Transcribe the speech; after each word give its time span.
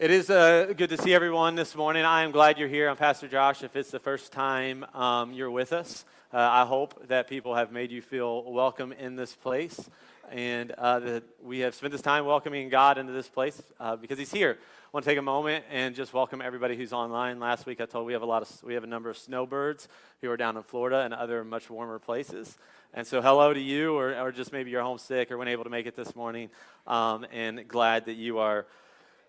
It 0.00 0.10
is 0.10 0.30
uh, 0.30 0.72
good 0.74 0.88
to 0.88 0.96
see 0.96 1.12
everyone 1.12 1.56
this 1.56 1.76
morning. 1.76 2.06
I 2.06 2.22
am 2.22 2.30
glad 2.30 2.56
you're 2.56 2.68
here. 2.68 2.88
I'm 2.88 2.96
Pastor 2.96 3.28
Josh. 3.28 3.62
If 3.62 3.76
it's 3.76 3.90
the 3.90 3.98
first 3.98 4.32
time 4.32 4.86
um, 4.94 5.34
you're 5.34 5.50
with 5.50 5.74
us, 5.74 6.06
uh, 6.32 6.38
I 6.38 6.64
hope 6.64 7.08
that 7.08 7.28
people 7.28 7.54
have 7.54 7.70
made 7.70 7.90
you 7.90 8.00
feel 8.00 8.50
welcome 8.50 8.92
in 8.92 9.14
this 9.14 9.34
place 9.34 9.90
and 10.32 10.70
uh, 10.70 11.00
that 11.00 11.24
we 11.42 11.58
have 11.58 11.74
spent 11.74 11.92
this 11.92 12.00
time 12.00 12.24
welcoming 12.24 12.70
God 12.70 12.96
into 12.96 13.12
this 13.12 13.28
place 13.28 13.60
uh, 13.78 13.94
because 13.94 14.18
He's 14.18 14.32
here. 14.32 14.56
I 14.58 14.88
want 14.90 15.04
to 15.04 15.10
take 15.10 15.18
a 15.18 15.22
moment 15.22 15.66
and 15.70 15.94
just 15.94 16.14
welcome 16.14 16.40
everybody 16.40 16.78
who's 16.78 16.94
online. 16.94 17.38
Last 17.38 17.66
week 17.66 17.82
I 17.82 17.84
told 17.84 18.06
we 18.06 18.14
have 18.14 18.22
a 18.22 18.26
lot 18.26 18.40
of 18.40 18.62
we 18.62 18.72
have 18.72 18.84
a 18.84 18.86
number 18.86 19.10
of 19.10 19.18
snowbirds 19.18 19.86
who 20.22 20.30
are 20.30 20.38
down 20.38 20.56
in 20.56 20.62
Florida 20.62 21.00
and 21.00 21.12
other 21.12 21.44
much 21.44 21.68
warmer 21.68 21.98
places. 21.98 22.56
And 22.94 23.06
so, 23.06 23.20
hello 23.20 23.52
to 23.52 23.60
you, 23.60 23.94
or, 23.98 24.18
or 24.18 24.32
just 24.32 24.50
maybe 24.50 24.70
you're 24.70 24.82
homesick 24.82 25.30
or 25.30 25.36
weren't 25.36 25.50
able 25.50 25.64
to 25.64 25.70
make 25.70 25.84
it 25.84 25.94
this 25.94 26.16
morning, 26.16 26.48
um, 26.86 27.26
and 27.30 27.68
glad 27.68 28.06
that 28.06 28.14
you 28.14 28.38
are 28.38 28.64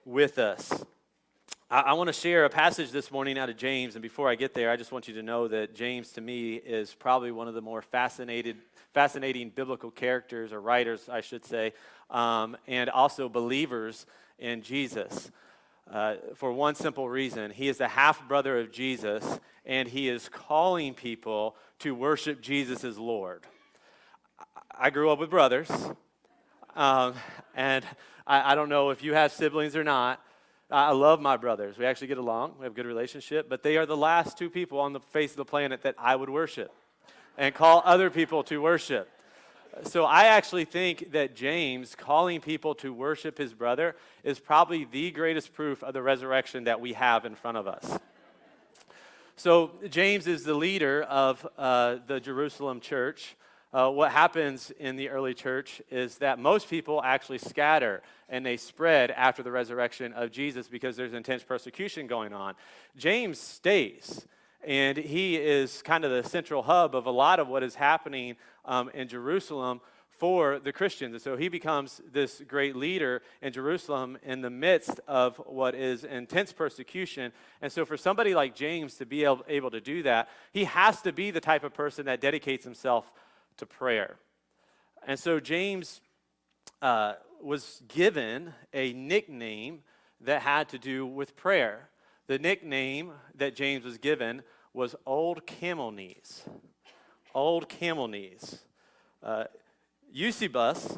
with 0.05 0.39
us. 0.39 0.83
I, 1.69 1.81
I 1.81 1.93
want 1.93 2.07
to 2.07 2.13
share 2.13 2.45
a 2.45 2.49
passage 2.49 2.91
this 2.91 3.11
morning 3.11 3.37
out 3.37 3.49
of 3.49 3.57
James, 3.57 3.95
and 3.95 4.01
before 4.01 4.29
I 4.29 4.35
get 4.35 4.53
there, 4.53 4.69
I 4.69 4.75
just 4.75 4.91
want 4.91 5.07
you 5.07 5.13
to 5.15 5.23
know 5.23 5.47
that 5.47 5.75
James, 5.75 6.11
to 6.13 6.21
me, 6.21 6.55
is 6.55 6.93
probably 6.93 7.31
one 7.31 7.47
of 7.47 7.53
the 7.53 7.61
more 7.61 7.81
fascinated, 7.81 8.57
fascinating 8.93 9.49
biblical 9.49 9.91
characters, 9.91 10.51
or 10.51 10.61
writers, 10.61 11.07
I 11.09 11.21
should 11.21 11.45
say, 11.45 11.73
um, 12.09 12.57
and 12.67 12.89
also 12.89 13.29
believers 13.29 14.05
in 14.39 14.61
Jesus. 14.61 15.31
Uh, 15.89 16.15
for 16.35 16.53
one 16.53 16.73
simple 16.73 17.09
reason 17.09 17.51
he 17.51 17.67
is 17.67 17.77
the 17.77 17.87
half 17.87 18.27
brother 18.27 18.59
of 18.59 18.71
Jesus, 18.71 19.39
and 19.65 19.87
he 19.87 20.09
is 20.09 20.29
calling 20.29 20.93
people 20.93 21.55
to 21.79 21.93
worship 21.93 22.41
Jesus 22.41 22.83
as 22.83 22.97
Lord. 22.97 23.43
I 24.77 24.89
grew 24.89 25.11
up 25.11 25.19
with 25.19 25.29
brothers, 25.29 25.69
um, 26.75 27.13
and 27.55 27.85
I, 28.25 28.51
I 28.51 28.55
don't 28.55 28.69
know 28.69 28.89
if 28.89 29.03
you 29.03 29.13
have 29.13 29.31
siblings 29.31 29.75
or 29.75 29.83
not. 29.83 30.21
I 30.69 30.91
love 30.91 31.19
my 31.19 31.35
brothers. 31.35 31.77
We 31.77 31.85
actually 31.85 32.07
get 32.07 32.17
along. 32.17 32.53
We 32.57 32.63
have 32.63 32.71
a 32.71 32.75
good 32.75 32.85
relationship. 32.85 33.49
But 33.49 33.61
they 33.61 33.75
are 33.77 33.85
the 33.85 33.97
last 33.97 34.37
two 34.37 34.49
people 34.49 34.79
on 34.79 34.93
the 34.93 35.01
face 35.01 35.31
of 35.31 35.37
the 35.37 35.45
planet 35.45 35.81
that 35.83 35.95
I 35.97 36.15
would 36.15 36.29
worship 36.29 36.73
and 37.37 37.53
call 37.53 37.81
other 37.85 38.09
people 38.09 38.43
to 38.45 38.61
worship. 38.61 39.09
So 39.83 40.05
I 40.05 40.25
actually 40.25 40.65
think 40.65 41.11
that 41.13 41.35
James 41.35 41.95
calling 41.95 42.41
people 42.41 42.75
to 42.75 42.93
worship 42.93 43.37
his 43.37 43.53
brother 43.53 43.95
is 44.23 44.39
probably 44.39 44.85
the 44.85 45.11
greatest 45.11 45.53
proof 45.53 45.81
of 45.83 45.93
the 45.93 46.01
resurrection 46.01 46.65
that 46.65 46.81
we 46.81 46.93
have 46.93 47.25
in 47.25 47.35
front 47.35 47.57
of 47.57 47.67
us. 47.67 47.99
So 49.37 49.71
James 49.89 50.27
is 50.27 50.43
the 50.43 50.53
leader 50.53 51.03
of 51.03 51.47
uh, 51.57 51.97
the 52.05 52.19
Jerusalem 52.19 52.79
church 52.79 53.35
uh, 53.73 53.89
what 53.89 54.11
happens 54.11 54.71
in 54.79 54.97
the 54.97 55.09
early 55.09 55.33
church 55.33 55.81
is 55.89 56.17
that 56.17 56.39
most 56.39 56.69
people 56.69 57.01
actually 57.03 57.37
scatter 57.37 58.01
and 58.27 58.45
they 58.45 58.57
spread 58.57 59.11
after 59.11 59.43
the 59.43 59.51
resurrection 59.51 60.11
of 60.13 60.31
Jesus 60.31 60.67
because 60.67 60.97
there's 60.97 61.13
intense 61.13 61.43
persecution 61.43 62.05
going 62.07 62.33
on. 62.33 62.55
James 62.97 63.39
stays, 63.39 64.27
and 64.65 64.97
he 64.97 65.37
is 65.37 65.81
kind 65.83 66.03
of 66.03 66.11
the 66.11 66.27
central 66.27 66.63
hub 66.63 66.95
of 66.95 67.05
a 67.05 67.11
lot 67.11 67.39
of 67.39 67.47
what 67.47 67.63
is 67.63 67.75
happening 67.75 68.35
um, 68.65 68.89
in 68.93 69.07
Jerusalem 69.07 69.79
for 70.21 70.59
the 70.59 70.71
Christians. 70.71 71.13
And 71.13 71.21
so 71.21 71.35
he 71.35 71.49
becomes 71.49 71.99
this 72.11 72.43
great 72.47 72.75
leader 72.75 73.23
in 73.41 73.51
Jerusalem 73.51 74.19
in 74.21 74.41
the 74.41 74.51
midst 74.51 74.99
of 75.07 75.37
what 75.47 75.73
is 75.73 76.03
intense 76.03 76.53
persecution. 76.53 77.31
And 77.59 77.71
so 77.71 77.85
for 77.85 77.97
somebody 77.97 78.35
like 78.35 78.53
James 78.53 78.97
to 78.97 79.05
be 79.07 79.23
able, 79.23 79.43
able 79.47 79.71
to 79.71 79.81
do 79.81 80.03
that, 80.03 80.29
he 80.51 80.65
has 80.65 81.01
to 81.01 81.11
be 81.11 81.31
the 81.31 81.39
type 81.39 81.63
of 81.63 81.73
person 81.73 82.05
that 82.05 82.21
dedicates 82.21 82.63
himself 82.63 83.11
to 83.61 83.65
prayer. 83.67 84.17
And 85.05 85.19
so 85.19 85.39
James 85.39 86.01
uh, 86.81 87.13
was 87.39 87.81
given 87.87 88.53
a 88.73 88.91
nickname 88.93 89.83
that 90.19 90.41
had 90.41 90.67
to 90.69 90.79
do 90.79 91.05
with 91.05 91.35
prayer. 91.35 91.89
The 92.25 92.39
nickname 92.39 93.11
that 93.35 93.55
James 93.55 93.85
was 93.85 93.99
given 93.99 94.41
was 94.73 94.95
Old 95.05 95.45
Camel 95.45 95.91
Knees. 95.91 96.43
Old 97.35 97.69
Camel 97.69 98.07
Knees. 98.07 98.59
Uh, 99.21 99.43
Eusebius, 100.11 100.97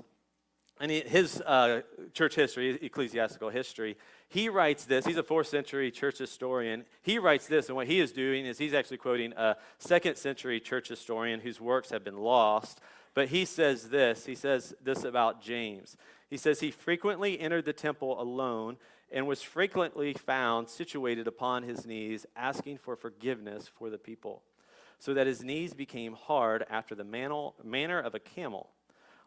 and 0.80 0.92
his 0.92 1.42
uh, 1.42 1.82
church 2.14 2.36
history, 2.36 2.80
ecclesiastical 2.82 3.50
history, 3.50 3.96
he 4.28 4.50
writes 4.50 4.86
this. 4.86 5.06
He's 5.06 5.18
a 5.18 5.24
fourth 5.24 5.48
century 5.48 5.92
church 5.92 6.18
historian. 6.18 6.86
He 7.04 7.20
writes 7.20 7.48
this, 7.48 7.68
and 7.68 7.76
what 7.76 7.88
he 7.88 8.00
is 8.00 8.12
doing 8.12 8.46
is 8.46 8.58
he's 8.58 8.74
actually 8.74 8.98
quoting 8.98 9.34
a 9.34 9.58
second 9.78 10.18
century 10.18 10.60
church 10.60 10.88
historian 10.88 11.40
whose 11.40 11.62
works 11.62 11.92
have 11.92 12.04
been 12.04 12.18
lost. 12.18 12.82
But 13.14 13.28
he 13.28 13.46
says 13.46 13.90
this 13.90 14.26
he 14.26 14.36
says 14.36 14.74
this 14.84 15.04
about 15.04 15.42
James. 15.42 15.96
He 16.34 16.38
says, 16.38 16.62
He 16.62 16.72
frequently 16.72 17.40
entered 17.40 17.66
the 17.66 17.74
temple 17.74 18.20
alone 18.20 18.78
and 19.12 19.28
was 19.28 19.44
frequently 19.44 20.14
found 20.14 20.68
situated 20.68 21.28
upon 21.28 21.62
his 21.62 21.86
knees, 21.86 22.26
asking 22.36 22.80
for 22.80 22.96
forgiveness 22.96 23.68
for 23.68 23.92
the 23.92 24.00
people, 24.00 24.42
so 24.98 25.14
that 25.14 25.28
his 25.28 25.44
knees 25.44 25.76
became 25.76 26.14
hard 26.14 26.66
after 26.72 26.96
the 26.96 27.04
manner 27.04 28.00
of 28.00 28.16
a 28.16 28.20
camel, 28.20 28.72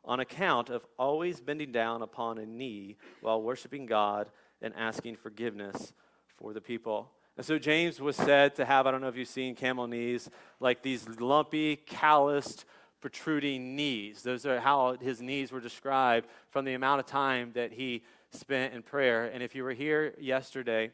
on 0.06 0.20
account 0.20 0.70
of 0.70 0.86
always 0.98 1.40
bending 1.40 1.72
down 1.72 2.02
upon 2.02 2.38
a 2.38 2.46
knee 2.46 2.96
while 3.20 3.42
worshiping 3.42 3.86
God 3.86 4.30
and 4.62 4.72
asking 4.76 5.16
forgiveness 5.16 5.92
for 6.36 6.52
the 6.52 6.60
people. 6.60 7.10
And 7.36 7.44
so 7.44 7.58
James 7.58 8.00
was 8.00 8.16
said 8.16 8.54
to 8.54 8.64
have, 8.64 8.86
I 8.86 8.90
don't 8.90 9.02
know 9.02 9.08
if 9.08 9.16
you've 9.16 9.28
seen 9.28 9.54
camel 9.54 9.86
knees, 9.86 10.30
like 10.58 10.82
these 10.82 11.06
lumpy, 11.20 11.76
calloused, 11.76 12.64
protruding 13.00 13.76
knees. 13.76 14.22
Those 14.22 14.46
are 14.46 14.58
how 14.58 14.96
his 14.96 15.20
knees 15.20 15.52
were 15.52 15.60
described 15.60 16.28
from 16.50 16.64
the 16.64 16.74
amount 16.74 17.00
of 17.00 17.06
time 17.06 17.50
that 17.54 17.72
he 17.72 18.04
spent 18.30 18.74
in 18.74 18.82
prayer. 18.82 19.26
And 19.26 19.42
if 19.42 19.54
you 19.54 19.64
were 19.64 19.74
here 19.74 20.14
yesterday 20.18 20.92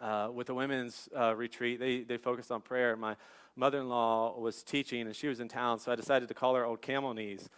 uh, 0.00 0.30
with 0.32 0.48
the 0.48 0.54
women's 0.54 1.08
uh, 1.16 1.34
retreat, 1.36 1.78
they, 1.78 2.00
they 2.00 2.16
focused 2.16 2.50
on 2.50 2.60
prayer. 2.60 2.96
My 2.96 3.14
mother 3.54 3.78
in 3.78 3.88
law 3.88 4.36
was 4.38 4.64
teaching 4.64 5.02
and 5.02 5.14
she 5.14 5.28
was 5.28 5.38
in 5.38 5.48
town, 5.48 5.78
so 5.78 5.92
I 5.92 5.94
decided 5.94 6.28
to 6.28 6.34
call 6.34 6.56
her 6.56 6.64
old 6.64 6.82
camel 6.82 7.14
knees. 7.14 7.48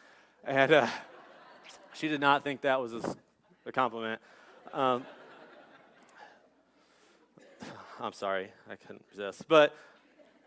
And 0.46 0.72
uh, 0.72 0.86
she 1.94 2.08
did 2.08 2.20
not 2.20 2.44
think 2.44 2.60
that 2.62 2.78
was 2.78 2.92
a, 2.92 3.16
a 3.64 3.72
compliment. 3.72 4.20
Um, 4.74 5.06
I'm 7.98 8.12
sorry, 8.12 8.50
I 8.70 8.76
couldn't 8.76 9.04
resist. 9.10 9.48
But 9.48 9.74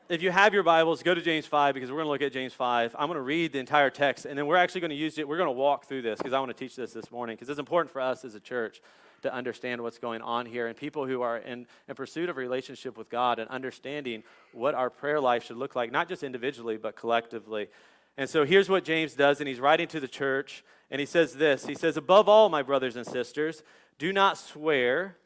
if 0.07 0.21
you 0.21 0.29
have 0.29 0.53
your 0.53 0.61
Bibles, 0.61 1.01
go 1.01 1.15
to 1.15 1.21
James 1.21 1.47
5 1.47 1.73
because 1.73 1.89
we're 1.89 1.97
going 1.97 2.05
to 2.05 2.11
look 2.11 2.21
at 2.21 2.31
James 2.31 2.53
5. 2.53 2.95
I'm 2.97 3.07
going 3.07 3.17
to 3.17 3.21
read 3.21 3.53
the 3.53 3.59
entire 3.59 3.89
text, 3.89 4.25
and 4.25 4.37
then 4.37 4.45
we're 4.45 4.57
actually 4.57 4.81
going 4.81 4.91
to 4.91 4.95
use 4.95 5.17
it. 5.17 5.27
We're 5.27 5.37
going 5.37 5.47
to 5.47 5.51
walk 5.51 5.85
through 5.85 6.03
this 6.03 6.19
because 6.19 6.33
I 6.33 6.39
want 6.39 6.55
to 6.55 6.57
teach 6.57 6.75
this 6.75 6.93
this 6.93 7.09
morning 7.09 7.35
because 7.35 7.49
it's 7.49 7.59
important 7.59 7.91
for 7.91 7.99
us 7.99 8.23
as 8.23 8.35
a 8.35 8.39
church 8.39 8.81
to 9.23 9.33
understand 9.33 9.81
what's 9.81 9.97
going 9.97 10.21
on 10.21 10.45
here 10.45 10.67
and 10.67 10.77
people 10.77 11.07
who 11.07 11.23
are 11.23 11.37
in, 11.37 11.65
in 11.87 11.95
pursuit 11.95 12.29
of 12.29 12.37
a 12.37 12.39
relationship 12.39 12.99
with 12.99 13.09
God 13.09 13.39
and 13.39 13.49
understanding 13.49 14.21
what 14.53 14.75
our 14.75 14.91
prayer 14.91 15.19
life 15.19 15.43
should 15.43 15.57
look 15.57 15.75
like, 15.75 15.91
not 15.91 16.07
just 16.07 16.21
individually, 16.21 16.77
but 16.77 16.95
collectively. 16.95 17.67
And 18.17 18.29
so 18.29 18.45
here's 18.45 18.67
what 18.67 18.83
James 18.83 19.13
does, 19.13 19.39
and 19.39 19.47
he's 19.47 19.59
writing 19.59 19.87
to 19.89 19.99
the 19.99 20.07
church, 20.07 20.63
and 20.89 20.99
he 20.99 21.05
says 21.05 21.35
this 21.35 21.65
He 21.65 21.75
says, 21.75 21.97
Above 21.97 22.27
all, 22.27 22.49
my 22.49 22.63
brothers 22.63 22.95
and 22.95 23.05
sisters, 23.05 23.63
do 23.99 24.11
not 24.11 24.37
swear, 24.37 25.17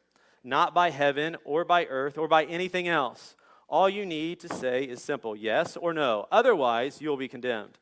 not 0.44 0.74
by 0.74 0.90
heaven 0.90 1.38
or 1.46 1.64
by 1.64 1.86
earth 1.86 2.18
or 2.18 2.28
by 2.28 2.44
anything 2.46 2.88
else. 2.88 3.36
All 3.70 3.88
you 3.88 4.06
need 4.06 4.42
to 4.42 4.50
say 4.50 4.84
is 4.84 5.02
simple 5.02 5.36
yes 5.36 5.78
or 5.78 5.94
no. 5.94 6.28
Otherwise, 6.32 7.02
you'll 7.02 7.16
be 7.16 7.30
condemned. 7.30 7.78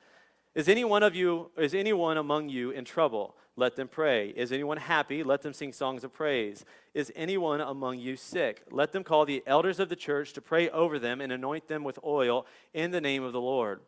Is 0.54 0.70
any 0.70 0.84
one 0.84 1.04
of 1.04 1.16
you, 1.16 1.52
is 1.58 1.74
anyone 1.74 2.18
among 2.18 2.50
you 2.50 2.70
in 2.70 2.86
trouble? 2.86 3.36
Let 3.56 3.76
them 3.76 3.88
pray. 3.88 4.30
Is 4.30 4.52
anyone 4.52 4.78
happy? 4.78 5.24
Let 5.24 5.42
them 5.42 5.54
sing 5.54 5.74
songs 5.74 6.04
of 6.04 6.14
praise. 6.14 6.64
Is 6.94 7.12
anyone 7.16 7.60
among 7.60 8.00
you 8.00 8.16
sick? 8.16 8.64
Let 8.72 8.92
them 8.92 9.04
call 9.04 9.26
the 9.26 9.44
elders 9.46 9.80
of 9.80 9.90
the 9.90 9.96
church 9.96 10.34
to 10.34 10.42
pray 10.42 10.70
over 10.70 10.98
them 10.98 11.22
and 11.22 11.32
anoint 11.32 11.68
them 11.68 11.84
with 11.84 12.00
oil 12.04 12.46
in 12.74 12.92
the 12.92 13.02
name 13.02 13.24
of 13.24 13.34
the 13.34 13.42
Lord. 13.42 13.82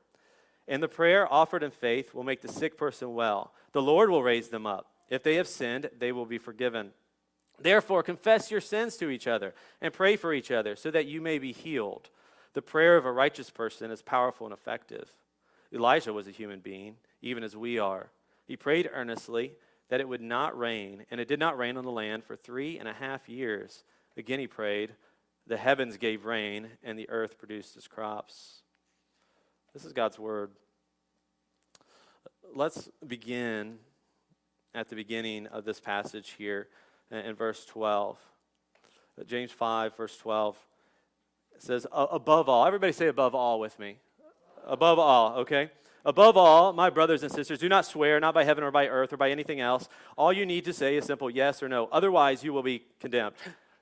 And 0.68 0.82
the 0.82 0.88
prayer 0.88 1.32
offered 1.32 1.64
in 1.64 1.72
faith 1.72 2.14
will 2.14 2.24
make 2.24 2.42
the 2.42 2.48
sick 2.48 2.78
person 2.78 3.14
well. 3.14 3.54
The 3.72 3.82
Lord 3.82 4.10
will 4.10 4.24
raise 4.24 4.50
them 4.50 4.66
up. 4.66 4.88
If 5.10 5.24
they 5.24 5.36
have 5.36 5.48
sinned, 5.48 5.90
they 5.98 6.12
will 6.12 6.26
be 6.26 6.38
forgiven. 6.38 6.92
Therefore, 7.60 8.04
confess 8.04 8.50
your 8.50 8.62
sins 8.62 8.98
to 8.98 9.10
each 9.10 9.28
other 9.28 9.54
and 9.82 9.94
pray 9.94 10.16
for 10.16 10.34
each 10.34 10.52
other 10.52 10.76
so 10.76 10.90
that 10.92 11.06
you 11.06 11.22
may 11.22 11.38
be 11.38 11.52
healed. 11.52 12.10
The 12.54 12.62
prayer 12.62 12.98
of 12.98 13.06
a 13.06 13.12
righteous 13.12 13.50
person 13.50 13.92
is 13.92 14.02
powerful 14.02 14.48
and 14.48 14.54
effective. 14.54 15.12
Elijah 15.74 16.14
was 16.14 16.28
a 16.28 16.32
human 16.32 16.60
being, 16.60 16.96
even 17.22 17.44
as 17.44 17.56
we 17.56 17.80
are. 17.80 18.10
He 18.46 18.58
prayed 18.58 18.90
earnestly 18.92 19.54
that 19.90 20.00
it 20.00 20.08
would 20.08 20.22
not 20.22 20.58
rain, 20.58 21.06
and 21.12 21.20
it 21.22 21.28
did 21.28 21.40
not 21.40 21.58
rain 21.58 21.78
on 21.78 21.84
the 21.84 21.92
land 21.92 22.24
for 22.24 22.36
three 22.36 22.80
and 22.80 22.88
a 22.88 22.94
half 22.94 23.30
years. 23.30 23.84
Again, 24.18 24.40
he 24.40 24.48
prayed, 24.48 24.94
the 25.48 25.58
heavens 25.58 25.98
gave 25.98 26.26
rain, 26.26 26.70
and 26.84 26.98
the 26.98 27.10
earth 27.10 27.38
produced 27.38 27.76
its 27.76 27.88
crops. 27.88 28.61
This 29.74 29.86
is 29.86 29.94
God's 29.94 30.20
word. 30.20 30.52
Let's 32.54 32.90
begin 33.08 33.78
at 34.76 34.90
the 34.90 34.98
beginning 34.98 35.48
of 35.48 35.64
this 35.64 35.80
passage 35.80 36.36
here 36.38 36.68
in 37.10 37.36
verse 37.36 37.64
12. 37.64 38.18
Uh, 39.18 39.24
James 39.24 39.50
5, 39.50 39.96
verse 39.96 40.18
12 40.18 40.58
says, 41.58 41.88
Above 41.94 42.50
all, 42.50 42.66
everybody 42.66 42.92
say 42.92 43.08
above 43.08 43.34
all 43.34 43.62
with 43.62 43.80
me. 43.80 43.96
Above 44.68 45.00
all, 45.00 45.36
okay? 45.38 45.72
Above 46.04 46.36
all, 46.36 46.74
my 46.74 46.90
brothers 46.90 47.24
and 47.24 47.32
sisters, 47.32 47.58
do 47.58 47.70
not 47.70 47.86
swear, 47.86 48.20
not 48.20 48.34
by 48.34 48.44
heaven 48.44 48.66
or 48.66 48.72
by 48.72 48.90
earth 48.90 49.14
or 49.14 49.18
by 49.18 49.32
anything 49.32 49.62
else. 49.62 49.88
All 50.18 50.34
you 50.34 50.46
need 50.46 50.66
to 50.66 50.74
say 50.74 50.98
is 50.98 51.06
simple 51.06 51.30
yes 51.30 51.64
or 51.64 51.70
no. 51.70 51.88
Otherwise, 51.94 52.44
you 52.44 52.52
will 52.52 52.64
be 52.64 52.84
condemned. 53.00 53.36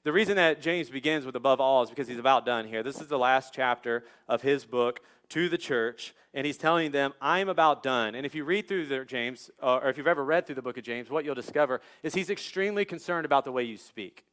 The 0.05 0.13
reason 0.13 0.37
that 0.37 0.61
James 0.61 0.89
begins 0.89 1.25
with 1.25 1.35
above 1.35 1.59
all 1.59 1.83
is 1.83 1.89
because 1.89 2.07
he's 2.07 2.19
about 2.19 2.45
done 2.45 2.65
here. 2.65 2.83
This 2.83 3.01
is 3.01 3.07
the 3.07 3.19
last 3.19 3.53
chapter 3.53 4.05
of 4.29 4.41
his 4.41 4.63
book 4.63 5.01
to 5.27 5.49
the 5.49 5.57
church, 5.57 6.15
and 6.33 6.45
he's 6.45 6.57
telling 6.57 6.91
them, 6.91 7.13
I'm 7.21 7.49
about 7.49 7.83
done. 7.83 8.15
And 8.15 8.25
if 8.25 8.33
you 8.33 8.45
read 8.45 8.69
through 8.69 8.85
the 8.85 9.03
James, 9.03 9.51
uh, 9.61 9.79
or 9.83 9.89
if 9.89 9.97
you've 9.97 10.07
ever 10.07 10.23
read 10.23 10.45
through 10.45 10.55
the 10.55 10.61
book 10.61 10.77
of 10.77 10.85
James, 10.85 11.09
what 11.09 11.25
you'll 11.25 11.35
discover 11.35 11.81
is 12.01 12.13
he's 12.13 12.29
extremely 12.29 12.85
concerned 12.85 13.25
about 13.25 13.43
the 13.43 13.51
way 13.51 13.63
you 13.63 13.75
speak. 13.75 14.23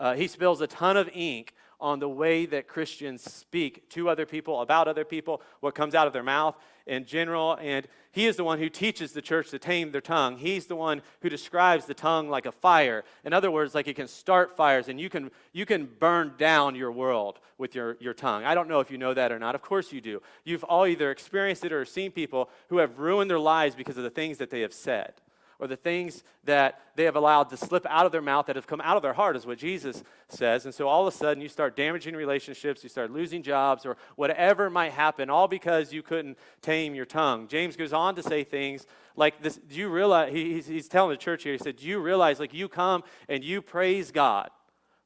Uh, 0.00 0.14
he 0.14 0.26
spills 0.26 0.60
a 0.60 0.66
ton 0.66 0.96
of 0.96 1.08
ink 1.14 1.54
on 1.80 1.98
the 1.98 2.08
way 2.08 2.46
that 2.46 2.68
Christians 2.68 3.22
speak 3.22 3.88
to 3.90 4.08
other 4.08 4.26
people, 4.26 4.60
about 4.60 4.88
other 4.88 5.04
people, 5.04 5.42
what 5.60 5.74
comes 5.74 5.94
out 5.94 6.06
of 6.06 6.12
their 6.12 6.22
mouth 6.22 6.56
in 6.86 7.04
general. 7.04 7.58
And 7.60 7.86
he 8.12 8.26
is 8.26 8.36
the 8.36 8.44
one 8.44 8.58
who 8.58 8.68
teaches 8.68 9.12
the 9.12 9.20
church 9.20 9.50
to 9.50 9.58
tame 9.58 9.90
their 9.90 10.00
tongue. 10.00 10.38
He's 10.38 10.66
the 10.66 10.76
one 10.76 11.02
who 11.20 11.28
describes 11.28 11.84
the 11.84 11.94
tongue 11.94 12.28
like 12.28 12.46
a 12.46 12.52
fire. 12.52 13.04
In 13.24 13.32
other 13.32 13.50
words, 13.50 13.74
like 13.74 13.88
it 13.88 13.96
can 13.96 14.08
start 14.08 14.56
fires 14.56 14.88
and 14.88 15.00
you 15.00 15.10
can, 15.10 15.30
you 15.52 15.66
can 15.66 15.86
burn 15.98 16.34
down 16.38 16.74
your 16.74 16.92
world 16.92 17.40
with 17.58 17.74
your, 17.74 17.96
your 18.00 18.14
tongue. 18.14 18.44
I 18.44 18.54
don't 18.54 18.68
know 18.68 18.80
if 18.80 18.90
you 18.90 18.98
know 18.98 19.14
that 19.14 19.32
or 19.32 19.38
not. 19.38 19.54
Of 19.54 19.62
course 19.62 19.92
you 19.92 20.00
do. 20.00 20.22
You've 20.44 20.64
all 20.64 20.86
either 20.86 21.10
experienced 21.10 21.64
it 21.64 21.72
or 21.72 21.84
seen 21.84 22.10
people 22.10 22.48
who 22.68 22.78
have 22.78 22.98
ruined 22.98 23.30
their 23.30 23.38
lives 23.38 23.74
because 23.74 23.96
of 23.96 24.04
the 24.04 24.10
things 24.10 24.38
that 24.38 24.50
they 24.50 24.60
have 24.60 24.72
said 24.72 25.14
or 25.58 25.66
the 25.66 25.76
things 25.76 26.22
that 26.44 26.80
they 26.94 27.04
have 27.04 27.16
allowed 27.16 27.44
to 27.50 27.56
slip 27.56 27.86
out 27.88 28.06
of 28.06 28.12
their 28.12 28.22
mouth 28.22 28.46
that 28.46 28.56
have 28.56 28.66
come 28.66 28.80
out 28.82 28.96
of 28.96 29.02
their 29.02 29.12
heart, 29.12 29.36
is 29.36 29.46
what 29.46 29.58
Jesus 29.58 30.02
says. 30.28 30.64
And 30.64 30.74
so 30.74 30.88
all 30.88 31.06
of 31.06 31.12
a 31.12 31.16
sudden, 31.16 31.42
you 31.42 31.48
start 31.48 31.76
damaging 31.76 32.14
relationships, 32.14 32.82
you 32.82 32.88
start 32.88 33.10
losing 33.10 33.42
jobs, 33.42 33.86
or 33.86 33.96
whatever 34.16 34.70
might 34.70 34.92
happen, 34.92 35.30
all 35.30 35.48
because 35.48 35.92
you 35.92 36.02
couldn't 36.02 36.38
tame 36.62 36.94
your 36.94 37.06
tongue. 37.06 37.48
James 37.48 37.76
goes 37.76 37.92
on 37.92 38.14
to 38.16 38.22
say 38.22 38.44
things 38.44 38.86
like 39.16 39.42
this 39.42 39.56
Do 39.56 39.76
you 39.76 39.88
realize, 39.88 40.32
he's, 40.32 40.66
he's 40.66 40.88
telling 40.88 41.10
the 41.10 41.16
church 41.16 41.42
here, 41.42 41.52
he 41.52 41.58
said, 41.58 41.76
Do 41.76 41.86
you 41.86 42.00
realize, 42.00 42.40
like, 42.40 42.54
you 42.54 42.68
come 42.68 43.02
and 43.28 43.42
you 43.42 43.62
praise 43.62 44.10
God 44.10 44.50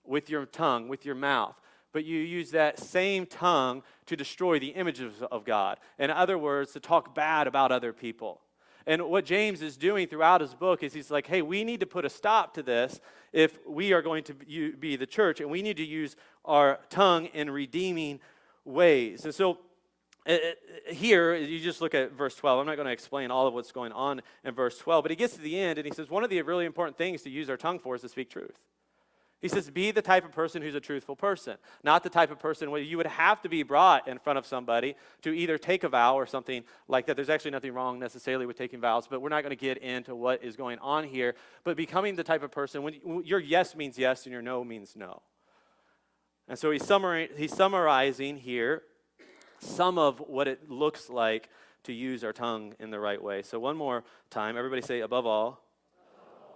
with 0.04 0.30
your 0.30 0.46
tongue, 0.46 0.88
with 0.88 1.04
your 1.04 1.14
mouth? 1.14 1.54
but 1.92 2.04
you 2.04 2.18
use 2.18 2.52
that 2.52 2.78
same 2.78 3.26
tongue 3.26 3.82
to 4.06 4.16
destroy 4.16 4.58
the 4.58 4.68
images 4.68 5.22
of 5.30 5.44
God. 5.44 5.78
In 5.98 6.10
other 6.10 6.38
words, 6.38 6.72
to 6.72 6.80
talk 6.80 7.14
bad 7.14 7.46
about 7.46 7.72
other 7.72 7.92
people. 7.92 8.40
And 8.86 9.02
what 9.02 9.24
James 9.24 9.62
is 9.62 9.76
doing 9.76 10.08
throughout 10.08 10.40
his 10.40 10.54
book 10.54 10.82
is 10.82 10.92
he's 10.92 11.10
like, 11.10 11.26
hey, 11.26 11.42
we 11.42 11.64
need 11.64 11.80
to 11.80 11.86
put 11.86 12.04
a 12.04 12.10
stop 12.10 12.54
to 12.54 12.62
this 12.62 13.00
if 13.32 13.58
we 13.66 13.92
are 13.92 14.02
going 14.02 14.24
to 14.24 14.34
be 14.34 14.96
the 14.96 15.06
church, 15.06 15.40
and 15.40 15.50
we 15.50 15.62
need 15.62 15.76
to 15.76 15.84
use 15.84 16.16
our 16.44 16.80
tongue 16.88 17.26
in 17.26 17.50
redeeming 17.50 18.20
ways. 18.64 19.24
And 19.24 19.34
so 19.34 19.58
uh, 20.26 20.32
uh, 20.32 20.92
here, 20.92 21.34
you 21.34 21.60
just 21.60 21.80
look 21.80 21.94
at 21.94 22.12
verse 22.12 22.34
12. 22.34 22.60
I'm 22.60 22.66
not 22.66 22.76
going 22.76 22.86
to 22.86 22.92
explain 22.92 23.30
all 23.30 23.46
of 23.46 23.54
what's 23.54 23.72
going 23.72 23.92
on 23.92 24.20
in 24.44 24.54
verse 24.54 24.76
12, 24.78 25.04
but 25.04 25.10
he 25.10 25.16
gets 25.16 25.34
to 25.34 25.40
the 25.40 25.58
end 25.58 25.78
and 25.78 25.86
he 25.86 25.92
says, 25.92 26.10
one 26.10 26.24
of 26.24 26.30
the 26.30 26.40
really 26.42 26.66
important 26.66 26.96
things 26.98 27.22
to 27.22 27.30
use 27.30 27.48
our 27.48 27.56
tongue 27.56 27.78
for 27.78 27.94
is 27.94 28.02
to 28.02 28.08
speak 28.08 28.30
truth. 28.30 28.58
He 29.40 29.48
says, 29.48 29.70
be 29.70 29.90
the 29.90 30.02
type 30.02 30.26
of 30.26 30.32
person 30.32 30.60
who's 30.60 30.74
a 30.74 30.80
truthful 30.80 31.16
person, 31.16 31.56
not 31.82 32.02
the 32.02 32.10
type 32.10 32.30
of 32.30 32.38
person 32.38 32.70
where 32.70 32.80
you 32.80 32.98
would 32.98 33.06
have 33.06 33.40
to 33.40 33.48
be 33.48 33.62
brought 33.62 34.06
in 34.06 34.18
front 34.18 34.38
of 34.38 34.44
somebody 34.44 34.96
to 35.22 35.32
either 35.32 35.56
take 35.56 35.82
a 35.82 35.88
vow 35.88 36.14
or 36.14 36.26
something 36.26 36.62
like 36.88 37.06
that. 37.06 37.16
There's 37.16 37.30
actually 37.30 37.52
nothing 37.52 37.72
wrong 37.72 37.98
necessarily 37.98 38.44
with 38.44 38.58
taking 38.58 38.80
vows, 38.80 39.06
but 39.08 39.22
we're 39.22 39.30
not 39.30 39.42
going 39.42 39.56
to 39.56 39.56
get 39.56 39.78
into 39.78 40.14
what 40.14 40.44
is 40.44 40.56
going 40.56 40.78
on 40.80 41.04
here. 41.04 41.34
But 41.64 41.78
becoming 41.78 42.16
the 42.16 42.24
type 42.24 42.42
of 42.42 42.50
person 42.50 42.82
when 42.82 43.00
your 43.24 43.40
yes 43.40 43.74
means 43.74 43.98
yes 43.98 44.26
and 44.26 44.32
your 44.32 44.42
no 44.42 44.62
means 44.62 44.94
no. 44.94 45.22
And 46.46 46.58
so 46.58 46.70
he's, 46.70 46.86
he's 47.36 47.54
summarizing 47.54 48.36
here 48.36 48.82
some 49.58 49.98
of 49.98 50.18
what 50.18 50.48
it 50.48 50.68
looks 50.68 51.08
like 51.08 51.48
to 51.84 51.94
use 51.94 52.24
our 52.24 52.32
tongue 52.32 52.74
in 52.78 52.90
the 52.90 53.00
right 53.00 53.22
way. 53.22 53.40
So, 53.42 53.58
one 53.58 53.76
more 53.76 54.04
time, 54.28 54.56
everybody 54.56 54.82
say, 54.82 55.00
above 55.00 55.26
all 55.26 55.62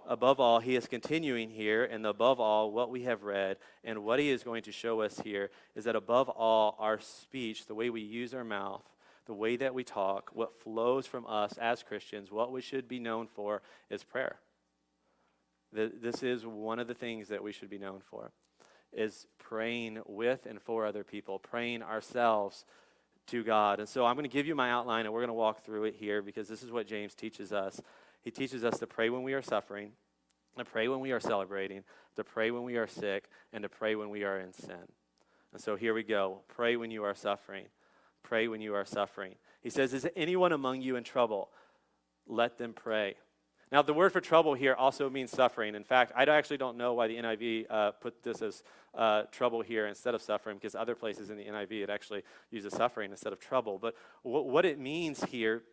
above 0.07 0.39
all, 0.39 0.59
he 0.59 0.75
is 0.75 0.87
continuing 0.87 1.49
here, 1.49 1.83
and 1.83 2.05
above 2.05 2.39
all, 2.39 2.71
what 2.71 2.89
we 2.89 3.03
have 3.03 3.23
read 3.23 3.57
and 3.83 4.03
what 4.03 4.19
he 4.19 4.29
is 4.29 4.43
going 4.43 4.63
to 4.63 4.71
show 4.71 5.01
us 5.01 5.19
here 5.19 5.49
is 5.75 5.85
that 5.85 5.95
above 5.95 6.29
all, 6.29 6.75
our 6.79 6.99
speech, 6.99 7.67
the 7.67 7.75
way 7.75 7.89
we 7.89 8.01
use 8.01 8.33
our 8.33 8.43
mouth, 8.43 8.83
the 9.25 9.33
way 9.33 9.55
that 9.55 9.73
we 9.73 9.83
talk, 9.83 10.31
what 10.33 10.59
flows 10.61 11.07
from 11.07 11.25
us 11.27 11.57
as 11.57 11.83
Christians, 11.83 12.31
what 12.31 12.51
we 12.51 12.61
should 12.61 12.87
be 12.87 12.99
known 12.99 13.27
for 13.27 13.61
is 13.89 14.03
prayer. 14.03 14.37
This 15.73 16.23
is 16.23 16.45
one 16.45 16.79
of 16.79 16.87
the 16.87 16.93
things 16.93 17.27
that 17.27 17.43
we 17.43 17.51
should 17.51 17.69
be 17.69 17.79
known 17.79 18.01
for 18.09 18.31
is 18.93 19.27
praying 19.37 19.99
with 20.05 20.45
and 20.45 20.61
for 20.61 20.85
other 20.85 21.03
people, 21.03 21.37
praying 21.37 21.83
ourselves 21.83 22.63
to 23.27 23.43
God. 23.43 23.79
And 23.79 23.89
so 23.89 24.05
I'm 24.05 24.15
going 24.15 24.23
to 24.23 24.29
give 24.29 24.47
you 24.47 24.55
my 24.55 24.71
outline 24.71 25.05
and 25.05 25.13
we're 25.13 25.19
going 25.19 25.27
to 25.27 25.33
walk 25.33 25.65
through 25.65 25.85
it 25.85 25.95
here 25.95 26.21
because 26.21 26.47
this 26.47 26.63
is 26.63 26.71
what 26.71 26.87
James 26.87 27.13
teaches 27.13 27.51
us. 27.51 27.81
He 28.25 28.31
teaches 28.31 28.65
us 28.65 28.79
to 28.79 28.87
pray 28.87 29.11
when 29.11 29.21
we 29.21 29.33
are 29.33 29.41
suffering, 29.43 29.91
to 30.57 30.65
pray 30.65 30.87
when 30.87 30.99
we 30.99 31.11
are 31.11 31.19
celebrating, 31.19 31.83
to 32.15 32.23
pray 32.23 32.49
when 32.49 32.63
we 32.63 32.75
are 32.75 32.87
sick, 32.87 33.29
and 33.53 33.61
to 33.61 33.69
pray 33.69 33.95
when 33.95 34.09
we 34.09 34.23
are 34.23 34.39
in 34.39 34.51
sin. 34.51 34.89
And 35.53 35.61
so 35.61 35.75
here 35.75 35.93
we 35.93 36.01
go. 36.01 36.39
Pray 36.47 36.75
when 36.75 36.89
you 36.89 37.03
are 37.03 37.13
suffering. 37.13 37.67
Pray 38.23 38.47
when 38.47 38.61
you 38.61 38.73
are 38.73 38.83
suffering. 38.83 39.35
He 39.61 39.69
says, 39.69 39.93
Is 39.93 40.07
anyone 40.15 40.51
among 40.51 40.81
you 40.81 40.95
in 40.95 41.03
trouble? 41.03 41.49
Let 42.25 42.57
them 42.57 42.73
pray. 42.73 43.15
Now, 43.71 43.83
the 43.83 43.93
word 43.93 44.11
for 44.11 44.21
trouble 44.21 44.55
here 44.55 44.73
also 44.73 45.07
means 45.07 45.29
suffering. 45.29 45.75
In 45.75 45.83
fact, 45.83 46.11
I 46.15 46.23
actually 46.23 46.57
don't 46.57 46.77
know 46.77 46.93
why 46.93 47.07
the 47.07 47.17
NIV 47.17 47.65
uh, 47.69 47.91
put 47.91 48.23
this 48.23 48.41
as 48.41 48.63
uh, 48.95 49.23
trouble 49.31 49.61
here 49.61 49.85
instead 49.85 50.15
of 50.15 50.21
suffering, 50.21 50.57
because 50.57 50.73
other 50.73 50.95
places 50.95 51.29
in 51.29 51.37
the 51.37 51.43
NIV 51.43 51.83
it 51.83 51.89
actually 51.91 52.23
uses 52.49 52.73
suffering 52.73 53.11
instead 53.11 53.33
of 53.33 53.39
trouble. 53.39 53.77
But 53.77 53.95
w- 54.23 54.45
what 54.45 54.65
it 54.65 54.79
means 54.79 55.23
here 55.25 55.63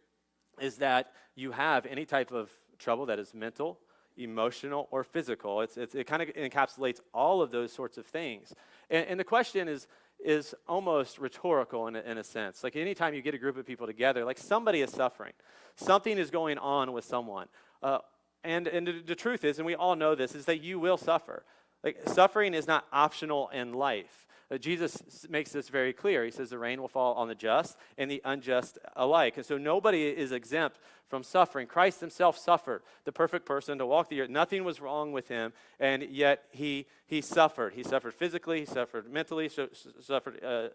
is 0.61 0.77
that 0.77 1.13
you 1.35 1.53
have 1.53 1.87
any 1.87 2.05
type 2.05 2.33
of 2.33 2.51
trouble 2.79 3.07
that 3.07 3.19
is 3.19 3.35
mental, 3.35 3.79
emotional, 4.17 4.89
or 4.91 5.05
physical. 5.05 5.61
It's, 5.61 5.77
it's, 5.77 5.95
it 5.95 6.07
kind 6.07 6.23
of 6.23 6.29
encapsulates 6.29 7.01
all 7.15 7.41
of 7.41 7.51
those 7.51 7.73
sorts 7.73 7.99
of 7.99 8.07
things. 8.07 8.55
And, 8.91 9.07
and 9.07 9.21
the 9.21 9.25
question 9.25 9.69
is, 9.69 9.87
is 10.25 10.55
almost 10.69 11.19
rhetorical 11.19 11.89
in 11.89 11.97
a, 11.97 12.01
in 12.01 12.19
a 12.19 12.25
sense. 12.25 12.63
Like 12.63 12.77
anytime 12.77 13.15
you 13.15 13.23
get 13.23 13.35
a 13.35 13.39
group 13.39 13.57
of 13.57 13.67
people 13.67 13.87
together, 13.87 14.25
like 14.25 14.39
somebody 14.39 14.81
is 14.81 14.91
suffering, 14.91 15.33
something 15.77 16.19
is 16.19 16.31
going 16.31 16.59
on 16.59 16.93
with 16.93 17.05
someone. 17.05 17.49
Uh, 17.83 17.99
and 18.45 18.67
and 18.69 18.87
the, 18.87 19.03
the 19.05 19.15
truth 19.15 19.45
is, 19.45 19.59
and 19.59 19.67
we 19.67 19.75
all 19.75 19.97
know 19.97 20.15
this, 20.15 20.35
is 20.35 20.45
that 20.47 20.63
you 20.63 20.79
will 20.79 20.97
suffer. 20.97 21.45
Like 21.83 21.99
suffering 22.07 22.55
is 22.55 22.67
not 22.67 22.87
optional 22.93 23.49
in 23.49 23.73
life. 23.73 24.27
Uh, 24.53 24.59
Jesus 24.59 25.27
makes 25.31 25.51
this 25.53 25.69
very 25.69 25.93
clear. 25.93 26.25
He 26.25 26.31
says 26.31 26.51
the 26.51 26.59
rain 26.59 26.81
will 26.81 26.89
fall 26.89 27.15
on 27.15 27.29
the 27.29 27.35
just 27.35 27.79
and 27.97 28.11
the 28.11 28.21
unjust 28.25 28.79
alike. 28.95 29.37
And 29.37 29.47
so 29.47 29.57
nobody 29.57 30.09
is 30.09 30.31
exempt 30.31 30.79
from 31.09 31.23
suffering. 31.23 31.67
Christ 31.67 32.01
himself 32.01 32.37
suffered, 32.37 32.83
the 33.05 33.13
perfect 33.13 33.47
person 33.47 33.79
to 33.79 33.87
walk 33.87 34.09
the 34.09 34.21
earth. 34.21 34.31
Nothing 34.31 34.65
was 34.65 34.81
wrong 34.81 35.13
with 35.13 35.29
him, 35.29 35.53
and 35.81 36.03
yet 36.03 36.45
he, 36.51 36.87
he 37.07 37.21
suffered. 37.21 37.75
He 37.75 37.83
suffered 37.83 38.15
physically, 38.15 38.61
he 38.61 38.67
suffered 38.67 39.11
mentally, 39.11 39.49
so, 39.49 39.69
suffered 40.01 40.43
uh, 40.43 40.69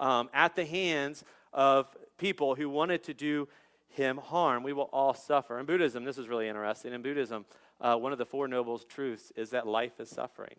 uh, 0.00 0.04
um, 0.04 0.28
at 0.32 0.54
the 0.54 0.64
hands 0.64 1.24
of 1.52 1.88
people 2.18 2.54
who 2.54 2.68
wanted 2.68 3.02
to 3.04 3.14
do 3.14 3.48
him 3.88 4.18
harm. 4.18 4.62
We 4.62 4.72
will 4.72 4.90
all 4.92 5.14
suffer. 5.14 5.58
In 5.58 5.66
Buddhism, 5.66 6.04
this 6.04 6.18
is 6.18 6.28
really 6.28 6.48
interesting. 6.48 6.92
In 6.92 7.02
Buddhism, 7.02 7.44
uh, 7.80 7.96
one 7.96 8.12
of 8.12 8.18
the 8.18 8.26
Four 8.26 8.46
Noble 8.48 8.78
Truths 8.78 9.32
is 9.36 9.50
that 9.50 9.66
life 9.66 10.00
is 10.00 10.10
suffering. 10.10 10.56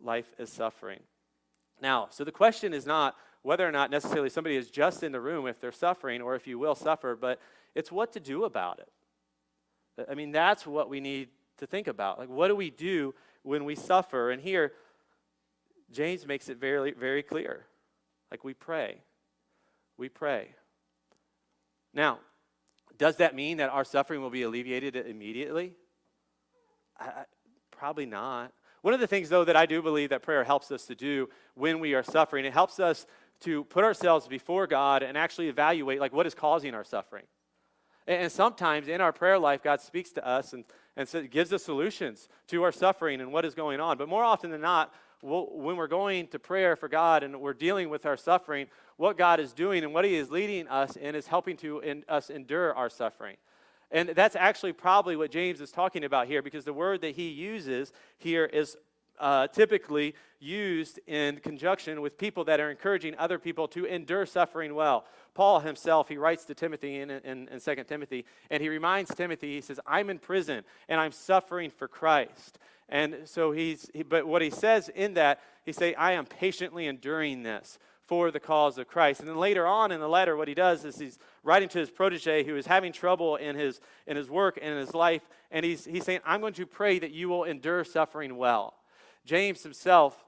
Life 0.00 0.32
is 0.38 0.50
suffering. 0.50 1.00
Now, 1.82 2.06
so 2.10 2.22
the 2.22 2.32
question 2.32 2.72
is 2.72 2.86
not 2.86 3.16
whether 3.42 3.68
or 3.68 3.72
not 3.72 3.90
necessarily 3.90 4.30
somebody 4.30 4.54
is 4.54 4.70
just 4.70 5.02
in 5.02 5.10
the 5.10 5.20
room 5.20 5.48
if 5.48 5.60
they're 5.60 5.72
suffering 5.72 6.22
or 6.22 6.36
if 6.36 6.46
you 6.46 6.56
will 6.58 6.76
suffer, 6.76 7.16
but 7.16 7.40
it's 7.74 7.90
what 7.90 8.12
to 8.12 8.20
do 8.20 8.44
about 8.44 8.78
it. 8.78 10.08
I 10.08 10.14
mean, 10.14 10.30
that's 10.30 10.64
what 10.64 10.88
we 10.88 11.00
need 11.00 11.28
to 11.58 11.66
think 11.66 11.88
about. 11.88 12.20
Like, 12.20 12.28
what 12.28 12.48
do 12.48 12.56
we 12.56 12.70
do 12.70 13.14
when 13.42 13.64
we 13.64 13.74
suffer? 13.74 14.30
And 14.30 14.40
here, 14.40 14.72
James 15.90 16.24
makes 16.24 16.48
it 16.48 16.58
very, 16.58 16.92
very 16.92 17.22
clear. 17.22 17.66
Like, 18.30 18.44
we 18.44 18.54
pray. 18.54 19.02
We 19.98 20.08
pray. 20.08 20.54
Now, 21.92 22.20
does 22.96 23.16
that 23.16 23.34
mean 23.34 23.56
that 23.56 23.70
our 23.70 23.84
suffering 23.84 24.22
will 24.22 24.30
be 24.30 24.42
alleviated 24.42 24.94
immediately? 24.94 25.74
I, 26.98 27.24
probably 27.72 28.06
not. 28.06 28.52
One 28.82 28.94
of 28.94 29.00
the 29.00 29.06
things, 29.06 29.28
though, 29.28 29.44
that 29.44 29.56
I 29.56 29.66
do 29.66 29.80
believe 29.80 30.10
that 30.10 30.22
prayer 30.22 30.44
helps 30.44 30.70
us 30.70 30.86
to 30.86 30.94
do 30.94 31.28
when 31.54 31.80
we 31.80 31.94
are 31.94 32.02
suffering, 32.02 32.44
it 32.44 32.52
helps 32.52 32.78
us 32.80 33.06
to 33.40 33.64
put 33.64 33.84
ourselves 33.84 34.28
before 34.28 34.66
God 34.66 35.02
and 35.02 35.16
actually 35.16 35.48
evaluate, 35.48 36.00
like, 36.00 36.12
what 36.12 36.26
is 36.26 36.34
causing 36.34 36.74
our 36.74 36.84
suffering. 36.84 37.24
And, 38.06 38.30
sometimes 38.30 38.88
in 38.88 39.00
our 39.00 39.12
prayer 39.12 39.38
life, 39.38 39.62
God 39.62 39.80
speaks 39.80 40.10
to 40.12 40.26
us 40.26 40.52
and, 40.52 40.64
and 40.96 41.08
so 41.08 41.22
gives 41.22 41.52
us 41.52 41.62
solutions 41.62 42.28
to 42.48 42.64
our 42.64 42.72
suffering 42.72 43.20
and 43.20 43.32
what 43.32 43.44
is 43.44 43.54
going 43.54 43.80
on. 43.80 43.96
But 43.96 44.08
more 44.08 44.24
often 44.24 44.50
than 44.50 44.60
not, 44.60 44.92
we'll, 45.22 45.46
when 45.52 45.76
we're 45.76 45.86
going 45.86 46.26
to 46.28 46.38
prayer 46.40 46.74
for 46.74 46.88
God 46.88 47.22
and 47.22 47.40
we're 47.40 47.54
dealing 47.54 47.88
with 47.88 48.04
our 48.04 48.16
suffering, 48.16 48.66
what 48.96 49.16
God 49.16 49.38
is 49.38 49.52
doing 49.52 49.84
and 49.84 49.94
what 49.94 50.04
He 50.04 50.16
is 50.16 50.30
leading 50.30 50.66
us 50.66 50.96
in 50.96 51.14
is 51.14 51.28
helping 51.28 51.56
to 51.58 51.78
in, 51.80 52.04
us 52.08 52.30
endure 52.30 52.74
our 52.74 52.90
suffering. 52.90 53.36
And 53.92 54.08
that's 54.08 54.34
actually 54.34 54.72
probably 54.72 55.16
what 55.16 55.30
James 55.30 55.60
is 55.60 55.70
talking 55.70 56.02
about 56.02 56.26
here 56.26 56.42
because 56.42 56.64
the 56.64 56.72
word 56.72 57.02
that 57.02 57.14
he 57.14 57.28
uses 57.28 57.92
here 58.18 58.46
is 58.46 58.76
uh, 59.20 59.46
typically 59.48 60.14
used 60.40 60.98
in 61.06 61.36
conjunction 61.36 62.00
with 62.00 62.18
people 62.18 62.42
that 62.44 62.58
are 62.58 62.70
encouraging 62.70 63.14
other 63.18 63.38
people 63.38 63.68
to 63.68 63.84
endure 63.84 64.26
suffering 64.26 64.74
well. 64.74 65.04
Paul 65.34 65.60
himself, 65.60 66.08
he 66.08 66.16
writes 66.16 66.44
to 66.46 66.54
Timothy 66.54 67.00
in, 67.00 67.10
in, 67.10 67.48
in 67.48 67.60
2 67.60 67.84
Timothy, 67.84 68.24
and 68.50 68.62
he 68.62 68.68
reminds 68.68 69.14
Timothy, 69.14 69.54
he 69.54 69.60
says, 69.60 69.78
I'm 69.86 70.10
in 70.10 70.18
prison 70.18 70.64
and 70.88 71.00
I'm 71.00 71.12
suffering 71.12 71.70
for 71.70 71.86
Christ. 71.86 72.58
And 72.88 73.20
so 73.24 73.52
he's, 73.52 73.88
he, 73.94 74.02
but 74.02 74.26
what 74.26 74.42
he 74.42 74.50
says 74.50 74.88
in 74.88 75.14
that, 75.14 75.40
he 75.64 75.72
say, 75.72 75.94
I 75.94 76.12
am 76.12 76.26
patiently 76.26 76.86
enduring 76.86 77.42
this 77.42 77.78
for 78.12 78.30
the 78.30 78.38
cause 78.38 78.76
of 78.76 78.86
Christ. 78.86 79.20
And 79.20 79.28
then 79.30 79.38
later 79.38 79.66
on 79.66 79.90
in 79.90 79.98
the 79.98 80.06
letter, 80.06 80.36
what 80.36 80.46
he 80.46 80.52
does 80.52 80.84
is 80.84 80.98
he's 80.98 81.18
writing 81.42 81.70
to 81.70 81.78
his 81.78 81.88
protege 81.88 82.44
who 82.44 82.56
is 82.56 82.66
having 82.66 82.92
trouble 82.92 83.36
in 83.36 83.56
his, 83.56 83.80
in 84.06 84.18
his 84.18 84.28
work 84.28 84.58
and 84.60 84.74
in 84.74 84.78
his 84.78 84.92
life. 84.92 85.22
And 85.50 85.64
he's, 85.64 85.86
he's 85.86 86.04
saying, 86.04 86.20
I'm 86.26 86.42
going 86.42 86.52
to 86.52 86.66
pray 86.66 86.98
that 86.98 87.12
you 87.12 87.30
will 87.30 87.44
endure 87.44 87.84
suffering 87.84 88.36
well. 88.36 88.74
James 89.24 89.62
himself, 89.62 90.26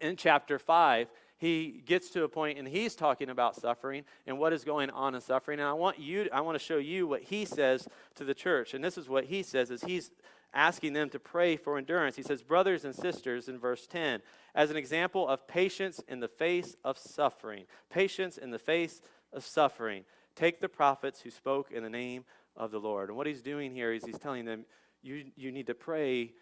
in 0.00 0.14
chapter 0.14 0.60
5, 0.60 1.08
he 1.38 1.82
gets 1.84 2.08
to 2.10 2.22
a 2.22 2.28
point 2.28 2.56
and 2.56 2.68
he's 2.68 2.94
talking 2.94 3.30
about 3.30 3.56
suffering 3.56 4.04
and 4.28 4.38
what 4.38 4.52
is 4.52 4.62
going 4.62 4.88
on 4.90 5.16
in 5.16 5.20
suffering. 5.20 5.58
And 5.58 5.68
I 5.68 5.72
want 5.72 5.98
you, 5.98 6.28
I 6.32 6.40
want 6.42 6.56
to 6.56 6.64
show 6.64 6.78
you 6.78 7.08
what 7.08 7.22
he 7.22 7.44
says 7.44 7.88
to 8.14 8.22
the 8.22 8.32
church. 8.32 8.74
And 8.74 8.84
this 8.84 8.96
is 8.96 9.08
what 9.08 9.24
he 9.24 9.42
says 9.42 9.72
is 9.72 9.82
he's 9.82 10.12
asking 10.54 10.92
them 10.92 11.08
to 11.10 11.18
pray 11.18 11.56
for 11.56 11.78
endurance. 11.78 12.16
He 12.16 12.22
says, 12.22 12.42
Brothers 12.42 12.84
and 12.84 12.94
sisters, 12.94 13.48
in 13.48 13.58
verse 13.58 13.86
10, 13.86 14.20
as 14.54 14.70
an 14.70 14.76
example 14.76 15.28
of 15.28 15.46
patience 15.46 16.00
in 16.08 16.20
the 16.20 16.28
face 16.28 16.76
of 16.84 16.98
suffering. 16.98 17.64
Patience 17.90 18.38
in 18.38 18.50
the 18.50 18.58
face 18.58 19.00
of 19.32 19.44
suffering. 19.44 20.04
Take 20.34 20.60
the 20.60 20.68
prophets 20.68 21.20
who 21.20 21.30
spoke 21.30 21.70
in 21.70 21.82
the 21.82 21.90
name 21.90 22.24
of 22.56 22.70
the 22.70 22.78
Lord. 22.78 23.08
And 23.08 23.16
what 23.16 23.26
he's 23.26 23.42
doing 23.42 23.72
here 23.72 23.92
is 23.92 24.04
he's 24.04 24.18
telling 24.18 24.44
them, 24.44 24.64
you, 25.02 25.24
you 25.36 25.52
need 25.52 25.66
to 25.66 25.74
pray 25.74 26.32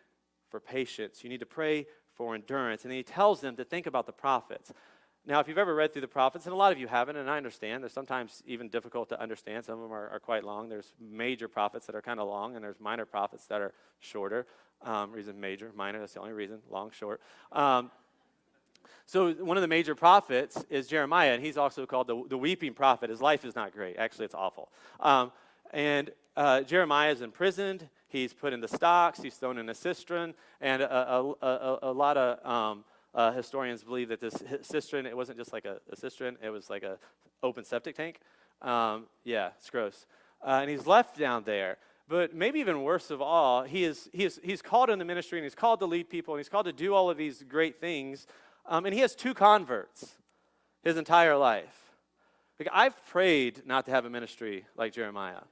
for 0.50 0.60
patience. 0.60 1.22
You 1.22 1.30
need 1.30 1.40
to 1.40 1.46
pray 1.46 1.86
for 2.14 2.34
endurance. 2.34 2.84
And 2.84 2.92
he 2.92 3.02
tells 3.02 3.40
them 3.40 3.56
to 3.56 3.64
think 3.64 3.86
about 3.86 4.06
the 4.06 4.12
prophets. 4.12 4.72
Now, 5.26 5.38
if 5.40 5.48
you've 5.48 5.58
ever 5.58 5.74
read 5.74 5.92
through 5.92 6.02
the 6.02 6.08
prophets, 6.08 6.46
and 6.46 6.52
a 6.52 6.56
lot 6.56 6.72
of 6.72 6.78
you 6.78 6.86
haven't, 6.86 7.16
and 7.16 7.28
I 7.28 7.36
understand, 7.36 7.82
they're 7.82 7.90
sometimes 7.90 8.42
even 8.46 8.68
difficult 8.68 9.10
to 9.10 9.20
understand. 9.20 9.64
Some 9.64 9.76
of 9.76 9.82
them 9.82 9.92
are, 9.92 10.08
are 10.08 10.18
quite 10.20 10.44
long. 10.44 10.68
There's 10.68 10.94
major 10.98 11.46
prophets 11.46 11.86
that 11.86 11.94
are 11.94 12.00
kind 12.00 12.18
of 12.18 12.26
long, 12.26 12.56
and 12.56 12.64
there's 12.64 12.80
minor 12.80 13.04
prophets 13.04 13.46
that 13.48 13.60
are 13.60 13.74
shorter. 13.98 14.46
Um, 14.82 15.12
reason 15.12 15.38
major, 15.38 15.72
minor, 15.76 16.00
that's 16.00 16.14
the 16.14 16.20
only 16.20 16.32
reason, 16.32 16.60
long, 16.70 16.90
short. 16.90 17.20
Um, 17.52 17.90
so, 19.04 19.32
one 19.32 19.58
of 19.58 19.60
the 19.60 19.68
major 19.68 19.94
prophets 19.94 20.64
is 20.70 20.86
Jeremiah, 20.86 21.32
and 21.32 21.44
he's 21.44 21.58
also 21.58 21.84
called 21.84 22.06
the, 22.06 22.22
the 22.28 22.38
weeping 22.38 22.72
prophet. 22.72 23.10
His 23.10 23.20
life 23.20 23.44
is 23.44 23.54
not 23.54 23.72
great. 23.72 23.96
Actually, 23.98 24.24
it's 24.24 24.34
awful. 24.34 24.70
Um, 25.00 25.32
and 25.72 26.10
uh, 26.36 26.62
Jeremiah 26.62 27.10
is 27.10 27.20
imprisoned. 27.20 27.88
He's 28.08 28.32
put 28.32 28.52
in 28.52 28.60
the 28.60 28.68
stocks. 28.68 29.20
He's 29.20 29.34
thrown 29.34 29.58
in 29.58 29.68
a 29.68 29.74
cistern. 29.74 30.34
And 30.60 30.80
a, 30.82 31.12
a, 31.12 31.30
a, 31.42 31.78
a 31.82 31.92
lot 31.92 32.16
of 32.16 32.44
um, 32.46 32.84
uh, 33.14 33.32
historians 33.32 33.82
believe 33.82 34.08
that 34.08 34.20
this 34.20 34.42
cistern, 34.62 35.06
it 35.06 35.16
wasn't 35.16 35.38
just 35.38 35.52
like 35.52 35.64
a, 35.64 35.80
cistern, 35.94 36.36
it 36.42 36.50
was 36.50 36.70
like 36.70 36.82
a 36.82 36.98
open 37.42 37.64
septic 37.64 37.96
tank. 37.96 38.20
Um, 38.62 39.06
yeah, 39.24 39.50
it's 39.58 39.70
gross. 39.70 40.06
Uh, 40.42 40.58
and 40.60 40.70
he's 40.70 40.86
left 40.86 41.18
down 41.18 41.44
there. 41.44 41.78
But 42.08 42.34
maybe 42.34 42.58
even 42.58 42.82
worse 42.82 43.10
of 43.10 43.22
all, 43.22 43.62
he 43.62 43.84
is, 43.84 44.08
he 44.12 44.24
is, 44.24 44.40
he's 44.42 44.62
called 44.62 44.90
in 44.90 44.98
the 44.98 45.04
ministry 45.04 45.38
and 45.38 45.44
he's 45.44 45.54
called 45.54 45.78
to 45.80 45.86
lead 45.86 46.10
people 46.10 46.34
and 46.34 46.40
he's 46.40 46.48
called 46.48 46.66
to 46.66 46.72
do 46.72 46.92
all 46.92 47.08
of 47.08 47.16
these 47.16 47.44
great 47.48 47.80
things. 47.80 48.26
Um, 48.66 48.84
and 48.84 48.92
he 48.92 49.00
has 49.00 49.14
two 49.14 49.32
converts 49.32 50.16
his 50.82 50.96
entire 50.96 51.36
life. 51.36 51.92
Like, 52.58 52.68
I've 52.72 53.06
prayed 53.06 53.62
not 53.64 53.86
to 53.86 53.92
have 53.92 54.04
a 54.04 54.10
ministry 54.10 54.66
like 54.76 54.92
Jeremiah, 54.92 55.42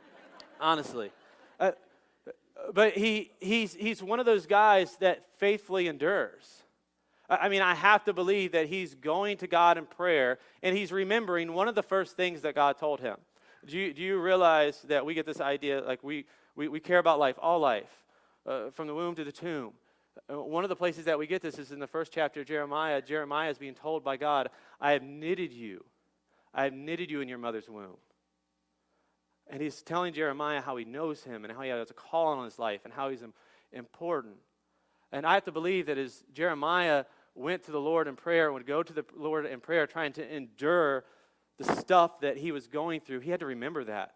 honestly. 0.60 1.10
Uh, 1.58 1.72
but 2.74 2.94
he, 2.94 3.30
he's, 3.40 3.74
he's 3.74 4.02
one 4.02 4.20
of 4.20 4.26
those 4.26 4.46
guys 4.46 4.96
that 4.96 5.24
faithfully 5.38 5.86
endures. 5.86 6.62
I 7.30 7.48
mean, 7.48 7.62
I 7.62 7.74
have 7.74 8.04
to 8.04 8.12
believe 8.12 8.52
that 8.52 8.66
he's 8.66 8.96
going 8.96 9.36
to 9.38 9.46
God 9.46 9.78
in 9.78 9.86
prayer 9.86 10.38
and 10.62 10.76
he's 10.76 10.90
remembering 10.90 11.52
one 11.52 11.68
of 11.68 11.76
the 11.76 11.82
first 11.82 12.16
things 12.16 12.42
that 12.42 12.56
God 12.56 12.76
told 12.76 13.00
him. 13.00 13.16
Do 13.64 13.78
you, 13.78 13.94
do 13.94 14.02
you 14.02 14.20
realize 14.20 14.80
that 14.88 15.06
we 15.06 15.14
get 15.14 15.26
this 15.26 15.40
idea 15.40 15.80
like 15.80 16.02
we, 16.02 16.26
we, 16.56 16.66
we 16.66 16.80
care 16.80 16.98
about 16.98 17.20
life, 17.20 17.36
all 17.40 17.60
life, 17.60 17.90
uh, 18.46 18.70
from 18.70 18.88
the 18.88 18.94
womb 18.94 19.14
to 19.14 19.22
the 19.22 19.32
tomb? 19.32 19.72
Uh, 20.28 20.40
one 20.42 20.64
of 20.64 20.70
the 20.70 20.76
places 20.76 21.04
that 21.04 21.18
we 21.18 21.26
get 21.28 21.40
this 21.40 21.58
is 21.58 21.70
in 21.70 21.78
the 21.78 21.86
first 21.86 22.12
chapter 22.12 22.40
of 22.40 22.46
Jeremiah. 22.46 23.00
Jeremiah 23.00 23.50
is 23.50 23.58
being 23.58 23.74
told 23.74 24.02
by 24.02 24.16
God, 24.16 24.48
I 24.80 24.92
have 24.92 25.02
knitted 25.02 25.52
you. 25.52 25.84
I 26.52 26.64
have 26.64 26.72
knitted 26.72 27.12
you 27.12 27.20
in 27.20 27.28
your 27.28 27.38
mother's 27.38 27.68
womb. 27.68 27.96
And 29.48 29.62
he's 29.62 29.82
telling 29.82 30.14
Jeremiah 30.14 30.60
how 30.60 30.76
he 30.76 30.84
knows 30.84 31.22
him 31.22 31.44
and 31.44 31.52
how 31.52 31.62
he 31.62 31.70
has 31.70 31.90
a 31.90 31.94
call 31.94 32.38
on 32.38 32.44
his 32.44 32.58
life 32.58 32.80
and 32.84 32.92
how 32.92 33.08
he's 33.08 33.22
important. 33.72 34.36
And 35.12 35.26
I 35.26 35.34
have 35.34 35.44
to 35.44 35.52
believe 35.52 35.86
that 35.86 35.98
as 35.98 36.22
Jeremiah 36.32 37.04
went 37.34 37.62
to 37.64 37.72
the 37.72 37.80
Lord 37.80 38.08
in 38.08 38.16
prayer 38.16 38.52
would 38.52 38.66
go 38.66 38.82
to 38.82 38.92
the 38.92 39.04
Lord 39.16 39.46
in 39.46 39.60
prayer 39.60 39.86
trying 39.86 40.12
to 40.14 40.36
endure 40.36 41.04
the 41.58 41.76
stuff 41.76 42.20
that 42.20 42.38
he 42.38 42.52
was 42.52 42.66
going 42.66 43.00
through, 43.00 43.20
he 43.20 43.30
had 43.30 43.40
to 43.40 43.46
remember 43.46 43.84
that. 43.84 44.14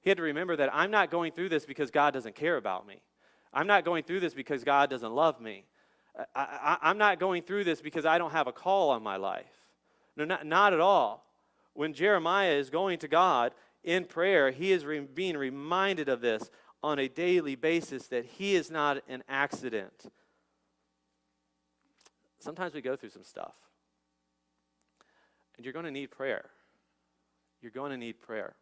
He 0.00 0.10
had 0.10 0.16
to 0.16 0.22
remember 0.22 0.56
that 0.56 0.74
I'm 0.74 0.90
not 0.90 1.10
going 1.10 1.32
through 1.32 1.50
this 1.50 1.66
because 1.66 1.90
God 1.90 2.14
doesn't 2.14 2.34
care 2.34 2.56
about 2.56 2.86
me. 2.86 3.02
I'm 3.52 3.66
not 3.66 3.84
going 3.84 4.04
through 4.04 4.20
this 4.20 4.34
because 4.34 4.64
God 4.64 4.88
doesn't 4.88 5.12
love 5.12 5.40
me. 5.40 5.66
I, 6.34 6.78
am 6.82 6.98
not 6.98 7.20
going 7.20 7.42
through 7.42 7.64
this 7.64 7.80
because 7.80 8.04
I 8.04 8.18
don't 8.18 8.32
have 8.32 8.46
a 8.46 8.52
call 8.52 8.90
on 8.90 9.02
my 9.02 9.16
life. 9.16 9.52
No, 10.16 10.24
not, 10.24 10.46
not 10.46 10.72
at 10.72 10.80
all. 10.80 11.24
When 11.74 11.94
Jeremiah 11.94 12.52
is 12.52 12.70
going 12.70 12.98
to 13.00 13.08
God 13.08 13.52
in 13.82 14.04
prayer, 14.04 14.50
he 14.50 14.72
is 14.72 14.84
re- 14.84 15.00
being 15.00 15.36
reminded 15.36 16.08
of 16.08 16.20
this 16.20 16.50
on 16.82 16.98
a 16.98 17.08
daily 17.08 17.54
basis 17.54 18.08
that 18.08 18.24
he 18.24 18.54
is 18.54 18.70
not 18.70 19.02
an 19.08 19.22
accident. 19.28 20.10
Sometimes 22.42 22.74
we 22.74 22.80
go 22.80 22.96
through 22.96 23.10
some 23.10 23.22
stuff, 23.22 23.54
and 25.56 25.64
you're 25.64 25.72
going 25.72 25.84
to 25.84 25.92
need 25.92 26.10
prayer. 26.10 26.46
You're 27.60 27.70
going 27.70 27.92
to 27.92 27.96
need 27.96 28.20
prayer. 28.20 28.54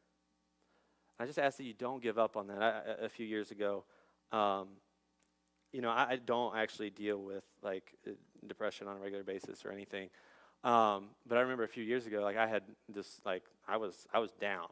I 1.19 1.25
just 1.25 1.39
ask 1.39 1.57
that 1.57 1.65
you 1.65 1.73
don't 1.73 2.03
give 2.03 2.19
up 2.19 2.37
on 2.37 2.49
that. 2.49 2.63
I, 2.63 3.05
a 3.07 3.09
few 3.09 3.27
years 3.27 3.51
ago, 3.51 3.85
um, 4.33 4.69
you 5.73 5.81
know, 5.81 5.89
I, 5.89 6.09
I, 6.11 6.17
don't 6.17 6.57
actually 6.57 6.91
deal 6.91 7.19
with 7.19 7.45
like 7.63 7.95
uh, 8.07 8.13
depression 8.47 8.87
on 8.87 8.97
a 8.97 9.01
regular 9.01 9.25
basis 9.25 9.65
or 9.65 9.73
anything. 9.73 10.09
Um, 10.63 11.09
but 11.27 11.39
I 11.39 11.41
remember 11.41 11.65
a 11.65 11.69
few 11.69 11.85
years 11.85 12.07
ago, 12.07 12.21
like 12.21 12.37
I 12.37 12.47
had 12.47 12.63
this, 12.89 13.21
like 13.25 13.45
I 13.67 13.77
was, 13.77 14.07
I 14.13 14.19
was 14.19 14.33
down, 14.33 14.67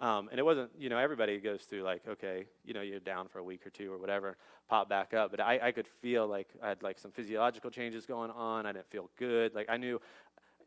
um, 0.00 0.28
and 0.30 0.38
it 0.38 0.44
wasn't, 0.44 0.70
you 0.78 0.88
know, 0.88 0.98
everybody 0.98 1.38
goes 1.38 1.62
through 1.62 1.82
like, 1.82 2.02
okay, 2.08 2.46
you 2.64 2.72
know, 2.72 2.82
you're 2.82 3.00
down 3.00 3.26
for 3.26 3.38
a 3.40 3.42
week 3.44 3.66
or 3.66 3.70
two 3.70 3.92
or 3.92 3.98
whatever, 3.98 4.36
pop 4.68 4.88
back 4.88 5.12
up. 5.12 5.32
But 5.32 5.40
I, 5.40 5.58
I 5.60 5.72
could 5.72 5.88
feel 5.88 6.26
like 6.26 6.48
I 6.62 6.68
had 6.68 6.82
like 6.82 6.98
some 6.98 7.10
physiological 7.10 7.70
changes 7.70 8.06
going 8.06 8.30
on. 8.30 8.64
I 8.64 8.72
didn't 8.72 8.90
feel 8.90 9.10
good. 9.18 9.54
Like 9.54 9.66
I 9.68 9.76
knew, 9.76 10.00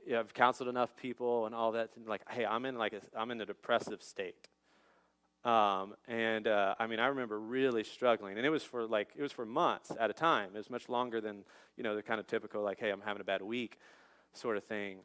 you 0.06 0.14
know, 0.14 0.20
I've 0.20 0.34
counseled 0.34 0.68
enough 0.68 0.96
people 0.98 1.46
and 1.46 1.56
all 1.56 1.72
that. 1.74 1.92
Like, 2.06 2.30
hey, 2.30 2.46
I'm 2.46 2.66
in 2.66 2.76
like 2.78 2.94
a, 2.94 3.02
I'm 3.18 3.32
in 3.32 3.40
a 3.40 3.46
depressive 3.46 4.04
state. 4.04 4.50
Um, 5.46 5.96
and 6.08 6.48
uh, 6.48 6.76
I 6.78 6.88
mean, 6.88 7.00
I 7.00 7.08
remember 7.08 7.40
really 7.40 7.84
struggling, 7.84 8.38
and 8.38 8.46
it 8.46 8.52
was 8.52 8.64
for 8.64 8.86
like 8.86 9.10
it 9.16 9.24
was 9.24 9.32
for 9.32 9.46
months 9.46 9.92
at 10.00 10.10
a 10.10 10.14
time. 10.14 10.52
It 10.54 10.58
was 10.58 10.70
much 10.70 10.88
longer 10.88 11.20
than 11.20 11.44
you 11.78 11.84
know 11.84 11.96
the 11.96 12.04
kind 12.04 12.20
of 12.20 12.28
typical 12.28 12.62
like, 12.62 12.80
hey, 12.80 12.92
I'm 12.92 13.02
having 13.02 13.22
a 13.22 13.24
bad 13.24 13.42
week, 13.42 13.80
sort 14.34 14.56
of 14.56 14.64
thing. 14.66 15.00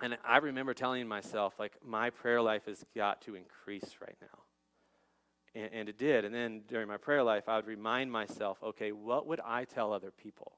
And 0.00 0.16
I 0.24 0.38
remember 0.38 0.74
telling 0.74 1.08
myself 1.08 1.54
like, 1.58 1.72
my 1.84 2.10
prayer 2.10 2.40
life 2.40 2.66
has 2.66 2.84
got 2.94 3.22
to 3.22 3.34
increase 3.34 3.96
right 4.00 4.16
now, 4.20 5.60
and, 5.60 5.70
and 5.72 5.88
it 5.88 5.98
did. 5.98 6.24
And 6.24 6.34
then 6.34 6.62
during 6.68 6.86
my 6.86 6.98
prayer 6.98 7.22
life, 7.22 7.48
I 7.48 7.56
would 7.56 7.66
remind 7.66 8.12
myself, 8.12 8.58
okay, 8.62 8.92
what 8.92 9.26
would 9.26 9.40
I 9.44 9.64
tell 9.64 9.92
other 9.92 10.12
people, 10.12 10.52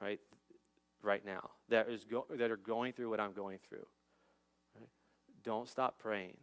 right, 0.00 0.20
right 1.02 1.24
now 1.24 1.50
that 1.68 1.88
is 1.88 2.04
go- 2.04 2.26
that 2.30 2.50
are 2.50 2.56
going 2.56 2.92
through 2.92 3.10
what 3.10 3.20
I'm 3.20 3.32
going 3.32 3.58
through? 3.68 3.86
Right? 4.76 4.88
Don't 5.44 5.68
stop 5.68 5.98
praying 5.98 6.36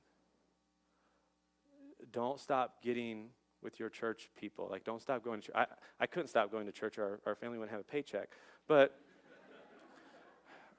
don't 2.11 2.39
stop 2.39 2.81
getting 2.81 3.29
with 3.61 3.79
your 3.79 3.89
church 3.89 4.29
people. 4.39 4.67
Like, 4.69 4.83
don't 4.83 5.01
stop 5.01 5.23
going 5.23 5.41
to 5.41 5.47
church. 5.47 5.55
I, 5.55 5.65
I 5.99 6.07
couldn't 6.07 6.27
stop 6.27 6.51
going 6.51 6.65
to 6.65 6.71
church, 6.71 6.97
or 6.97 7.19
our 7.25 7.35
family 7.35 7.57
wouldn't 7.57 7.71
have 7.71 7.81
a 7.81 7.91
paycheck. 7.91 8.29
But, 8.67 8.99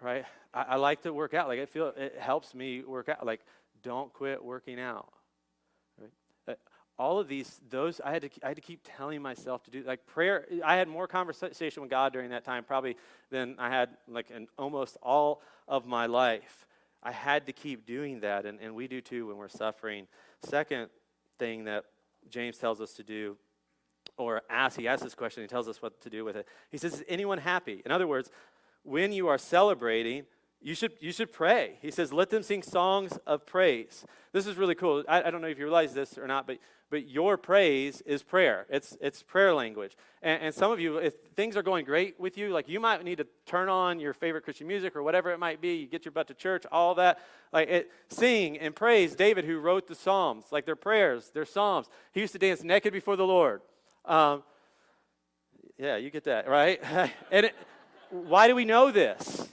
right, 0.02 0.24
I, 0.52 0.62
I 0.62 0.76
like 0.76 1.02
to 1.02 1.12
work 1.12 1.34
out. 1.34 1.48
Like, 1.48 1.60
I 1.60 1.66
feel 1.66 1.92
it 1.96 2.16
helps 2.18 2.54
me 2.54 2.82
work 2.82 3.08
out. 3.08 3.24
Like, 3.24 3.40
don't 3.82 4.12
quit 4.12 4.44
working 4.44 4.80
out. 4.80 5.12
Uh, 6.46 6.54
all 6.98 7.18
of 7.18 7.28
these, 7.28 7.60
those, 7.70 8.00
I 8.04 8.12
had, 8.12 8.22
to, 8.22 8.30
I 8.42 8.48
had 8.48 8.56
to 8.56 8.62
keep 8.62 8.80
telling 8.84 9.22
myself 9.22 9.62
to 9.64 9.70
do. 9.70 9.82
Like, 9.82 10.06
prayer, 10.06 10.46
I 10.64 10.76
had 10.76 10.88
more 10.88 11.06
conversation 11.06 11.82
with 11.82 11.90
God 11.90 12.12
during 12.12 12.30
that 12.30 12.44
time, 12.44 12.64
probably, 12.64 12.96
than 13.30 13.56
I 13.58 13.68
had, 13.70 13.90
like, 14.08 14.30
in 14.30 14.48
almost 14.58 14.96
all 15.02 15.42
of 15.68 15.86
my 15.86 16.06
life. 16.06 16.66
I 17.02 17.10
had 17.10 17.46
to 17.46 17.52
keep 17.52 17.86
doing 17.86 18.20
that, 18.20 18.46
and, 18.46 18.60
and 18.60 18.74
we 18.74 18.86
do 18.86 19.00
too 19.00 19.26
when 19.26 19.36
we're 19.36 19.48
suffering. 19.48 20.06
Second, 20.44 20.88
thing 21.42 21.64
that 21.64 21.84
James 22.30 22.56
tells 22.56 22.80
us 22.80 22.92
to 22.92 23.02
do, 23.02 23.36
or 24.16 24.42
ask, 24.48 24.78
he 24.78 24.86
asks 24.86 25.02
this 25.02 25.14
question, 25.14 25.42
he 25.42 25.48
tells 25.48 25.68
us 25.68 25.82
what 25.82 26.00
to 26.02 26.10
do 26.10 26.24
with 26.24 26.36
it. 26.36 26.46
He 26.70 26.78
says, 26.78 26.94
Is 26.94 27.04
anyone 27.08 27.38
happy? 27.38 27.82
In 27.84 27.90
other 27.90 28.06
words, 28.06 28.30
when 28.82 29.12
you 29.12 29.28
are 29.28 29.38
celebrating, 29.38 30.24
you 30.60 30.74
should, 30.74 30.92
you 31.00 31.12
should 31.12 31.32
pray. 31.32 31.78
He 31.82 31.90
says, 31.90 32.12
Let 32.12 32.30
them 32.30 32.42
sing 32.42 32.62
songs 32.62 33.18
of 33.26 33.46
praise. 33.46 34.04
This 34.32 34.46
is 34.46 34.56
really 34.56 34.74
cool. 34.74 35.04
I, 35.08 35.24
I 35.24 35.30
don't 35.30 35.40
know 35.40 35.48
if 35.48 35.58
you 35.58 35.64
realize 35.64 35.94
this 35.94 36.18
or 36.18 36.26
not, 36.26 36.46
but 36.46 36.58
but 36.92 37.08
your 37.08 37.38
praise 37.38 38.02
is 38.02 38.22
prayer. 38.22 38.66
It's, 38.68 38.98
it's 39.00 39.22
prayer 39.22 39.54
language. 39.54 39.96
And, 40.20 40.42
and, 40.42 40.54
some 40.54 40.70
of 40.70 40.78
you, 40.78 40.98
if 40.98 41.14
things 41.34 41.56
are 41.56 41.62
going 41.62 41.86
great 41.86 42.20
with 42.20 42.36
you, 42.36 42.50
like 42.50 42.68
you 42.68 42.80
might 42.80 43.02
need 43.02 43.16
to 43.16 43.26
turn 43.46 43.70
on 43.70 43.98
your 43.98 44.12
favorite 44.12 44.44
Christian 44.44 44.66
music 44.66 44.94
or 44.94 45.02
whatever 45.02 45.30
it 45.30 45.38
might 45.38 45.62
be. 45.62 45.76
You 45.76 45.86
get 45.86 46.04
your 46.04 46.12
butt 46.12 46.28
to 46.28 46.34
church, 46.34 46.66
all 46.70 46.94
that. 46.96 47.20
Like 47.50 47.70
it, 47.70 47.90
sing 48.10 48.58
and 48.58 48.76
praise 48.76 49.16
David, 49.16 49.46
who 49.46 49.58
wrote 49.58 49.88
the 49.88 49.94
Psalms, 49.94 50.44
like 50.52 50.66
their 50.66 50.76
prayers, 50.76 51.30
their 51.32 51.46
Psalms. 51.46 51.88
He 52.12 52.20
used 52.20 52.34
to 52.34 52.38
dance 52.38 52.62
naked 52.62 52.92
before 52.92 53.16
the 53.16 53.26
Lord. 53.26 53.62
Um, 54.04 54.42
Yeah, 55.78 55.96
you 55.96 56.10
get 56.10 56.24
that, 56.24 56.46
right? 56.46 56.78
and 57.30 57.46
it, 57.46 57.54
why 58.12 58.46
do 58.46 58.54
we 58.54 58.66
know 58.66 58.90
this? 58.90 59.48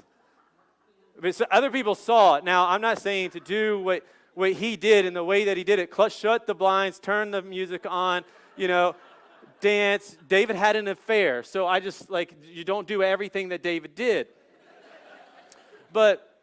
Because 1.15 1.41
other 1.49 1.71
people 1.71 1.95
saw 1.95 2.35
it. 2.35 2.43
Now, 2.43 2.67
I'm 2.67 2.81
not 2.81 2.99
saying 2.99 3.31
to 3.31 3.39
do 3.39 3.79
what, 3.79 4.05
what 4.33 4.51
he 4.51 4.75
did 4.75 5.05
in 5.05 5.13
the 5.13 5.23
way 5.23 5.45
that 5.45 5.55
he 5.55 5.63
did 5.63 5.79
it. 5.79 5.93
Shut 6.09 6.45
the 6.45 6.53
blinds, 6.53 6.99
turn 6.99 7.31
the 7.31 7.41
music 7.41 7.85
on, 7.89 8.23
you 8.57 8.67
know, 8.67 8.95
dance. 9.61 10.17
David 10.27 10.57
had 10.57 10.75
an 10.75 10.89
affair. 10.89 11.41
So 11.41 11.67
I 11.67 11.79
just, 11.79 12.09
like, 12.09 12.35
you 12.43 12.65
don't 12.65 12.85
do 12.85 13.01
everything 13.01 13.49
that 13.49 13.63
David 13.63 13.95
did. 13.95 14.27
But, 15.93 16.37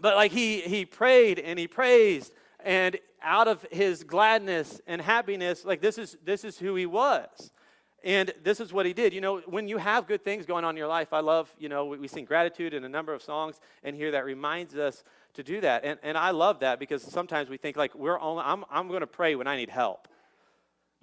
but 0.00 0.14
like, 0.14 0.30
he, 0.30 0.60
he 0.60 0.84
prayed 0.84 1.40
and 1.40 1.58
he 1.58 1.66
praised. 1.66 2.32
And 2.64 2.96
out 3.22 3.48
of 3.48 3.66
his 3.72 4.04
gladness 4.04 4.80
and 4.86 5.00
happiness, 5.00 5.64
like, 5.64 5.80
this 5.80 5.98
is, 5.98 6.16
this 6.24 6.44
is 6.44 6.58
who 6.58 6.76
he 6.76 6.86
was. 6.86 7.50
And 8.02 8.32
this 8.42 8.60
is 8.60 8.72
what 8.72 8.86
he 8.86 8.92
did. 8.94 9.12
You 9.12 9.20
know, 9.20 9.40
when 9.40 9.68
you 9.68 9.76
have 9.76 10.06
good 10.06 10.24
things 10.24 10.46
going 10.46 10.64
on 10.64 10.70
in 10.70 10.78
your 10.78 10.88
life, 10.88 11.12
I 11.12 11.20
love, 11.20 11.54
you 11.58 11.68
know, 11.68 11.84
we, 11.84 11.98
we 11.98 12.08
sing 12.08 12.24
gratitude 12.24 12.72
in 12.72 12.84
a 12.84 12.88
number 12.88 13.12
of 13.12 13.22
songs 13.22 13.60
and 13.82 13.94
here 13.94 14.12
that 14.12 14.24
reminds 14.24 14.74
us 14.74 15.04
to 15.34 15.42
do 15.42 15.60
that. 15.60 15.84
And, 15.84 15.98
and 16.02 16.16
I 16.16 16.30
love 16.30 16.60
that 16.60 16.78
because 16.78 17.02
sometimes 17.02 17.50
we 17.50 17.58
think 17.58 17.76
like 17.76 17.94
we're 17.94 18.18
only, 18.18 18.42
I'm, 18.44 18.64
I'm 18.70 18.88
going 18.88 19.00
to 19.00 19.06
pray 19.06 19.34
when 19.34 19.46
I 19.46 19.56
need 19.56 19.68
help. 19.68 20.08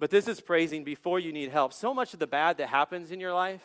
But 0.00 0.10
this 0.10 0.26
is 0.26 0.40
praising 0.40 0.82
before 0.84 1.20
you 1.20 1.32
need 1.32 1.50
help. 1.50 1.72
So 1.72 1.94
much 1.94 2.14
of 2.14 2.20
the 2.20 2.26
bad 2.26 2.58
that 2.58 2.68
happens 2.68 3.12
in 3.12 3.20
your 3.20 3.32
life, 3.32 3.62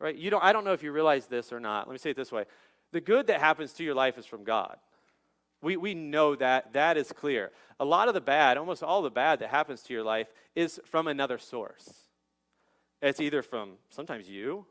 right? 0.00 0.14
You 0.14 0.30
don't, 0.30 0.42
I 0.42 0.52
don't 0.52 0.64
know 0.64 0.72
if 0.72 0.82
you 0.82 0.92
realize 0.92 1.26
this 1.26 1.52
or 1.52 1.60
not. 1.60 1.86
Let 1.86 1.92
me 1.92 1.98
say 1.98 2.10
it 2.10 2.16
this 2.16 2.32
way. 2.32 2.44
The 2.92 3.00
good 3.00 3.28
that 3.28 3.40
happens 3.40 3.72
to 3.74 3.84
your 3.84 3.94
life 3.94 4.18
is 4.18 4.26
from 4.26 4.44
God. 4.44 4.76
We, 5.62 5.76
we 5.76 5.94
know 5.94 6.34
that. 6.36 6.72
That 6.72 6.96
is 6.96 7.12
clear. 7.12 7.52
A 7.78 7.84
lot 7.84 8.08
of 8.08 8.14
the 8.14 8.20
bad, 8.20 8.56
almost 8.56 8.82
all 8.82 9.00
the 9.00 9.10
bad 9.10 9.38
that 9.38 9.50
happens 9.50 9.82
to 9.82 9.92
your 9.92 10.02
life, 10.02 10.26
is 10.54 10.80
from 10.84 11.06
another 11.06 11.38
source. 11.38 11.88
It's 13.02 13.20
either 13.20 13.42
from 13.42 13.72
sometimes 13.90 14.28
you, 14.28 14.64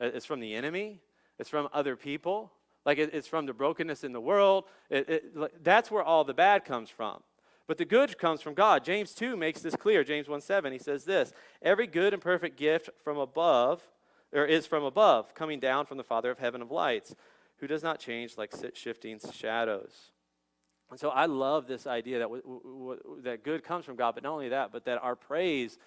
it's 0.00 0.26
from 0.26 0.40
the 0.40 0.54
enemy, 0.54 1.00
it's 1.38 1.50
from 1.50 1.68
other 1.72 1.94
people, 1.94 2.52
like 2.86 2.98
it, 2.98 3.10
it's 3.12 3.28
from 3.28 3.46
the 3.46 3.52
brokenness 3.52 4.02
in 4.02 4.12
the 4.12 4.20
world. 4.20 4.64
It, 4.88 5.08
it, 5.08 5.64
that's 5.64 5.90
where 5.90 6.02
all 6.02 6.24
the 6.24 6.34
bad 6.34 6.64
comes 6.64 6.88
from. 6.88 7.22
But 7.66 7.78
the 7.78 7.84
good 7.84 8.16
comes 8.16 8.40
from 8.40 8.54
God. 8.54 8.84
James 8.84 9.12
2 9.12 9.36
makes 9.36 9.60
this 9.60 9.74
clear. 9.74 10.04
James 10.04 10.28
1 10.28 10.40
7, 10.40 10.72
he 10.72 10.78
says 10.78 11.04
this 11.04 11.32
Every 11.60 11.86
good 11.86 12.14
and 12.14 12.22
perfect 12.22 12.56
gift 12.56 12.88
from 13.02 13.18
above, 13.18 13.82
or 14.32 14.44
is 14.44 14.66
from 14.66 14.84
above, 14.84 15.34
coming 15.34 15.60
down 15.60 15.84
from 15.84 15.98
the 15.98 16.04
Father 16.04 16.30
of 16.30 16.38
heaven 16.38 16.62
of 16.62 16.70
lights, 16.70 17.14
who 17.58 17.66
does 17.66 17.82
not 17.82 17.98
change 17.98 18.38
like 18.38 18.54
shifting 18.74 19.18
shadows. 19.32 20.12
And 20.90 21.00
so 21.00 21.08
I 21.08 21.26
love 21.26 21.66
this 21.66 21.86
idea 21.86 22.18
that, 22.20 22.24
w- 22.24 22.42
w- 22.42 22.96
w- 23.02 23.22
that 23.22 23.42
good 23.42 23.64
comes 23.64 23.84
from 23.84 23.96
God, 23.96 24.14
but 24.14 24.22
not 24.22 24.32
only 24.32 24.50
that, 24.50 24.70
but 24.70 24.84
that 24.84 25.02
our 25.02 25.16
praise 25.16 25.78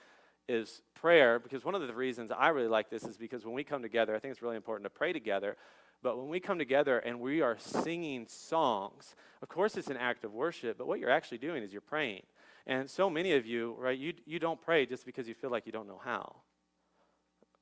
is 0.49 0.81
prayer 0.95 1.39
because 1.39 1.63
one 1.63 1.75
of 1.75 1.87
the 1.87 1.93
reasons 1.93 2.31
I 2.31 2.49
really 2.49 2.67
like 2.67 2.89
this 2.89 3.03
is 3.03 3.17
because 3.17 3.45
when 3.45 3.53
we 3.53 3.63
come 3.63 3.81
together, 3.81 4.15
I 4.15 4.19
think 4.19 4.31
it's 4.33 4.41
really 4.41 4.57
important 4.57 4.83
to 4.83 4.89
pray 4.89 5.13
together. 5.13 5.55
But 6.01 6.17
when 6.17 6.27
we 6.27 6.39
come 6.39 6.57
together 6.57 6.99
and 6.99 7.19
we 7.19 7.41
are 7.41 7.57
singing 7.59 8.25
songs, 8.27 9.15
of 9.41 9.49
course 9.49 9.77
it's 9.77 9.89
an 9.89 9.97
act 9.97 10.23
of 10.23 10.33
worship, 10.33 10.77
but 10.77 10.87
what 10.87 10.99
you're 10.99 11.09
actually 11.09 11.37
doing 11.37 11.61
is 11.61 11.71
you're 11.71 11.81
praying. 11.81 12.23
And 12.65 12.89
so 12.89 13.09
many 13.09 13.33
of 13.33 13.45
you, 13.45 13.75
right, 13.77 13.97
you, 13.97 14.13
you 14.25 14.39
don't 14.39 14.61
pray 14.61 14.85
just 14.85 15.05
because 15.05 15.27
you 15.27 15.33
feel 15.33 15.49
like 15.49 15.65
you 15.65 15.71
don't 15.71 15.87
know 15.87 16.01
how. 16.03 16.37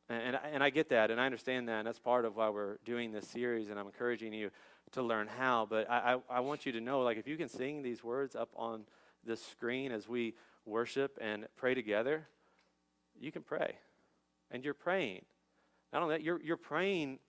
And, 0.09 0.35
and, 0.35 0.39
and 0.53 0.63
I 0.63 0.69
get 0.69 0.89
that, 0.89 1.11
and 1.11 1.19
I 1.19 1.25
understand 1.25 1.67
that, 1.67 1.79
and 1.79 1.87
that's 1.87 1.99
part 1.99 2.25
of 2.25 2.35
why 2.35 2.49
we're 2.49 2.77
doing 2.85 3.11
this 3.11 3.27
series, 3.27 3.69
and 3.69 3.79
I'm 3.79 3.87
encouraging 3.87 4.33
you 4.33 4.49
to 4.91 5.01
learn 5.01 5.27
how. 5.27 5.67
But 5.69 5.89
I, 5.89 6.15
I, 6.29 6.37
I 6.37 6.39
want 6.39 6.65
you 6.65 6.71
to 6.73 6.81
know, 6.81 7.01
like, 7.01 7.17
if 7.17 7.27
you 7.27 7.37
can 7.37 7.49
sing 7.49 7.81
these 7.81 8.03
words 8.03 8.35
up 8.35 8.49
on 8.55 8.83
the 9.25 9.35
screen 9.35 9.91
as 9.91 10.07
we 10.07 10.35
worship 10.65 11.17
and 11.21 11.47
pray 11.57 11.73
together, 11.73 12.27
you 13.19 13.31
can 13.31 13.41
pray. 13.41 13.75
And 14.51 14.63
you're 14.63 14.73
praying. 14.73 15.25
Not 15.91 16.01
only 16.03 16.15
that, 16.15 16.23
you're, 16.23 16.41
you're 16.41 16.57
praying 16.57 17.19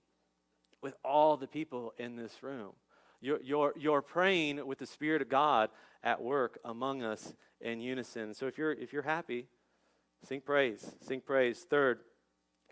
with 0.83 0.95
all 1.05 1.37
the 1.37 1.47
people 1.47 1.93
in 1.99 2.17
this 2.17 2.43
room. 2.43 2.73
You're, 3.21 3.41
you're, 3.43 3.75
you're 3.77 4.03
praying 4.03 4.65
with 4.67 4.79
the 4.79 4.87
Spirit 4.87 5.23
of 5.23 5.29
God 5.29 5.71
at 6.05 6.23
work 6.23 6.59
among 6.65 7.03
us 7.03 7.35
in 7.61 7.81
unison. 7.81 8.35
So 8.35 8.47
if 8.47 8.57
you're, 8.57 8.73
if 8.73 8.93
you're 8.93 9.03
happy, 9.03 9.47
sing 10.25 10.41
praise. 10.41 10.95
Sing 11.01 11.21
praise. 11.21 11.67
Third, 11.69 12.01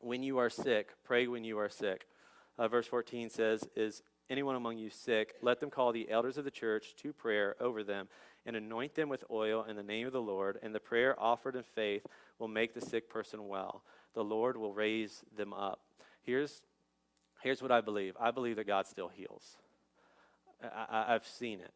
when 0.00 0.22
you 0.22 0.38
are 0.38 0.50
sick, 0.50 0.90
pray 1.04 1.26
when 1.26 1.42
you 1.42 1.58
are 1.58 1.68
sick. 1.68 2.06
Uh, 2.58 2.68
verse 2.68 2.86
14 2.86 3.28
says, 3.30 3.68
Is 3.74 4.02
anyone 4.30 4.56
among 4.56 4.78
you 4.78 4.90
sick? 4.90 5.34
Let 5.42 5.60
them 5.60 5.70
call 5.70 5.92
the 5.92 6.10
elders 6.10 6.38
of 6.38 6.44
the 6.44 6.50
church 6.50 6.94
to 7.02 7.12
prayer 7.12 7.56
over 7.60 7.82
them 7.82 8.08
and 8.44 8.54
anoint 8.54 8.94
them 8.94 9.08
with 9.08 9.24
oil 9.30 9.64
in 9.68 9.74
the 9.74 9.82
name 9.82 10.06
of 10.06 10.12
the 10.12 10.22
Lord, 10.22 10.58
and 10.62 10.72
the 10.72 10.80
prayer 10.80 11.20
offered 11.20 11.56
in 11.56 11.64
faith 11.64 12.06
will 12.38 12.48
make 12.48 12.74
the 12.74 12.80
sick 12.80 13.08
person 13.08 13.48
well. 13.48 13.82
The 14.14 14.24
Lord 14.24 14.56
will 14.56 14.72
raise 14.72 15.24
them 15.36 15.52
up. 15.52 15.80
Here's, 16.22 16.62
here's 17.42 17.62
what 17.62 17.70
I 17.70 17.80
believe 17.80 18.14
I 18.20 18.30
believe 18.30 18.56
that 18.56 18.66
God 18.66 18.86
still 18.86 19.08
heals. 19.08 19.56
I, 20.62 21.12
have 21.12 21.26
seen 21.26 21.60
it. 21.60 21.72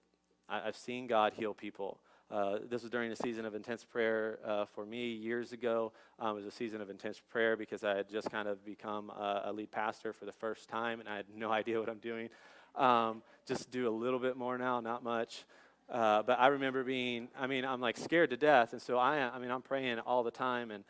I, 0.48 0.60
have 0.64 0.76
seen 0.76 1.06
God 1.06 1.34
heal 1.36 1.52
people. 1.54 2.00
Uh, 2.30 2.58
this 2.68 2.82
was 2.82 2.90
during 2.90 3.10
a 3.10 3.16
season 3.16 3.44
of 3.44 3.54
intense 3.54 3.84
prayer 3.84 4.38
uh, 4.46 4.64
for 4.64 4.86
me 4.86 5.08
years 5.08 5.52
ago. 5.52 5.92
Um, 6.18 6.36
it 6.36 6.44
was 6.44 6.46
a 6.46 6.50
season 6.50 6.80
of 6.80 6.88
intense 6.88 7.20
prayer 7.30 7.56
because 7.56 7.84
I 7.84 7.96
had 7.96 8.08
just 8.08 8.30
kind 8.30 8.48
of 8.48 8.64
become 8.64 9.10
a, 9.10 9.42
a 9.46 9.52
lead 9.52 9.70
pastor 9.70 10.12
for 10.12 10.24
the 10.24 10.32
first 10.32 10.68
time 10.68 11.00
and 11.00 11.08
I 11.08 11.16
had 11.16 11.26
no 11.34 11.50
idea 11.52 11.78
what 11.80 11.88
I'm 11.88 11.98
doing. 11.98 12.28
Um, 12.76 13.22
just 13.46 13.70
do 13.70 13.88
a 13.88 13.90
little 13.90 14.20
bit 14.20 14.36
more 14.36 14.56
now, 14.56 14.80
not 14.80 15.02
much. 15.02 15.44
Uh, 15.90 16.22
but 16.22 16.38
I 16.38 16.48
remember 16.48 16.84
being, 16.84 17.28
I 17.38 17.48
mean, 17.48 17.64
I'm 17.64 17.80
like 17.80 17.96
scared 17.96 18.30
to 18.30 18.36
death. 18.36 18.72
And 18.72 18.80
so 18.80 18.96
I, 18.96 19.18
I 19.18 19.38
mean, 19.40 19.50
I'm 19.50 19.62
praying 19.62 19.98
all 20.00 20.22
the 20.22 20.30
time. 20.30 20.70
And 20.70 20.84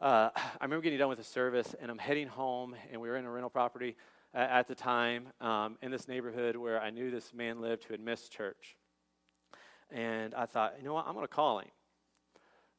uh, 0.00 0.30
I 0.36 0.64
remember 0.64 0.82
getting 0.82 0.98
done 0.98 1.08
with 1.08 1.18
the 1.18 1.24
service 1.24 1.74
and 1.80 1.90
I'm 1.90 1.98
heading 1.98 2.28
home 2.28 2.74
and 2.92 3.00
we 3.00 3.08
were 3.08 3.16
in 3.16 3.24
a 3.24 3.30
rental 3.30 3.50
property 3.50 3.96
at, 4.34 4.50
at 4.50 4.68
the 4.68 4.74
time 4.74 5.28
um, 5.40 5.78
in 5.80 5.90
this 5.90 6.06
neighborhood 6.06 6.56
where 6.56 6.80
I 6.80 6.90
knew 6.90 7.10
this 7.10 7.32
man 7.32 7.60
lived 7.60 7.84
who 7.84 7.94
had 7.94 8.00
missed 8.00 8.30
church. 8.30 8.76
And 9.90 10.34
I 10.34 10.46
thought, 10.46 10.74
you 10.78 10.84
know 10.84 10.94
what, 10.94 11.06
I'm 11.06 11.14
going 11.14 11.24
to 11.24 11.32
call 11.32 11.60
him 11.60 11.68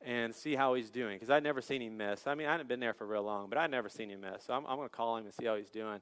and 0.02 0.36
see 0.36 0.56
how 0.56 0.76
he's 0.76 0.92
doing 0.92 1.16
because 1.16 1.32
I'd 1.32 1.44
never 1.44 1.62
seen 1.62 1.82
him 1.82 1.98
miss. 1.98 2.28
I 2.28 2.36
mean, 2.36 2.46
I 2.46 2.52
hadn't 2.52 2.68
been 2.68 2.80
there 2.80 2.94
for 2.94 3.08
real 3.08 3.24
long, 3.24 3.50
but 3.50 3.58
I'd 3.58 3.72
never 3.72 3.90
seen 3.90 4.10
him 4.10 4.22
miss. 4.22 4.44
So 4.46 4.54
I'm, 4.54 4.66
I'm 4.68 4.78
going 4.78 4.90
to 4.90 4.96
call 4.96 5.18
him 5.18 5.26
and 5.26 5.34
see 5.34 5.46
how 5.46 5.56
he's 5.56 5.70
doing. 5.70 6.02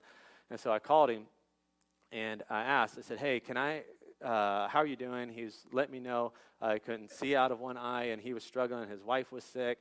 And 0.49 0.59
so 0.59 0.71
I 0.73 0.79
called 0.79 1.09
him 1.09 1.23
and 2.11 2.43
I 2.49 2.63
asked, 2.63 2.97
I 2.97 3.01
said, 3.01 3.19
hey, 3.19 3.39
can 3.39 3.55
I 3.57 3.83
uh, 4.23 4.67
how 4.67 4.79
are 4.79 4.85
you 4.85 4.95
doing? 4.95 5.29
He's 5.29 5.65
let 5.71 5.91
me 5.91 5.99
know 5.99 6.31
I 6.61 6.79
couldn't 6.79 7.11
see 7.11 7.35
out 7.35 7.51
of 7.51 7.59
one 7.59 7.77
eye 7.77 8.05
and 8.05 8.21
he 8.21 8.33
was 8.33 8.43
struggling. 8.43 8.89
His 8.89 9.03
wife 9.03 9.31
was 9.31 9.43
sick. 9.43 9.79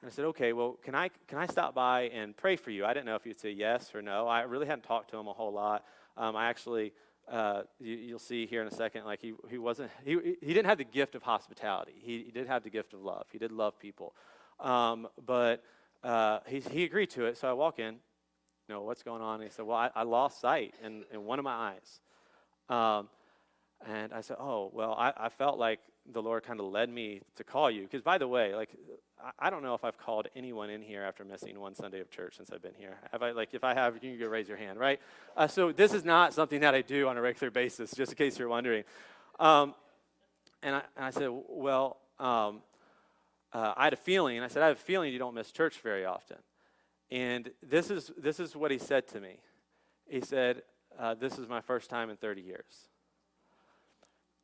And 0.00 0.10
I 0.10 0.14
said, 0.14 0.26
okay, 0.26 0.52
well, 0.52 0.78
can 0.82 0.94
I, 0.94 1.10
can 1.26 1.38
I 1.38 1.46
stop 1.46 1.74
by 1.74 2.02
and 2.02 2.36
pray 2.36 2.56
for 2.56 2.70
you? 2.70 2.84
I 2.84 2.92
didn't 2.92 3.06
know 3.06 3.16
if 3.16 3.26
you'd 3.26 3.40
say 3.40 3.50
yes 3.50 3.94
or 3.94 4.02
no. 4.02 4.28
I 4.28 4.42
really 4.42 4.66
hadn't 4.66 4.84
talked 4.84 5.10
to 5.10 5.16
him 5.16 5.26
a 5.26 5.32
whole 5.32 5.52
lot. 5.52 5.84
Um, 6.16 6.36
I 6.36 6.48
actually, 6.48 6.92
uh, 7.30 7.62
you, 7.80 8.12
will 8.12 8.20
see 8.20 8.46
here 8.46 8.62
in 8.62 8.68
a 8.68 8.74
second, 8.74 9.04
like 9.04 9.20
he, 9.20 9.32
he 9.48 9.58
wasn't, 9.58 9.90
he, 10.04 10.36
he 10.40 10.54
didn't 10.54 10.66
have 10.66 10.78
the 10.78 10.84
gift 10.84 11.14
of 11.14 11.22
hospitality. 11.22 11.94
He, 11.96 12.22
he 12.24 12.30
did 12.30 12.46
have 12.46 12.62
the 12.62 12.70
gift 12.70 12.92
of 12.92 13.00
love. 13.00 13.26
He 13.32 13.38
did 13.38 13.50
love 13.50 13.78
people. 13.78 14.14
Um, 14.60 15.08
but 15.24 15.64
uh, 16.04 16.40
he, 16.46 16.60
he 16.60 16.84
agreed 16.84 17.10
to 17.10 17.24
it. 17.24 17.36
So 17.36 17.48
I 17.48 17.52
walk 17.54 17.80
in, 17.80 17.94
you 17.94 18.74
know, 18.74 18.82
what's 18.82 19.02
going 19.02 19.22
on? 19.22 19.36
And 19.36 19.44
he 19.44 19.50
said, 19.50 19.64
well, 19.64 19.78
I, 19.78 19.90
I 19.96 20.02
lost 20.04 20.40
sight 20.40 20.74
in, 20.84 21.04
in 21.12 21.24
one 21.24 21.40
of 21.40 21.44
my 21.44 21.74
eyes. 21.74 22.00
Um, 22.68 23.08
and 23.86 24.12
I 24.12 24.20
said, 24.20 24.36
Oh, 24.40 24.70
well, 24.72 24.94
I, 24.98 25.12
I 25.16 25.28
felt 25.28 25.58
like 25.58 25.80
the 26.10 26.22
Lord 26.22 26.42
kind 26.42 26.60
of 26.60 26.66
led 26.66 26.88
me 26.88 27.20
to 27.36 27.44
call 27.44 27.70
you. 27.70 27.82
Because, 27.82 28.02
by 28.02 28.18
the 28.18 28.26
way, 28.26 28.54
like, 28.54 28.70
I, 29.22 29.46
I 29.46 29.50
don't 29.50 29.62
know 29.62 29.74
if 29.74 29.84
I've 29.84 29.98
called 29.98 30.28
anyone 30.34 30.70
in 30.70 30.82
here 30.82 31.02
after 31.02 31.24
missing 31.24 31.58
one 31.60 31.74
Sunday 31.74 32.00
of 32.00 32.10
church 32.10 32.36
since 32.36 32.50
I've 32.50 32.62
been 32.62 32.74
here. 32.76 32.96
Have 33.12 33.22
I, 33.22 33.32
like, 33.32 33.50
if 33.52 33.64
I 33.64 33.74
have, 33.74 34.02
you 34.02 34.16
can 34.16 34.28
raise 34.28 34.48
your 34.48 34.56
hand, 34.56 34.78
right? 34.78 35.00
Uh, 35.36 35.46
so, 35.46 35.72
this 35.72 35.92
is 35.92 36.04
not 36.04 36.34
something 36.34 36.60
that 36.60 36.74
I 36.74 36.82
do 36.82 37.08
on 37.08 37.16
a 37.16 37.20
regular 37.20 37.50
basis, 37.50 37.92
just 37.94 38.12
in 38.12 38.16
case 38.16 38.38
you're 38.38 38.48
wondering. 38.48 38.84
Um, 39.38 39.74
and, 40.62 40.76
I, 40.76 40.82
and 40.96 41.04
I 41.04 41.10
said, 41.10 41.28
Well, 41.30 41.98
um, 42.18 42.62
uh, 43.52 43.74
I 43.76 43.84
had 43.84 43.92
a 43.92 43.96
feeling, 43.96 44.40
I 44.40 44.48
said, 44.48 44.62
I 44.62 44.68
have 44.68 44.76
a 44.76 44.80
feeling 44.80 45.12
you 45.12 45.18
don't 45.18 45.34
miss 45.34 45.52
church 45.52 45.80
very 45.82 46.04
often. 46.04 46.38
And 47.10 47.50
this 47.62 47.90
is, 47.90 48.10
this 48.18 48.38
is 48.40 48.54
what 48.54 48.70
he 48.70 48.78
said 48.78 49.08
to 49.08 49.20
me. 49.20 49.38
He 50.08 50.20
said, 50.20 50.62
uh, 50.98 51.14
This 51.14 51.38
is 51.38 51.48
my 51.48 51.60
first 51.60 51.90
time 51.90 52.10
in 52.10 52.16
30 52.16 52.42
years. 52.42 52.88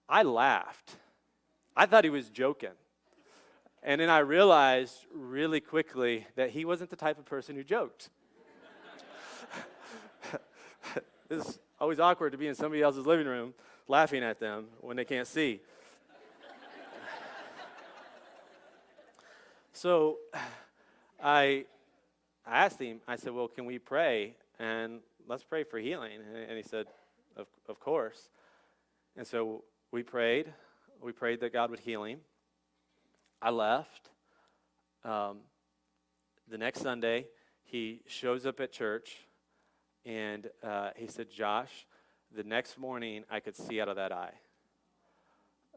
I 0.09 0.23
laughed. 0.23 0.97
I 1.77 1.87
thought 1.87 2.05
he 2.05 2.11
was 2.11 2.31
joking. 2.31 2.71
And 3.83 4.01
then 4.01 4.09
I 4.09 4.19
realized 4.19 5.07
really 5.13 5.61
quickly 5.61 6.27
that 6.37 6.51
he 6.51 6.65
wasn't 6.65 6.91
the 6.91 6.97
type 6.97 7.19
of 7.19 7.27
person 7.27 7.55
who 7.55 7.63
joked. 7.63 8.09
it's 11.31 11.59
always 11.79 12.01
awkward 12.01 12.33
to 12.33 12.39
be 12.39 12.47
in 12.47 12.55
somebody 12.55 12.83
else's 12.83 13.05
living 13.05 13.27
room 13.27 13.53
laughing 13.87 14.23
at 14.23 14.41
them 14.41 14.67
when 14.81 14.97
they 14.97 15.05
can't 15.05 15.27
see. 15.27 15.61
so 19.75 20.17
I, 21.23 21.67
I 22.47 22.65
asked 22.65 22.81
him, 22.81 23.01
I 23.07 23.17
said, 23.17 23.33
Well, 23.33 23.49
can 23.49 23.67
we 23.67 23.79
pray? 23.79 24.35
And 24.59 25.01
let's 25.29 25.45
pray 25.45 25.65
for 25.65 25.79
healing. 25.79 26.21
And 26.49 26.57
he 26.57 26.63
said, 26.63 26.87
Of, 27.37 27.49
of 27.69 27.81
course. 27.81 28.31
And 29.17 29.27
so 29.27 29.65
we 29.95 30.03
prayed. 30.03 30.53
We 31.01 31.13
prayed 31.13 31.39
that 31.39 31.53
God 31.53 31.71
would 31.71 31.79
heal 31.79 32.03
him. 32.03 32.19
I 33.41 33.51
left. 33.51 34.11
Um, 35.05 35.39
the 36.51 36.59
next 36.59 36.81
Sunday, 36.81 37.29
he 37.63 38.01
shows 38.09 38.45
up 38.45 38.59
at 38.59 38.73
church 38.73 39.19
and 40.05 40.49
uh, 40.65 40.91
he 40.97 41.07
said, 41.07 41.31
Josh, 41.31 41.87
the 42.35 42.43
next 42.43 42.77
morning 42.77 43.23
I 43.31 43.39
could 43.39 43.55
see 43.55 43.81
out 43.81 43.89
of 43.89 43.95
that 43.95 44.11
eye. 44.11 44.33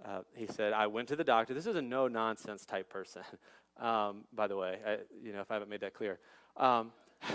Uh, 0.03 0.21
he 0.33 0.47
said, 0.47 0.73
I 0.73 0.87
went 0.87 1.09
to 1.09 1.15
the 1.15 1.23
doctor. 1.23 1.53
This 1.53 1.67
is 1.67 1.75
a 1.75 1.81
no 1.81 2.07
nonsense 2.07 2.65
type 2.65 2.89
person, 2.89 3.21
um, 3.79 4.23
by 4.33 4.47
the 4.47 4.57
way, 4.57 4.79
I, 4.83 4.97
you 5.23 5.31
know, 5.31 5.41
if 5.41 5.51
I 5.51 5.53
haven't 5.53 5.69
made 5.69 5.81
that 5.81 5.93
clear. 5.93 6.17
Um, 6.55 6.91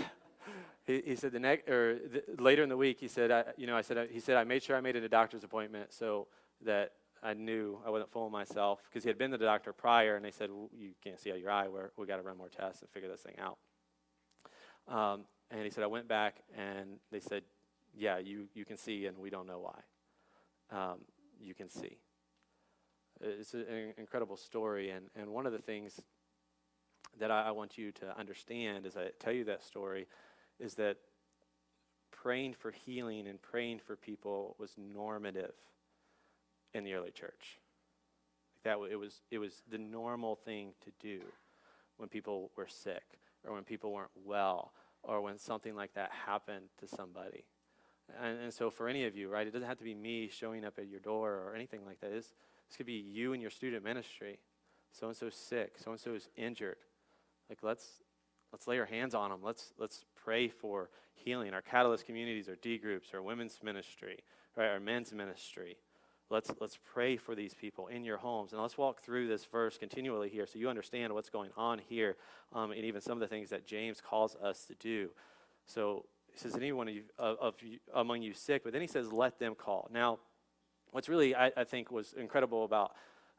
he, 0.85 1.01
he, 1.05 1.15
said 1.15 1.31
the 1.31 1.39
next, 1.39 1.69
or 1.69 1.95
the, 1.95 2.23
later 2.43 2.61
in 2.61 2.67
the 2.67 2.75
week, 2.75 2.99
he 2.99 3.07
said, 3.07 3.31
I, 3.31 3.45
you 3.55 3.67
know, 3.67 3.77
I 3.77 3.81
said, 3.83 4.09
he 4.11 4.19
said, 4.19 4.35
I 4.35 4.43
made 4.43 4.63
sure 4.63 4.75
I 4.75 4.81
made 4.81 4.97
it 4.97 5.03
a 5.05 5.09
doctor's 5.09 5.45
appointment 5.45 5.93
so 5.93 6.27
that 6.65 6.91
I 7.21 7.33
knew 7.33 7.79
I 7.85 7.89
wasn't 7.89 8.11
fooling 8.11 8.31
myself 8.31 8.81
because 8.89 9.03
he 9.03 9.09
had 9.09 9.17
been 9.17 9.31
to 9.31 9.37
the 9.37 9.45
doctor 9.45 9.71
prior 9.71 10.15
and 10.15 10.25
they 10.25 10.31
said, 10.31 10.49
well, 10.51 10.69
you 10.77 10.91
can't 11.03 11.19
see 11.19 11.31
out 11.31 11.39
your 11.39 11.51
eye. 11.51 11.67
We're, 11.69 11.91
we 11.97 12.05
got 12.05 12.17
to 12.17 12.21
run 12.21 12.37
more 12.37 12.49
tests 12.49 12.81
and 12.81 12.89
figure 12.89 13.09
this 13.09 13.21
thing 13.21 13.35
out. 13.39 13.57
Um, 14.93 15.25
and 15.49 15.63
he 15.63 15.69
said, 15.69 15.83
I 15.83 15.87
went 15.87 16.07
back 16.07 16.37
and 16.57 16.97
they 17.11 17.21
said, 17.21 17.43
yeah, 17.95 18.17
you, 18.17 18.47
you 18.53 18.65
can 18.65 18.75
see 18.75 19.05
and 19.05 19.17
we 19.17 19.29
don't 19.29 19.47
know 19.47 19.59
why. 19.59 20.77
Um, 20.77 20.99
you 21.39 21.53
can 21.53 21.69
see. 21.69 21.97
It's 23.21 23.53
an 23.53 23.93
incredible 23.97 24.35
story. 24.35 24.89
And, 24.89 25.05
and 25.15 25.29
one 25.29 25.45
of 25.45 25.53
the 25.53 25.59
things 25.59 26.01
that 27.19 27.31
I, 27.31 27.43
I 27.43 27.51
want 27.51 27.77
you 27.77 27.91
to 27.93 28.19
understand 28.19 28.85
as 28.85 28.97
I 28.97 29.11
tell 29.19 29.33
you 29.33 29.45
that 29.45 29.63
story 29.63 30.07
is 30.59 30.73
that 30.75 30.97
praying 32.11 32.53
for 32.53 32.71
healing 32.71 33.27
and 33.27 33.41
praying 33.41 33.79
for 33.79 33.95
people 33.95 34.55
was 34.59 34.75
normative 34.77 35.53
in 36.73 36.83
the 36.83 36.93
early 36.93 37.11
church. 37.11 37.59
That 38.63 38.77
it 38.89 38.95
was 38.95 39.21
it 39.29 39.39
was 39.39 39.61
the 39.69 39.77
normal 39.77 40.35
thing 40.35 40.73
to 40.85 40.91
do 40.99 41.21
when 41.97 42.09
people 42.09 42.51
were 42.55 42.67
sick 42.67 43.03
or 43.45 43.53
when 43.53 43.63
people 43.63 43.91
weren't 43.91 44.11
well 44.25 44.73
or 45.03 45.21
when 45.21 45.37
something 45.37 45.75
like 45.75 45.93
that 45.95 46.11
happened 46.25 46.65
to 46.79 46.87
somebody. 46.87 47.45
And, 48.21 48.39
and 48.39 48.53
so 48.53 48.69
for 48.69 48.87
any 48.87 49.05
of 49.05 49.15
you, 49.15 49.29
right, 49.29 49.45
it 49.45 49.51
doesn't 49.51 49.67
have 49.67 49.77
to 49.77 49.83
be 49.83 49.93
me 49.93 50.29
showing 50.29 50.65
up 50.65 50.75
at 50.77 50.87
your 50.87 50.99
door 50.99 51.31
or 51.45 51.55
anything 51.55 51.85
like 51.85 51.99
that. 52.01 52.11
This, 52.11 52.33
this 52.67 52.77
could 52.77 52.85
be 52.85 52.93
you 52.93 53.33
and 53.33 53.41
your 53.41 53.51
student 53.51 53.83
ministry. 53.83 54.39
So 54.91 55.07
and 55.07 55.15
so's 55.15 55.35
sick. 55.35 55.75
So 55.83 55.91
and 55.91 55.99
so 55.99 56.13
is 56.13 56.29
injured. 56.37 56.77
Like 57.49 57.59
let's 57.61 57.85
let's 58.51 58.67
lay 58.67 58.79
our 58.79 58.85
hands 58.85 59.13
on 59.13 59.29
them. 59.29 59.39
Let's 59.43 59.73
let's 59.77 60.05
pray 60.15 60.47
for 60.47 60.89
healing. 61.13 61.53
Our 61.53 61.61
catalyst 61.61 62.05
communities, 62.05 62.47
our 62.47 62.55
D 62.55 62.77
groups, 62.77 63.09
our 63.13 63.21
women's 63.21 63.59
ministry, 63.63 64.19
right, 64.55 64.69
our 64.69 64.79
men's 64.79 65.11
ministry. 65.11 65.77
Let's, 66.33 66.51
let's 66.59 66.79
pray 66.91 67.15
for 67.15 67.35
these 67.35 67.53
people 67.53 67.87
in 67.87 68.03
your 68.03 68.17
homes. 68.17 68.53
And 68.53 68.61
let's 68.61 68.75
walk 68.75 69.01
through 69.01 69.27
this 69.27 69.45
verse 69.45 69.77
continually 69.77 70.29
here 70.29 70.47
so 70.47 70.57
you 70.57 70.67
understand 70.67 71.13
what's 71.13 71.29
going 71.29 71.51
on 71.55 71.79
here 71.87 72.15
um, 72.53 72.71
and 72.71 72.83
even 72.83 73.01
some 73.01 73.13
of 73.13 73.19
the 73.19 73.27
things 73.27 73.51
that 73.51 73.67
James 73.67 74.01
calls 74.01 74.35
us 74.37 74.65
to 74.65 74.73
do. 74.79 75.11
So 75.67 76.05
he 76.31 76.39
says, 76.39 76.55
anyone 76.55 76.87
of, 76.87 76.95
you, 76.95 77.03
of, 77.19 77.53
you, 77.61 77.77
among 77.93 78.23
you 78.23 78.33
sick, 78.33 78.63
but 78.63 78.73
then 78.73 78.81
he 78.81 78.87
says, 78.87 79.11
let 79.11 79.37
them 79.37 79.53
call. 79.53 79.87
Now, 79.93 80.17
what's 80.89 81.07
really, 81.07 81.35
I, 81.35 81.51
I 81.55 81.65
think, 81.65 81.91
was 81.91 82.15
incredible 82.17 82.65
about 82.65 82.93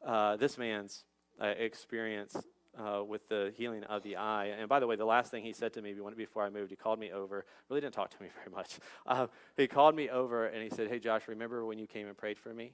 uh, 0.06 0.36
this 0.36 0.56
man's 0.56 1.02
uh, 1.40 1.46
experience 1.46 2.36
uh, 2.78 3.02
with 3.04 3.28
the 3.28 3.52
healing 3.56 3.84
of 3.84 4.02
the 4.02 4.16
eye. 4.16 4.46
And 4.46 4.68
by 4.68 4.80
the 4.80 4.86
way, 4.86 4.96
the 4.96 5.04
last 5.04 5.30
thing 5.30 5.44
he 5.44 5.52
said 5.52 5.72
to 5.74 5.82
me 5.82 5.94
before 6.16 6.42
I 6.42 6.50
moved, 6.50 6.70
he 6.70 6.76
called 6.76 6.98
me 6.98 7.12
over. 7.12 7.44
Really 7.68 7.80
didn't 7.80 7.94
talk 7.94 8.10
to 8.10 8.22
me 8.22 8.28
very 8.44 8.54
much. 8.54 8.78
Uh, 9.06 9.26
he 9.56 9.66
called 9.66 9.94
me 9.94 10.08
over 10.08 10.46
and 10.46 10.62
he 10.62 10.70
said, 10.70 10.88
Hey, 10.88 10.98
Josh, 10.98 11.28
remember 11.28 11.64
when 11.64 11.78
you 11.78 11.86
came 11.86 12.06
and 12.06 12.16
prayed 12.16 12.38
for 12.38 12.52
me? 12.52 12.72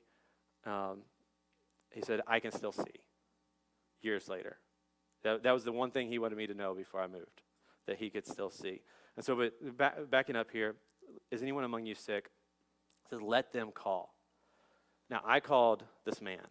Um, 0.65 0.99
he 1.91 2.03
said, 2.03 2.21
I 2.27 2.41
can 2.41 2.53
still 2.53 2.73
see 2.73 3.01
years 4.03 4.29
later. 4.29 4.57
That, 5.23 5.43
that 5.43 5.53
was 5.53 5.65
the 5.65 5.73
one 5.73 5.91
thing 5.91 6.09
he 6.09 6.19
wanted 6.19 6.39
me 6.39 6.47
to 6.47 6.55
know 6.55 6.75
before 6.75 7.01
I 7.01 7.07
moved, 7.07 7.43
that 7.87 7.99
he 7.99 8.11
could 8.11 8.27
still 8.27 8.51
see. 8.51 8.81
And 9.17 9.25
so, 9.25 9.37
but 9.37 9.77
back, 9.77 9.97
backing 10.11 10.37
up 10.37 10.51
here, 10.51 10.77
is 11.31 11.43
anyone 11.43 11.65
among 11.65 11.87
you 11.87 11.95
sick? 11.95 12.31
Says, 13.09 13.21
Let 13.21 13.53
them 13.53 13.71
call. 13.73 14.15
Now, 15.11 15.21
I 15.25 15.41
called 15.41 15.85
this 16.05 16.23
man. 16.23 16.47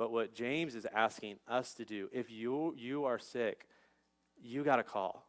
But 0.00 0.12
what 0.12 0.34
James 0.34 0.74
is 0.76 0.86
asking 0.94 1.36
us 1.46 1.74
to 1.74 1.84
do, 1.84 2.08
if 2.10 2.30
you, 2.30 2.74
you 2.74 3.04
are 3.04 3.18
sick, 3.18 3.66
you 4.42 4.64
got 4.64 4.76
to 4.76 4.82
call. 4.82 5.26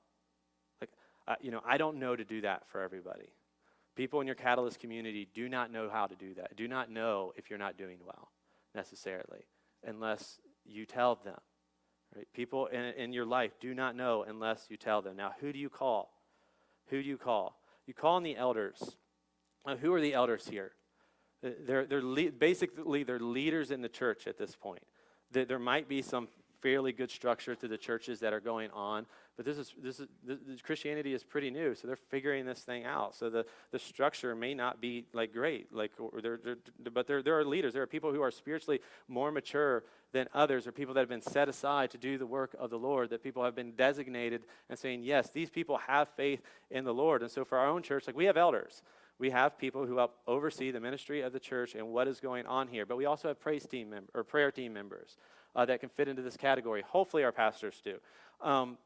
Like, 0.79 0.91
uh, 1.27 1.35
you 1.41 1.51
know, 1.51 1.59
I 1.65 1.77
don't 1.77 1.97
know 1.97 2.15
to 2.15 2.23
do 2.23 2.39
that 2.39 2.69
for 2.69 2.79
everybody. 2.79 3.33
People 3.97 4.21
in 4.21 4.27
your 4.27 4.35
catalyst 4.37 4.79
community 4.79 5.27
do 5.33 5.49
not 5.49 5.73
know 5.73 5.89
how 5.89 6.07
to 6.07 6.15
do 6.15 6.33
that, 6.35 6.55
do 6.55 6.69
not 6.69 6.89
know 6.89 7.33
if 7.35 7.49
you're 7.49 7.59
not 7.59 7.77
doing 7.77 7.97
well 8.05 8.29
necessarily, 8.73 9.41
unless 9.85 10.39
you 10.63 10.85
tell 10.85 11.15
them. 11.15 11.41
Right? 12.15 12.27
People 12.33 12.67
in, 12.67 12.79
in 12.79 13.11
your 13.11 13.25
life 13.25 13.51
do 13.59 13.73
not 13.73 13.97
know 13.97 14.23
unless 14.25 14.67
you 14.69 14.77
tell 14.77 15.01
them. 15.01 15.17
Now, 15.17 15.33
who 15.41 15.51
do 15.51 15.59
you 15.59 15.69
call? 15.69 16.13
Who 16.91 17.03
do 17.03 17.09
you 17.09 17.17
call? 17.17 17.59
You 17.87 17.93
call 17.93 18.15
on 18.15 18.23
the 18.23 18.37
elders. 18.37 18.95
Now, 19.67 19.75
who 19.75 19.93
are 19.93 19.99
the 19.99 20.13
elders 20.13 20.47
here? 20.47 20.71
Uh, 21.43 21.49
they're, 21.65 21.85
they're 21.85 22.03
le- 22.03 22.31
basically 22.31 23.03
they're 23.03 23.19
leaders 23.19 23.71
in 23.71 23.81
the 23.81 23.89
church 23.89 24.27
at 24.27 24.37
this 24.37 24.55
point. 24.55 24.83
There, 25.31 25.45
there 25.45 25.59
might 25.59 25.87
be 25.87 26.01
some 26.01 26.27
fairly 26.61 26.91
good 26.91 27.09
structure 27.09 27.55
to 27.55 27.67
the 27.67 27.77
churches 27.77 28.19
that 28.19 28.33
are 28.33 28.39
going 28.39 28.69
on, 28.71 29.05
but 29.35 29.45
this 29.45 29.57
is 29.57 29.73
this 29.81 29.99
is 29.99 30.07
this, 30.23 30.61
Christianity 30.61 31.13
is 31.13 31.23
pretty 31.23 31.49
new, 31.49 31.73
so 31.73 31.87
they're 31.87 31.95
figuring 31.95 32.45
this 32.45 32.59
thing 32.59 32.85
out. 32.85 33.15
So 33.15 33.31
the, 33.31 33.45
the 33.71 33.79
structure 33.79 34.35
may 34.35 34.53
not 34.53 34.79
be 34.79 35.05
like 35.13 35.33
great, 35.33 35.73
like 35.73 35.91
they're, 36.21 36.39
they're, 36.43 36.57
but 36.93 37.07
there 37.07 37.23
there 37.23 37.39
are 37.39 37.45
leaders. 37.45 37.73
There 37.73 37.81
are 37.81 37.87
people 37.87 38.13
who 38.13 38.21
are 38.21 38.29
spiritually 38.29 38.79
more 39.07 39.31
mature 39.31 39.83
than 40.13 40.27
others, 40.33 40.67
or 40.67 40.71
people 40.71 40.93
that 40.93 40.99
have 40.99 41.09
been 41.09 41.21
set 41.21 41.49
aside 41.49 41.89
to 41.91 41.97
do 41.97 42.19
the 42.19 42.27
work 42.27 42.55
of 42.59 42.69
the 42.69 42.77
Lord. 42.77 43.09
That 43.09 43.23
people 43.23 43.43
have 43.43 43.55
been 43.55 43.71
designated 43.71 44.43
and 44.69 44.77
saying, 44.77 45.03
yes, 45.03 45.31
these 45.31 45.49
people 45.49 45.77
have 45.87 46.09
faith 46.09 46.41
in 46.69 46.83
the 46.83 46.93
Lord. 46.93 47.23
And 47.23 47.31
so 47.31 47.43
for 47.43 47.57
our 47.57 47.67
own 47.67 47.81
church, 47.81 48.05
like 48.05 48.15
we 48.15 48.25
have 48.25 48.37
elders 48.37 48.83
we 49.21 49.29
have 49.29 49.55
people 49.55 49.85
who 49.85 49.97
help 49.97 50.17
oversee 50.25 50.71
the 50.71 50.79
ministry 50.79 51.21
of 51.21 51.31
the 51.31 51.39
church 51.39 51.75
and 51.75 51.87
what 51.87 52.07
is 52.07 52.19
going 52.19 52.47
on 52.47 52.67
here. 52.67 52.87
But 52.87 52.97
we 52.97 53.05
also 53.05 53.27
have 53.27 53.39
praise 53.39 53.67
team 53.67 53.91
mem- 53.91 54.09
or 54.15 54.23
prayer 54.23 54.51
team 54.51 54.73
members 54.73 55.15
uh, 55.55 55.63
that 55.65 55.79
can 55.79 55.89
fit 55.89 56.07
into 56.07 56.23
this 56.23 56.35
category. 56.35 56.83
Hopefully, 56.87 57.23
our 57.23 57.31
pastors 57.31 57.79
do. 57.83 57.97
Um, 58.41 58.79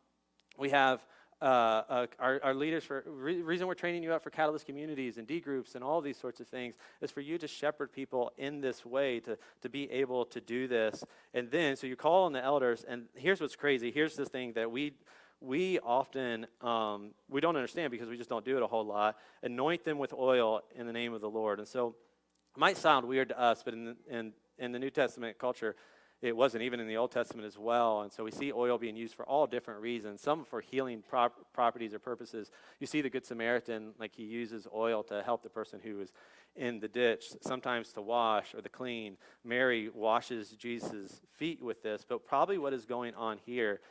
we 0.58 0.72
have 0.72 1.00
uh, 1.42 1.46
uh, 1.46 2.08
our, 2.20 2.42
our, 2.44 2.54
leaders 2.54 2.84
for 2.84 3.04
re- 3.08 3.42
reason 3.42 3.68
we're 3.68 3.76
training 3.76 4.04
you 4.04 4.12
up 4.12 4.24
for 4.24 4.30
catalyst 4.30 4.66
communities 4.66 5.18
and 5.18 5.28
d 5.28 5.42
groups 5.42 5.76
and 5.76 5.84
all 5.84 6.00
these 6.00 6.18
sorts 6.18 6.40
of 6.40 6.48
things 6.48 6.76
is 7.02 7.12
for 7.12 7.20
you 7.20 7.38
to 7.38 7.46
shepherd 7.46 7.92
people 7.92 8.32
in 8.38 8.62
this 8.62 8.86
way 8.86 9.20
to, 9.20 9.38
to 9.62 9.68
be 9.68 9.92
able 9.92 10.24
to 10.24 10.40
do 10.40 10.66
this 10.66 11.04
and 11.34 11.52
then 11.52 11.76
so 11.76 11.88
you 11.88 11.98
call 11.98 12.24
on 12.24 12.32
the 12.32 12.42
elders 12.42 12.86
and 12.88 13.04
here's 13.16 13.42
what's 13.42 13.58
crazy 13.58 13.92
here's 13.92 14.16
the 14.16 14.26
thing 14.26 14.54
that 14.54 14.72
we 14.72 14.94
we 15.42 15.80
often 15.80 16.48
um, 16.62 17.12
we 17.30 17.42
don't 17.42 17.56
understand 17.56 17.92
because 17.92 18.10
we 18.10 18.18
just 18.18 18.30
don't 18.30 18.46
do 18.46 18.58
it 18.58 18.64
a 18.64 18.68
whole 18.68 18.86
lot. 18.86 19.18
Anoint 19.44 19.84
them 19.84 19.98
with 19.98 20.14
oil 20.14 20.62
in 20.76 20.88
the 20.88 20.94
name 20.94 21.14
of 21.14 21.22
the 21.22 21.30
lord. 21.30 21.60
And 21.60 21.68
so 21.68 21.96
it 22.56 22.60
might 22.60 22.78
sound 22.78 23.08
weird 23.08 23.30
to 23.30 23.40
us 23.40 23.62
but 23.64 23.74
in 23.74 23.86
the, 23.86 23.96
in, 24.10 24.34
in 24.58 24.72
the 24.72 24.80
new 24.80 24.90
testament 24.90 25.38
culture 25.38 25.76
it 26.22 26.36
wasn't 26.36 26.64
even 26.64 26.80
in 26.80 26.88
the 26.88 26.98
old 26.98 27.12
testament 27.12 27.46
as 27.46 27.58
well. 27.58 28.02
And 28.02 28.12
so 28.12 28.24
we 28.24 28.32
see 28.32 28.52
oil 28.52 28.78
being 28.78 28.96
used 28.96 29.14
for 29.14 29.28
all 29.28 29.46
different 29.46 29.82
reasons 29.82 30.22
some 30.22 30.46
for 30.46 30.62
healing 30.62 31.04
prop- 31.08 31.54
properties 31.54 31.94
or 31.94 32.00
purposes. 32.00 32.50
You 32.80 32.88
see 32.88 33.02
the 33.02 33.10
good 33.10 33.26
samaritan 33.26 33.94
like 34.00 34.16
he 34.16 34.24
uses 34.24 34.68
oil 34.74 35.04
to 35.04 35.22
help 35.22 35.44
the 35.44 35.50
person 35.50 35.80
who 35.84 36.02
is 36.02 36.12
in 36.56 36.80
the 36.80 36.88
ditch 36.88 37.26
sometimes 37.42 37.92
to 37.94 38.02
wash 38.02 38.56
or 38.56 38.62
the 38.62 38.70
clean. 38.70 39.18
Mary 39.44 39.90
washes 39.94 40.52
jesus 40.52 41.22
feet 41.34 41.62
with 41.62 41.84
this 41.84 42.06
but 42.08 42.26
probably 42.26 42.58
what 42.58 42.74
is 42.74 42.86
going 42.86 43.14
on 43.16 43.38
here 43.46 43.82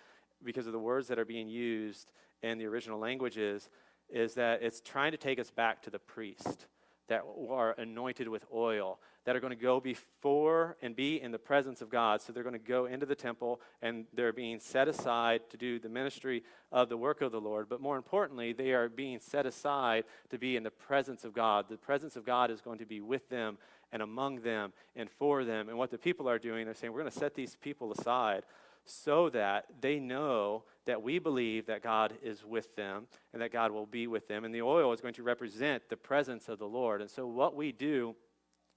because 0.44 0.66
of 0.66 0.72
the 0.72 0.78
words 0.78 1.08
that 1.08 1.18
are 1.18 1.24
being 1.24 1.48
used 1.48 2.12
in 2.42 2.58
the 2.58 2.66
original 2.66 2.98
languages, 2.98 3.68
is 4.10 4.34
that 4.34 4.62
it's 4.62 4.80
trying 4.80 5.12
to 5.12 5.18
take 5.18 5.38
us 5.38 5.50
back 5.50 5.82
to 5.82 5.90
the 5.90 5.98
priest 5.98 6.66
that 7.08 7.22
are 7.50 7.72
anointed 7.72 8.28
with 8.28 8.44
oil, 8.52 8.98
that 9.24 9.36
are 9.36 9.40
going 9.40 9.54
to 9.54 9.62
go 9.62 9.78
before 9.78 10.76
and 10.80 10.96
be 10.96 11.20
in 11.20 11.32
the 11.32 11.38
presence 11.38 11.82
of 11.82 11.90
God. 11.90 12.22
So 12.22 12.32
they're 12.32 12.42
going 12.42 12.54
to 12.54 12.58
go 12.58 12.86
into 12.86 13.04
the 13.04 13.14
temple 13.14 13.60
and 13.82 14.06
they're 14.14 14.32
being 14.32 14.58
set 14.58 14.88
aside 14.88 15.42
to 15.50 15.56
do 15.56 15.78
the 15.78 15.88
ministry 15.88 16.42
of 16.72 16.88
the 16.88 16.96
work 16.96 17.20
of 17.20 17.32
the 17.32 17.40
Lord. 17.40 17.68
But 17.68 17.80
more 17.80 17.96
importantly, 17.96 18.52
they 18.52 18.72
are 18.72 18.88
being 18.88 19.18
set 19.20 19.44
aside 19.44 20.04
to 20.30 20.38
be 20.38 20.56
in 20.56 20.62
the 20.62 20.70
presence 20.70 21.24
of 21.24 21.34
God. 21.34 21.66
The 21.68 21.76
presence 21.76 22.16
of 22.16 22.24
God 22.24 22.50
is 22.50 22.62
going 22.62 22.78
to 22.78 22.86
be 22.86 23.00
with 23.00 23.28
them 23.28 23.58
and 23.92 24.00
among 24.02 24.40
them 24.40 24.72
and 24.96 25.10
for 25.10 25.44
them. 25.44 25.68
And 25.68 25.76
what 25.76 25.90
the 25.90 25.98
people 25.98 26.28
are 26.28 26.38
doing, 26.38 26.64
they're 26.64 26.74
saying, 26.74 26.92
we're 26.92 27.00
going 27.00 27.12
to 27.12 27.18
set 27.18 27.34
these 27.34 27.56
people 27.60 27.92
aside 27.92 28.44
so 28.86 29.30
that 29.30 29.66
they 29.80 29.98
know 29.98 30.64
that 30.86 31.02
we 31.02 31.18
believe 31.18 31.66
that 31.66 31.82
God 31.82 32.12
is 32.22 32.44
with 32.44 32.76
them 32.76 33.06
and 33.32 33.40
that 33.40 33.52
God 33.52 33.70
will 33.70 33.86
be 33.86 34.06
with 34.06 34.28
them. 34.28 34.44
And 34.44 34.54
the 34.54 34.62
oil 34.62 34.92
is 34.92 35.00
going 35.00 35.14
to 35.14 35.22
represent 35.22 35.88
the 35.88 35.96
presence 35.96 36.48
of 36.48 36.58
the 36.58 36.66
Lord. 36.66 37.00
And 37.00 37.10
so, 37.10 37.26
what 37.26 37.54
we 37.54 37.72
do 37.72 38.14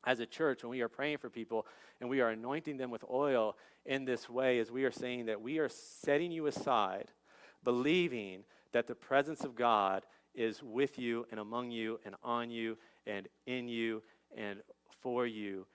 as 0.06 0.20
a 0.20 0.26
church 0.26 0.64
when 0.64 0.72
we 0.72 0.82
are 0.82 0.88
praying 0.88 1.18
for 1.18 1.30
people 1.30 1.66
and 2.00 2.10
we 2.10 2.22
are 2.22 2.30
anointing 2.30 2.78
them 2.78 2.92
with 2.92 3.04
oil 3.12 3.58
in 3.86 4.06
this 4.06 4.30
way 4.30 4.60
is 4.60 4.72
we 4.72 4.86
are 4.86 4.92
saying 4.92 5.26
that 5.26 5.42
we 5.42 5.60
are 5.60 5.70
setting 5.70 6.32
you 6.32 6.48
aside, 6.48 7.12
believing 7.64 8.44
that 8.72 8.88
the 8.88 8.96
presence 8.96 9.44
of 9.44 9.56
God 9.56 10.06
is 10.34 10.62
with 10.62 11.00
you 11.00 11.26
and 11.32 11.40
among 11.40 11.72
you 11.72 12.00
and 12.06 12.16
on 12.24 12.50
you 12.52 12.78
and 13.06 13.28
in 13.46 13.68
you 13.68 14.04
and 14.36 14.60
for 15.02 15.26
you 15.26 15.66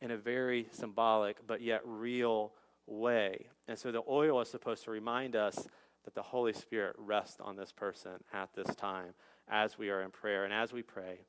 in 0.00 0.10
a 0.10 0.16
very 0.16 0.68
symbolic 0.70 1.36
but 1.46 1.60
yet 1.60 1.80
real 1.84 2.52
way. 2.86 3.46
And 3.72 3.78
so 3.78 3.90
the 3.90 4.02
oil 4.06 4.38
is 4.42 4.50
supposed 4.50 4.84
to 4.84 4.90
remind 4.90 5.34
us 5.34 5.66
that 6.04 6.14
the 6.14 6.20
Holy 6.20 6.52
Spirit 6.52 6.94
rests 6.98 7.40
on 7.40 7.56
this 7.56 7.72
person 7.72 8.22
at 8.30 8.50
this 8.54 8.74
time 8.74 9.14
as 9.48 9.78
we 9.78 9.88
are 9.88 10.02
in 10.02 10.10
prayer. 10.10 10.44
And 10.44 10.52
as 10.52 10.74
we 10.74 10.82
pray, 10.82 11.20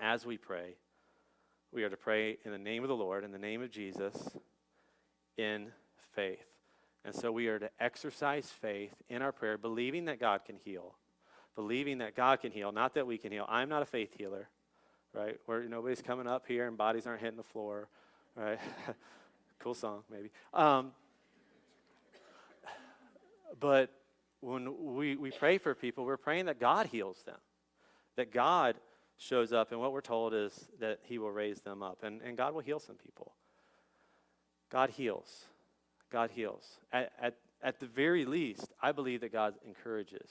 as 0.00 0.26
we 0.26 0.36
pray, 0.36 0.74
we 1.70 1.84
are 1.84 1.88
to 1.88 1.96
pray 1.96 2.38
in 2.44 2.50
the 2.50 2.58
name 2.58 2.82
of 2.82 2.88
the 2.88 2.96
Lord, 2.96 3.22
in 3.22 3.30
the 3.30 3.38
name 3.38 3.62
of 3.62 3.70
Jesus, 3.70 4.36
in 5.36 5.68
faith. 6.16 6.44
And 7.04 7.14
so 7.14 7.30
we 7.30 7.46
are 7.46 7.60
to 7.60 7.70
exercise 7.78 8.50
faith 8.50 8.92
in 9.08 9.22
our 9.22 9.30
prayer, 9.30 9.56
believing 9.56 10.06
that 10.06 10.18
God 10.18 10.40
can 10.44 10.56
heal, 10.56 10.96
believing 11.54 11.98
that 11.98 12.16
God 12.16 12.40
can 12.40 12.50
heal, 12.50 12.72
not 12.72 12.94
that 12.94 13.06
we 13.06 13.16
can 13.16 13.30
heal. 13.30 13.46
I'm 13.48 13.68
not 13.68 13.80
a 13.80 13.86
faith 13.86 14.10
healer, 14.18 14.48
right? 15.12 15.36
Where 15.46 15.62
nobody's 15.68 16.02
coming 16.02 16.26
up 16.26 16.46
here 16.48 16.66
and 16.66 16.76
bodies 16.76 17.06
aren't 17.06 17.20
hitting 17.20 17.36
the 17.36 17.44
floor, 17.44 17.86
right? 18.34 18.58
cool 19.60 19.74
song, 19.74 20.02
maybe. 20.10 20.32
Um, 20.52 20.90
but 23.58 23.90
when 24.40 24.94
we, 24.94 25.16
we 25.16 25.30
pray 25.30 25.58
for 25.58 25.74
people, 25.74 26.04
we're 26.04 26.16
praying 26.16 26.46
that 26.46 26.60
God 26.60 26.86
heals 26.86 27.18
them, 27.24 27.38
that 28.16 28.32
God 28.32 28.76
shows 29.16 29.52
up, 29.52 29.72
and 29.72 29.80
what 29.80 29.92
we're 29.92 30.00
told 30.00 30.34
is 30.34 30.66
that 30.80 31.00
He 31.04 31.18
will 31.18 31.30
raise 31.30 31.60
them 31.60 31.82
up, 31.82 32.02
and, 32.02 32.20
and 32.22 32.36
God 32.36 32.54
will 32.54 32.60
heal 32.60 32.80
some 32.80 32.96
people. 32.96 33.32
God 34.70 34.90
heals. 34.90 35.46
God 36.10 36.30
heals. 36.30 36.78
At, 36.92 37.12
at, 37.20 37.36
at 37.62 37.80
the 37.80 37.86
very 37.86 38.24
least, 38.24 38.72
I 38.82 38.92
believe 38.92 39.20
that 39.20 39.32
God 39.32 39.54
encourages. 39.66 40.30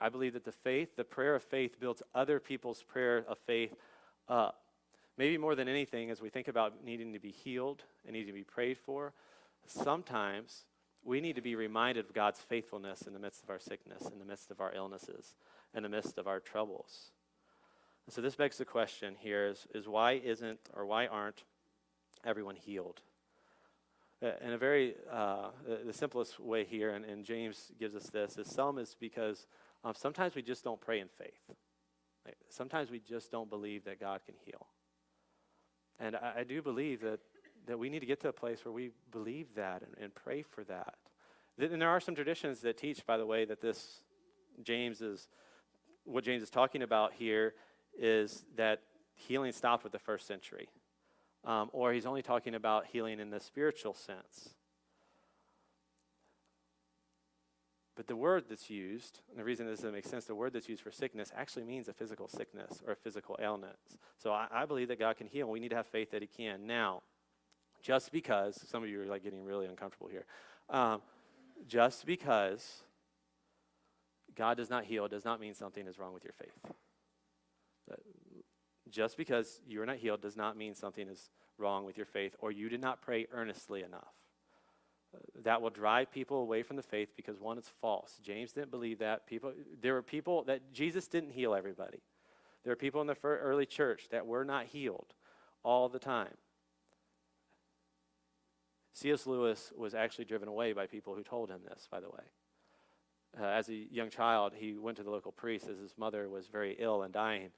I 0.00 0.08
believe 0.08 0.34
that 0.34 0.44
the 0.44 0.52
faith, 0.52 0.96
the 0.96 1.04
prayer 1.04 1.34
of 1.34 1.42
faith, 1.42 1.80
builds 1.80 2.02
other 2.14 2.40
people's 2.40 2.82
prayer 2.82 3.24
of 3.28 3.38
faith 3.38 3.74
up. 4.28 4.60
Maybe 5.16 5.36
more 5.36 5.54
than 5.54 5.68
anything, 5.68 6.10
as 6.10 6.20
we 6.20 6.30
think 6.30 6.48
about 6.48 6.84
needing 6.84 7.12
to 7.12 7.18
be 7.18 7.30
healed 7.30 7.82
and 8.04 8.14
needing 8.14 8.28
to 8.28 8.32
be 8.32 8.44
prayed 8.44 8.78
for, 8.78 9.12
sometimes 9.66 10.64
we 11.04 11.20
need 11.20 11.36
to 11.36 11.42
be 11.42 11.54
reminded 11.54 12.06
of 12.06 12.14
God's 12.14 12.40
faithfulness 12.40 13.02
in 13.02 13.12
the 13.12 13.18
midst 13.18 13.42
of 13.42 13.50
our 13.50 13.58
sickness, 13.58 14.02
in 14.12 14.18
the 14.18 14.24
midst 14.24 14.50
of 14.50 14.60
our 14.60 14.74
illnesses, 14.74 15.34
in 15.74 15.82
the 15.82 15.88
midst 15.88 16.18
of 16.18 16.26
our 16.26 16.40
troubles. 16.40 17.12
And 18.06 18.14
so 18.14 18.20
this 18.20 18.36
begs 18.36 18.58
the 18.58 18.64
question 18.64 19.14
here 19.18 19.46
is, 19.46 19.66
is 19.74 19.88
why 19.88 20.12
isn't 20.12 20.60
or 20.74 20.84
why 20.84 21.06
aren't 21.06 21.44
everyone 22.24 22.56
healed? 22.56 23.00
Uh, 24.22 24.32
in 24.42 24.52
a 24.52 24.58
very, 24.58 24.94
uh, 25.10 25.48
the 25.86 25.92
simplest 25.92 26.38
way 26.38 26.64
here, 26.64 26.90
and, 26.90 27.06
and, 27.06 27.24
James 27.24 27.72
gives 27.78 27.94
us 27.94 28.10
this, 28.10 28.36
is 28.36 28.50
some 28.50 28.76
is 28.76 28.94
because 29.00 29.46
um, 29.82 29.94
sometimes 29.96 30.34
we 30.34 30.42
just 30.42 30.62
don't 30.62 30.80
pray 30.80 31.00
in 31.00 31.08
faith. 31.08 31.56
Sometimes 32.50 32.90
we 32.90 32.98
just 32.98 33.30
don't 33.30 33.48
believe 33.48 33.84
that 33.84 33.98
God 33.98 34.20
can 34.26 34.34
heal. 34.44 34.66
And 35.98 36.16
I, 36.16 36.40
I 36.40 36.44
do 36.44 36.60
believe 36.60 37.00
that 37.00 37.20
that 37.66 37.78
we 37.78 37.88
need 37.88 38.00
to 38.00 38.06
get 38.06 38.20
to 38.20 38.28
a 38.28 38.32
place 38.32 38.64
where 38.64 38.72
we 38.72 38.90
believe 39.10 39.54
that 39.54 39.82
and, 39.82 39.94
and 40.02 40.14
pray 40.14 40.42
for 40.42 40.64
that. 40.64 40.94
And 41.58 41.80
there 41.80 41.88
are 41.88 42.00
some 42.00 42.14
traditions 42.14 42.60
that 42.60 42.78
teach, 42.78 43.04
by 43.06 43.16
the 43.16 43.26
way, 43.26 43.44
that 43.44 43.60
this 43.60 44.00
James 44.62 45.00
is 45.00 45.28
what 46.04 46.24
James 46.24 46.42
is 46.42 46.50
talking 46.50 46.82
about 46.82 47.12
here 47.12 47.54
is 47.98 48.44
that 48.56 48.80
healing 49.14 49.52
stopped 49.52 49.84
with 49.84 49.92
the 49.92 49.98
first 49.98 50.26
century, 50.26 50.68
um, 51.44 51.68
or 51.72 51.92
he's 51.92 52.06
only 52.06 52.22
talking 52.22 52.54
about 52.54 52.86
healing 52.86 53.20
in 53.20 53.30
the 53.30 53.40
spiritual 53.40 53.94
sense. 53.94 54.54
But 57.96 58.06
the 58.06 58.16
word 58.16 58.44
that's 58.48 58.70
used, 58.70 59.20
and 59.28 59.38
the 59.38 59.44
reason 59.44 59.66
this 59.66 59.80
doesn't 59.80 59.92
make 59.92 60.06
sense, 60.06 60.24
the 60.24 60.34
word 60.34 60.54
that's 60.54 60.70
used 60.70 60.82
for 60.82 60.90
sickness 60.90 61.30
actually 61.36 61.64
means 61.64 61.86
a 61.86 61.92
physical 61.92 62.28
sickness 62.28 62.80
or 62.86 62.94
a 62.94 62.96
physical 62.96 63.38
ailment. 63.42 63.76
So 64.16 64.32
I, 64.32 64.46
I 64.50 64.64
believe 64.64 64.88
that 64.88 64.98
God 64.98 65.18
can 65.18 65.26
heal. 65.26 65.50
We 65.50 65.60
need 65.60 65.68
to 65.68 65.76
have 65.76 65.86
faith 65.86 66.10
that 66.12 66.22
He 66.22 66.28
can. 66.28 66.66
Now, 66.66 67.02
just 67.82 68.12
because, 68.12 68.60
some 68.68 68.82
of 68.82 68.88
you 68.88 69.02
are 69.02 69.06
like 69.06 69.22
getting 69.22 69.44
really 69.44 69.66
uncomfortable 69.66 70.08
here. 70.08 70.26
Um, 70.68 71.00
just 71.66 72.06
because 72.06 72.82
God 74.34 74.56
does 74.56 74.70
not 74.70 74.84
heal 74.84 75.08
does 75.08 75.24
not 75.24 75.40
mean 75.40 75.54
something 75.54 75.86
is 75.86 75.98
wrong 75.98 76.14
with 76.14 76.24
your 76.24 76.32
faith. 76.32 76.72
Just 78.88 79.16
because 79.16 79.60
you 79.66 79.80
are 79.82 79.86
not 79.86 79.96
healed 79.96 80.20
does 80.20 80.36
not 80.36 80.56
mean 80.56 80.74
something 80.74 81.08
is 81.08 81.30
wrong 81.58 81.84
with 81.84 81.96
your 81.96 82.06
faith 82.06 82.34
or 82.40 82.50
you 82.50 82.68
did 82.68 82.80
not 82.80 83.02
pray 83.02 83.26
earnestly 83.32 83.82
enough. 83.82 84.14
that 85.42 85.60
will 85.60 85.70
drive 85.70 86.12
people 86.12 86.38
away 86.38 86.62
from 86.62 86.76
the 86.76 86.82
faith 86.82 87.10
because 87.16 87.40
one, 87.40 87.58
it's 87.58 87.70
false. 87.80 88.20
James 88.22 88.52
didn't 88.52 88.70
believe 88.70 89.00
that. 89.00 89.26
People, 89.26 89.52
there 89.80 89.94
were 89.94 90.02
people 90.02 90.44
that 90.44 90.72
Jesus 90.72 91.08
didn't 91.08 91.30
heal 91.30 91.52
everybody. 91.52 91.98
There 92.62 92.72
are 92.72 92.76
people 92.76 93.00
in 93.00 93.08
the 93.08 93.16
early 93.24 93.66
church 93.66 94.08
that 94.10 94.26
were 94.26 94.44
not 94.44 94.66
healed 94.66 95.14
all 95.64 95.88
the 95.88 95.98
time. 95.98 96.36
C.S. 98.92 99.26
Lewis 99.26 99.72
was 99.76 99.94
actually 99.94 100.24
driven 100.24 100.48
away 100.48 100.72
by 100.72 100.86
people 100.86 101.14
who 101.14 101.22
told 101.22 101.50
him 101.50 101.60
this, 101.68 101.88
by 101.90 102.00
the 102.00 102.08
way. 102.08 102.24
Uh, 103.40 103.44
as 103.44 103.68
a 103.68 103.74
young 103.74 104.10
child, 104.10 104.52
he 104.56 104.76
went 104.76 104.96
to 104.96 105.04
the 105.04 105.10
local 105.10 105.30
priest 105.32 105.68
as 105.68 105.78
his 105.78 105.94
mother 105.96 106.28
was 106.28 106.48
very 106.48 106.76
ill 106.78 107.02
and 107.02 107.14
dying. 107.14 107.50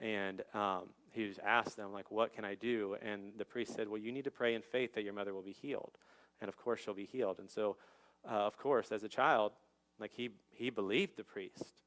And 0.00 0.42
um, 0.54 0.88
he 1.12 1.26
was 1.26 1.38
asked 1.44 1.76
them, 1.76 1.92
like, 1.92 2.10
what 2.10 2.34
can 2.34 2.44
I 2.44 2.56
do? 2.56 2.96
And 3.00 3.32
the 3.38 3.44
priest 3.44 3.74
said, 3.74 3.88
well, 3.88 4.00
you 4.00 4.10
need 4.10 4.24
to 4.24 4.30
pray 4.30 4.54
in 4.54 4.62
faith 4.62 4.94
that 4.94 5.04
your 5.04 5.12
mother 5.12 5.32
will 5.32 5.42
be 5.42 5.52
healed. 5.52 5.92
And 6.40 6.48
of 6.48 6.56
course, 6.56 6.80
she'll 6.80 6.94
be 6.94 7.06
healed. 7.06 7.38
And 7.38 7.48
so, 7.48 7.76
uh, 8.28 8.34
of 8.34 8.58
course, 8.58 8.90
as 8.90 9.04
a 9.04 9.08
child, 9.08 9.52
like, 10.00 10.10
he, 10.12 10.30
he 10.50 10.70
believed 10.70 11.16
the 11.16 11.22
priest. 11.22 11.82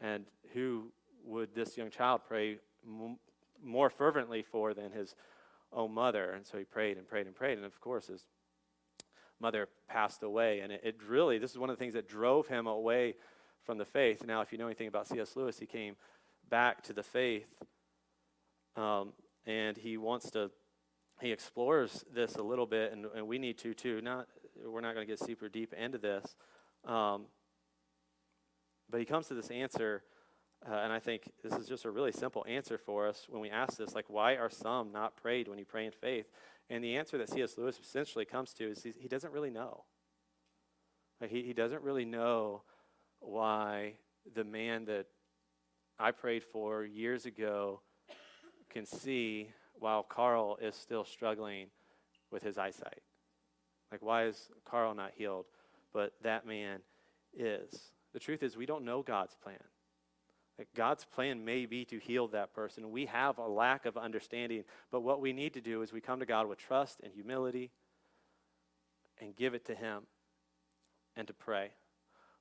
And 0.00 0.24
who 0.54 0.92
would 1.24 1.54
this 1.54 1.76
young 1.76 1.90
child 1.90 2.20
pray 2.26 2.58
m- 2.86 3.18
more 3.62 3.90
fervently 3.90 4.42
for 4.42 4.72
than 4.72 4.92
his 4.92 5.16
own 5.72 5.92
mother. 5.92 6.30
And 6.30 6.46
so 6.46 6.58
he 6.58 6.64
prayed 6.64 6.96
and 6.98 7.06
prayed 7.06 7.26
and 7.26 7.34
prayed. 7.34 7.58
And 7.58 7.66
of 7.66 7.80
course, 7.80 8.06
his 8.06 8.24
mother 9.40 9.68
passed 9.88 10.22
away. 10.22 10.60
And 10.60 10.72
it, 10.72 10.80
it 10.84 10.96
really, 11.06 11.38
this 11.38 11.50
is 11.50 11.58
one 11.58 11.70
of 11.70 11.76
the 11.76 11.80
things 11.80 11.94
that 11.94 12.08
drove 12.08 12.48
him 12.48 12.66
away 12.66 13.14
from 13.64 13.78
the 13.78 13.84
faith. 13.84 14.24
Now, 14.26 14.40
if 14.40 14.52
you 14.52 14.58
know 14.58 14.66
anything 14.66 14.88
about 14.88 15.08
C.S. 15.08 15.36
Lewis, 15.36 15.58
he 15.58 15.66
came 15.66 15.96
back 16.48 16.82
to 16.84 16.92
the 16.92 17.02
faith. 17.02 17.46
Um, 18.76 19.12
and 19.46 19.76
he 19.76 19.96
wants 19.96 20.30
to, 20.30 20.50
he 21.20 21.32
explores 21.32 22.04
this 22.14 22.36
a 22.36 22.42
little 22.42 22.66
bit, 22.66 22.92
and, 22.92 23.06
and 23.14 23.26
we 23.26 23.38
need 23.38 23.58
to 23.58 23.74
too. 23.74 24.00
Not, 24.00 24.26
we're 24.64 24.80
not 24.80 24.94
going 24.94 25.06
to 25.06 25.10
get 25.10 25.20
super 25.20 25.48
deep 25.48 25.72
into 25.74 25.98
this. 25.98 26.36
Um, 26.84 27.26
but 28.90 29.00
he 29.00 29.06
comes 29.06 29.28
to 29.28 29.34
this 29.34 29.50
answer 29.50 30.02
uh, 30.68 30.74
and 30.74 30.92
I 30.92 31.00
think 31.00 31.30
this 31.42 31.54
is 31.54 31.66
just 31.66 31.84
a 31.84 31.90
really 31.90 32.12
simple 32.12 32.44
answer 32.48 32.78
for 32.78 33.08
us 33.08 33.26
when 33.28 33.40
we 33.40 33.50
ask 33.50 33.76
this, 33.76 33.94
like, 33.94 34.08
why 34.08 34.36
are 34.36 34.50
some 34.50 34.92
not 34.92 35.16
prayed 35.16 35.48
when 35.48 35.58
you 35.58 35.64
pray 35.64 35.86
in 35.86 35.92
faith? 35.92 36.26
And 36.70 36.84
the 36.84 36.96
answer 36.96 37.18
that 37.18 37.30
C.S. 37.30 37.58
Lewis 37.58 37.78
essentially 37.82 38.24
comes 38.24 38.52
to 38.54 38.70
is 38.70 38.82
he 38.82 39.08
doesn't 39.08 39.32
really 39.32 39.50
know. 39.50 39.84
Like, 41.20 41.30
he, 41.30 41.42
he 41.42 41.52
doesn't 41.52 41.82
really 41.82 42.04
know 42.04 42.62
why 43.18 43.94
the 44.34 44.44
man 44.44 44.84
that 44.84 45.06
I 45.98 46.12
prayed 46.12 46.44
for 46.44 46.84
years 46.84 47.26
ago 47.26 47.80
can 48.70 48.86
see 48.86 49.50
while 49.74 50.02
Carl 50.02 50.58
is 50.62 50.76
still 50.76 51.04
struggling 51.04 51.66
with 52.30 52.42
his 52.42 52.56
eyesight. 52.56 53.02
Like, 53.90 54.00
why 54.00 54.26
is 54.26 54.48
Carl 54.64 54.94
not 54.94 55.10
healed, 55.14 55.46
but 55.92 56.12
that 56.22 56.46
man 56.46 56.80
is? 57.36 57.92
The 58.12 58.20
truth 58.20 58.42
is, 58.42 58.56
we 58.56 58.66
don't 58.66 58.84
know 58.84 59.02
God's 59.02 59.34
plan. 59.34 59.58
God's 60.74 61.04
plan 61.04 61.44
may 61.44 61.66
be 61.66 61.84
to 61.86 61.98
heal 61.98 62.28
that 62.28 62.54
person. 62.54 62.90
We 62.90 63.06
have 63.06 63.38
a 63.38 63.46
lack 63.46 63.86
of 63.86 63.96
understanding, 63.96 64.64
but 64.90 65.00
what 65.00 65.20
we 65.20 65.32
need 65.32 65.54
to 65.54 65.60
do 65.60 65.82
is 65.82 65.92
we 65.92 66.00
come 66.00 66.20
to 66.20 66.26
God 66.26 66.46
with 66.46 66.58
trust 66.58 67.00
and 67.02 67.12
humility 67.12 67.70
and 69.20 69.34
give 69.34 69.54
it 69.54 69.64
to 69.66 69.74
Him 69.74 70.02
and 71.16 71.26
to 71.26 71.32
pray. 71.32 71.70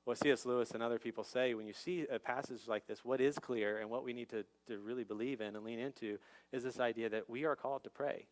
What 0.04 0.18
C.S. 0.18 0.46
Lewis 0.46 0.72
and 0.72 0.82
other 0.82 0.98
people 0.98 1.24
say 1.24 1.54
when 1.54 1.68
you 1.68 1.74
see 1.74 2.06
a 2.12 2.18
passage 2.18 2.62
like 2.68 2.88
this, 2.88 3.06
what 3.06 3.22
is 3.22 3.38
clear 3.38 3.78
and 3.78 3.90
what 3.90 4.04
we 4.04 4.14
need 4.14 4.30
to, 4.30 4.44
to 4.68 4.80
really 4.80 5.04
believe 5.04 5.42
in 5.42 5.56
and 5.56 5.64
lean 5.64 5.80
into 5.80 6.18
is 6.52 6.64
this 6.64 6.80
idea 6.80 7.08
that 7.10 7.30
we 7.30 7.46
are 7.46 7.56
called 7.56 7.84
to 7.84 7.90
pray. 7.90 8.26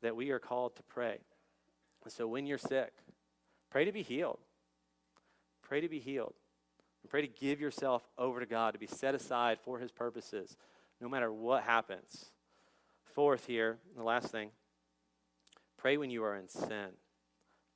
That 0.00 0.16
we 0.16 0.30
are 0.30 0.38
called 0.38 0.74
to 0.76 0.82
pray. 0.82 1.18
And 2.02 2.12
so 2.12 2.26
when 2.26 2.46
you're 2.46 2.58
sick, 2.58 2.92
pray 3.70 3.84
to 3.84 3.92
be 3.92 4.02
healed. 4.02 4.38
Pray 5.62 5.80
to 5.80 5.88
be 5.88 6.00
healed. 6.00 6.34
And 7.04 7.10
pray 7.10 7.20
to 7.20 7.28
give 7.28 7.60
yourself 7.60 8.02
over 8.16 8.40
to 8.40 8.46
God, 8.46 8.72
to 8.72 8.78
be 8.78 8.86
set 8.86 9.14
aside 9.14 9.58
for 9.62 9.78
His 9.78 9.90
purposes, 9.90 10.56
no 11.02 11.08
matter 11.08 11.30
what 11.30 11.62
happens. 11.62 12.30
Fourth, 13.04 13.46
here, 13.46 13.76
the 13.94 14.02
last 14.02 14.32
thing 14.32 14.50
pray 15.76 15.98
when 15.98 16.08
you 16.08 16.24
are 16.24 16.34
in 16.34 16.48
sin. 16.48 16.88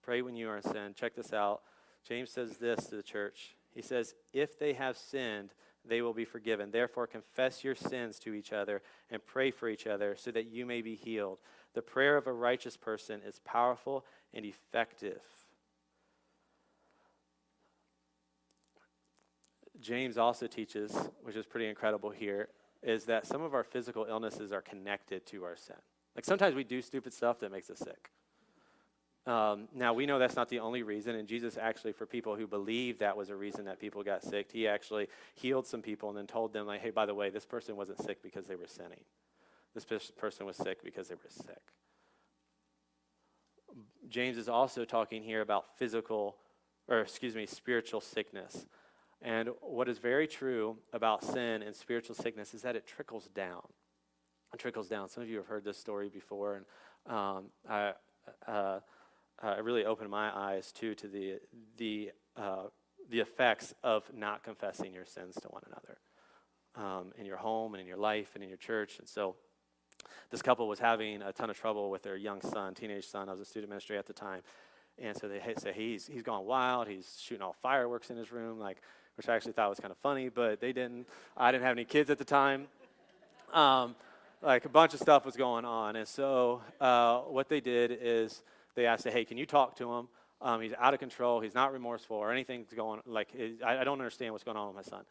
Pray 0.03 0.23
when 0.23 0.35
you 0.35 0.49
are 0.49 0.57
in 0.57 0.63
sin. 0.63 0.95
Check 0.95 1.15
this 1.15 1.35
out. 1.35 1.61
James 2.09 2.31
says 2.31 2.57
this 2.57 2.87
to 2.87 2.97
the 2.97 3.03
church. 3.03 3.55
He 3.75 3.83
says, 3.83 4.15
If 4.33 4.59
they 4.59 4.73
have 4.73 4.97
sinned, 4.97 5.51
they 5.85 6.01
will 6.01 6.15
be 6.15 6.25
forgiven. 6.25 6.71
Therefore, 6.71 7.07
confess 7.07 7.63
your 7.63 7.75
sins 7.75 8.19
to 8.21 8.33
each 8.33 8.51
other 8.51 8.81
and 9.11 9.27
pray 9.27 9.51
for 9.51 9.69
each 9.69 9.87
other 9.87 10.17
so 10.17 10.31
that 10.31 10.51
you 10.51 10.65
may 10.65 10.81
be 10.81 10.95
healed. 10.95 11.41
The 11.75 11.83
prayer 11.83 12.17
of 12.17 12.27
a 12.27 12.33
righteous 12.33 12.79
person 12.79 13.21
is 13.27 13.41
powerful 13.45 14.07
and 14.33 14.47
effective. 14.47 15.21
James 19.81 20.19
also 20.19 20.47
teaches, 20.47 20.97
which 21.23 21.37
is 21.37 21.47
pretty 21.47 21.69
incredible 21.69 22.11
here, 22.11 22.49
is 22.83 23.05
that 23.05 23.27
some 23.27 23.43
of 23.43 23.55
our 23.55 23.65
physical 23.65 24.07
illnesses 24.09 24.53
are 24.53 24.63
connected 24.63 25.27
to 25.27 25.45
our 25.45 25.57
sin. 25.57 25.77
Like 26.17 26.25
sometimes 26.25 26.55
we 26.55 26.65
do 26.65 26.83
stupid 26.83 27.13
stuff 27.13 27.41
that 27.41 27.53
makes 27.53 27.71
us 27.71 27.79
sick. 27.79 28.11
Um, 29.27 29.69
now, 29.75 29.93
we 29.93 30.07
know 30.07 30.19
that's 30.19 30.37
not 30.37 30.49
the 30.49 30.61
only 30.61 30.83
reason, 30.83 31.15
and 31.15 31.29
Jesus 31.29 31.59
actually, 31.61 31.93
for 31.93 32.07
people 32.07 32.35
who 32.35 32.47
believe 32.47 32.99
that 33.01 33.15
was 33.15 33.29
a 33.29 33.37
reason 33.37 33.67
that 33.67 33.79
people 33.79 34.03
got 34.03 34.23
sick, 34.23 34.51
he 34.51 34.67
actually 34.67 35.09
healed 35.35 35.67
some 35.67 35.83
people 35.83 36.09
and 36.09 36.17
then 36.17 36.27
told 36.27 36.55
them, 36.55 36.67
like, 36.67 36.81
hey, 36.81 36.89
by 36.89 37.05
the 37.05 37.15
way, 37.15 37.29
this 37.29 37.45
person 37.45 37.77
wasn't 37.77 38.03
sick 38.03 38.23
because 38.23 38.47
they 38.47 38.57
were 38.57 38.67
sinning. 38.67 39.01
This 39.75 39.85
person 40.17 40.47
was 40.47 40.57
sick 40.57 40.83
because 40.83 41.09
they 41.09 41.15
were 41.15 41.29
sick. 41.29 41.61
James 44.09 44.39
is 44.39 44.49
also 44.49 44.87
talking 44.87 45.23
here 45.23 45.43
about 45.43 45.77
physical, 45.77 46.37
or 46.89 47.01
excuse 47.01 47.37
me, 47.37 47.45
spiritual 47.45 48.01
sickness. 48.01 48.65
And 49.21 49.51
what 49.61 49.89
is 49.89 49.99
very 49.99 50.29
true 50.29 50.77
about 50.93 51.25
sin 51.25 51.63
and 51.63 51.75
spiritual 51.75 52.15
sickness 52.15 52.55
is 52.55 52.63
that 52.63 52.77
it 52.77 52.87
trickles 52.87 53.27
down. 53.29 53.63
It 54.55 54.61
trickles 54.61 54.89
down. 54.89 55.09
Some 55.09 55.23
of 55.23 55.29
you 55.29 55.39
have 55.39 55.47
heard 55.47 55.65
this 55.65 55.77
story 55.77 56.09
before, 56.09 56.57
and 56.57 57.15
um, 57.15 57.47
I, 57.69 57.93
uh, 58.47 58.81
uh, 59.43 59.63
really 59.63 59.85
opened 59.85 60.11
my 60.11 60.37
eyes 60.37 60.73
too 60.73 60.95
to 60.95 61.09
the 61.09 61.39
the 61.77 62.13
uh, 62.37 62.65
the 63.11 63.21
effects 63.21 63.75
of 63.83 64.05
not 64.15 64.43
confessing 64.43 64.93
your 64.93 65.07
sins 65.07 65.35
to 65.43 65.49
one 65.49 65.63
another 65.67 65.99
um, 66.77 67.13
in 67.19 67.27
your 67.27 67.37
home 67.37 67.75
and 67.75 67.81
in 67.81 67.87
your 67.87 67.97
life 67.97 68.33
and 68.35 68.43
in 68.43 68.49
your 68.49 68.59
church. 68.59 68.99
And 68.99 69.09
so, 69.09 69.37
this 70.31 70.43
couple 70.43 70.69
was 70.69 70.79
having 70.79 71.23
a 71.23 71.33
ton 71.33 71.51
of 71.51 71.59
trouble 71.59 71.91
with 71.91 72.03
their 72.03 72.17
young 72.17 72.41
son, 72.41 72.75
teenage 72.75 73.07
son. 73.07 73.29
I 73.29 73.33
was 73.33 73.41
a 73.41 73.45
student 73.45 73.71
ministry 73.71 73.99
at 73.99 74.07
the 74.07 74.13
time, 74.13 74.43
and 74.99 75.17
so 75.17 75.29
they 75.29 75.41
say 75.59 75.73
he's 75.73 76.07
he's 76.07 76.23
gone 76.23 76.45
wild. 76.45 76.89
He's 76.89 77.19
shooting 77.21 77.43
all 77.43 77.57
fireworks 77.63 78.11
in 78.11 78.17
his 78.17 78.33
room, 78.33 78.59
like 78.59 78.79
which 79.19 79.29
I 79.29 79.35
actually 79.35 79.53
thought 79.53 79.69
was 79.69 79.81
kind 79.81 79.91
of 79.91 79.99
funny, 79.99 80.29
but 80.29 80.61
they 80.61 80.73
didn't. 80.73 81.07
I 81.37 81.53
didn't 81.53 81.65
have 81.65 81.77
any 81.77 81.85
kids 81.85 82.09
at 82.09 82.19
the 82.19 82.25
time. 82.25 82.69
Um, 83.53 83.97
like 84.41 84.65
a 84.65 84.69
bunch 84.69 84.95
of 84.95 85.01
stuff 85.01 85.27
was 85.27 85.37
going 85.37 85.65
on, 85.65 85.97
and 85.97 86.07
so 86.07 86.63
uh, 86.81 87.19
what 87.23 87.49
they 87.49 87.61
did 87.61 87.99
is 88.01 88.43
they 88.77 88.87
asked, 88.87 89.07
"Hey, 89.07 89.25
can 89.25 89.37
you 89.37 89.45
talk 89.45 89.77
to 89.77 89.93
him? 89.93 90.09
Um, 90.41 90.61
he's 90.61 90.73
out 90.79 90.95
of 90.95 91.01
control. 91.01 91.41
He's 91.41 91.55
not 91.55 91.73
remorseful 91.73 92.17
or 92.17 92.31
anything's 92.31 92.73
going 92.73 93.01
like 93.05 93.29
I, 93.67 93.79
I 93.79 93.85
don't 93.85 93.99
understand 93.99 94.33
what's 94.33 94.45
going 94.45 94.57
on 94.57 94.69
with 94.69 94.77
my 94.77 94.89
son." 94.89 95.05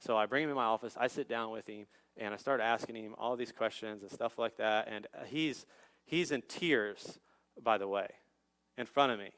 So 0.00 0.16
I 0.16 0.26
bring 0.26 0.42
him 0.42 0.50
in 0.50 0.56
my 0.56 0.64
office. 0.64 0.96
I 0.98 1.06
sit 1.06 1.28
down 1.28 1.52
with 1.52 1.68
him 1.68 1.86
and 2.16 2.34
I 2.34 2.36
start 2.36 2.60
asking 2.60 2.96
him 2.96 3.14
all 3.16 3.36
these 3.36 3.52
questions 3.52 4.02
and 4.02 4.10
stuff 4.10 4.36
like 4.38 4.56
that. 4.56 4.88
And 4.90 5.06
he's 5.26 5.64
he's 6.04 6.32
in 6.32 6.42
tears, 6.48 7.18
by 7.62 7.78
the 7.78 7.86
way, 7.86 8.08
in 8.76 8.86
front 8.86 9.12
of 9.12 9.20
me, 9.20 9.30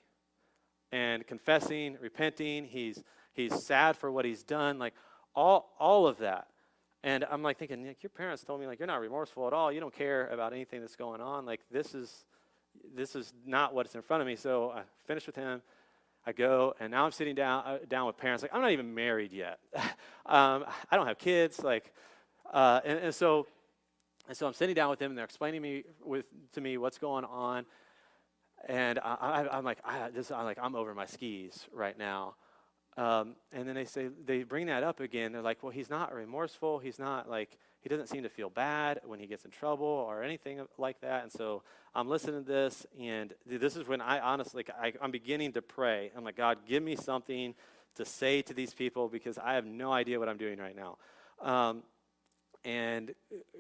and 0.91 1.27
confessing, 1.27 1.99
repenting. 2.01 2.65
He's 2.65 3.03
he's 3.35 3.63
sad 3.63 3.97
for 3.97 4.11
what 4.11 4.25
he's 4.25 4.43
done, 4.43 4.79
like 4.79 4.95
all 5.35 5.75
all 5.79 6.07
of 6.07 6.19
that. 6.19 6.49
And 7.03 7.25
I'm 7.31 7.43
like 7.43 7.59
thinking, 7.59 7.83
Nick, 7.83 8.03
your 8.03 8.11
parents 8.11 8.43
told 8.45 8.61
me 8.61 8.67
like 8.67 8.79
you're 8.79 8.89
not 8.89 9.01
remorseful 9.01 9.47
at 9.47 9.53
all. 9.53 9.71
You 9.71 9.81
don't 9.81 9.95
care 9.95 10.29
about 10.29 10.53
anything 10.53 10.81
that's 10.81 10.97
going 10.97 11.21
on. 11.21 11.45
Like 11.45 11.61
this 11.71 11.95
is 11.95 12.25
this 12.95 13.15
is 13.15 13.33
not 13.47 13.75
what's 13.75 13.95
in 13.95 14.03
front 14.03 14.21
of 14.23 14.27
me. 14.27 14.37
So 14.37 14.71
I 14.71 14.83
finish 15.07 15.27
with 15.27 15.37
him. 15.37 15.63
I 16.27 16.33
go, 16.33 16.75
and 16.81 16.91
now 16.91 17.05
I'm 17.05 17.13
sitting 17.13 17.35
down 17.35 17.63
uh, 17.67 17.79
down 17.87 18.07
with 18.07 18.17
parents. 18.17 18.43
Like 18.43 18.55
I'm 18.55 18.63
not 18.63 18.71
even 18.71 18.95
married 18.95 19.33
yet. 19.33 19.59
um, 20.27 20.65
I 20.91 20.97
don't 20.97 21.07
have 21.07 21.19
kids. 21.19 21.63
Like, 21.63 21.93
uh, 22.51 22.81
and, 22.85 22.99
and, 22.99 23.15
so, 23.15 23.47
and 24.27 24.37
so 24.37 24.47
I'm 24.47 24.55
sitting 24.55 24.75
down 24.75 24.89
with 24.89 24.99
them, 24.99 25.11
and 25.11 25.19
they're 25.19 25.27
explaining 25.27 25.61
me 25.61 25.85
with 26.03 26.25
to 26.53 26.63
me 26.63 26.79
what's 26.79 26.97
going 26.97 27.27
on. 27.27 27.67
And 28.67 28.99
I, 28.99 29.47
am 29.53 29.65
like, 29.65 29.79
I, 29.85 30.09
this, 30.09 30.31
I'm 30.31 30.45
like, 30.45 30.59
I'm 30.59 30.75
over 30.75 30.95
my 30.95 31.05
skis 31.05 31.67
right 31.71 31.99
now. 31.99 32.37
Um, 32.97 33.35
and 33.53 33.67
then 33.67 33.75
they 33.75 33.85
say 33.85 34.09
they 34.25 34.45
bring 34.45 34.67
that 34.67 34.85
up 34.85 35.01
again. 35.01 35.33
They're 35.33 35.43
like, 35.43 35.63
well, 35.63 35.73
he's 35.73 35.91
not 35.91 36.15
remorseful. 36.15 36.79
He's 36.79 36.99
not 36.99 37.29
like 37.29 37.59
he 37.81 37.89
doesn't 37.89 38.07
seem 38.07 38.23
to 38.23 38.29
feel 38.29 38.49
bad 38.49 39.01
when 39.05 39.19
he 39.19 39.27
gets 39.27 39.45
in 39.45 39.51
trouble 39.51 39.87
or 39.87 40.23
anything 40.23 40.61
like 40.79 41.01
that. 41.01 41.25
And 41.25 41.33
so 41.33 41.63
I'm 41.95 42.09
listening 42.09 42.45
to 42.45 42.51
this, 42.51 42.87
and 42.99 43.35
this 43.47 43.77
is 43.77 43.87
when 43.87 44.01
I 44.01 44.21
honestly, 44.21 44.65
I, 44.81 44.93
I'm 45.03 45.11
beginning 45.11 45.53
to 45.53 45.63
pray. 45.63 46.11
I'm 46.17 46.25
like, 46.25 46.37
God, 46.37 46.59
give 46.67 46.83
me 46.83 46.97
something 46.97 47.55
to 47.97 48.05
say 48.05 48.43
to 48.43 48.55
these 48.55 48.73
people 48.75 49.09
because 49.09 49.39
I 49.39 49.55
have 49.55 49.67
no 49.67 49.93
idea 49.93 50.19
what 50.19 50.29
I'm 50.29 50.39
doing 50.39 50.59
right 50.59 50.75
now. 50.75 50.97
Um, 51.41 51.83
and 52.65 53.15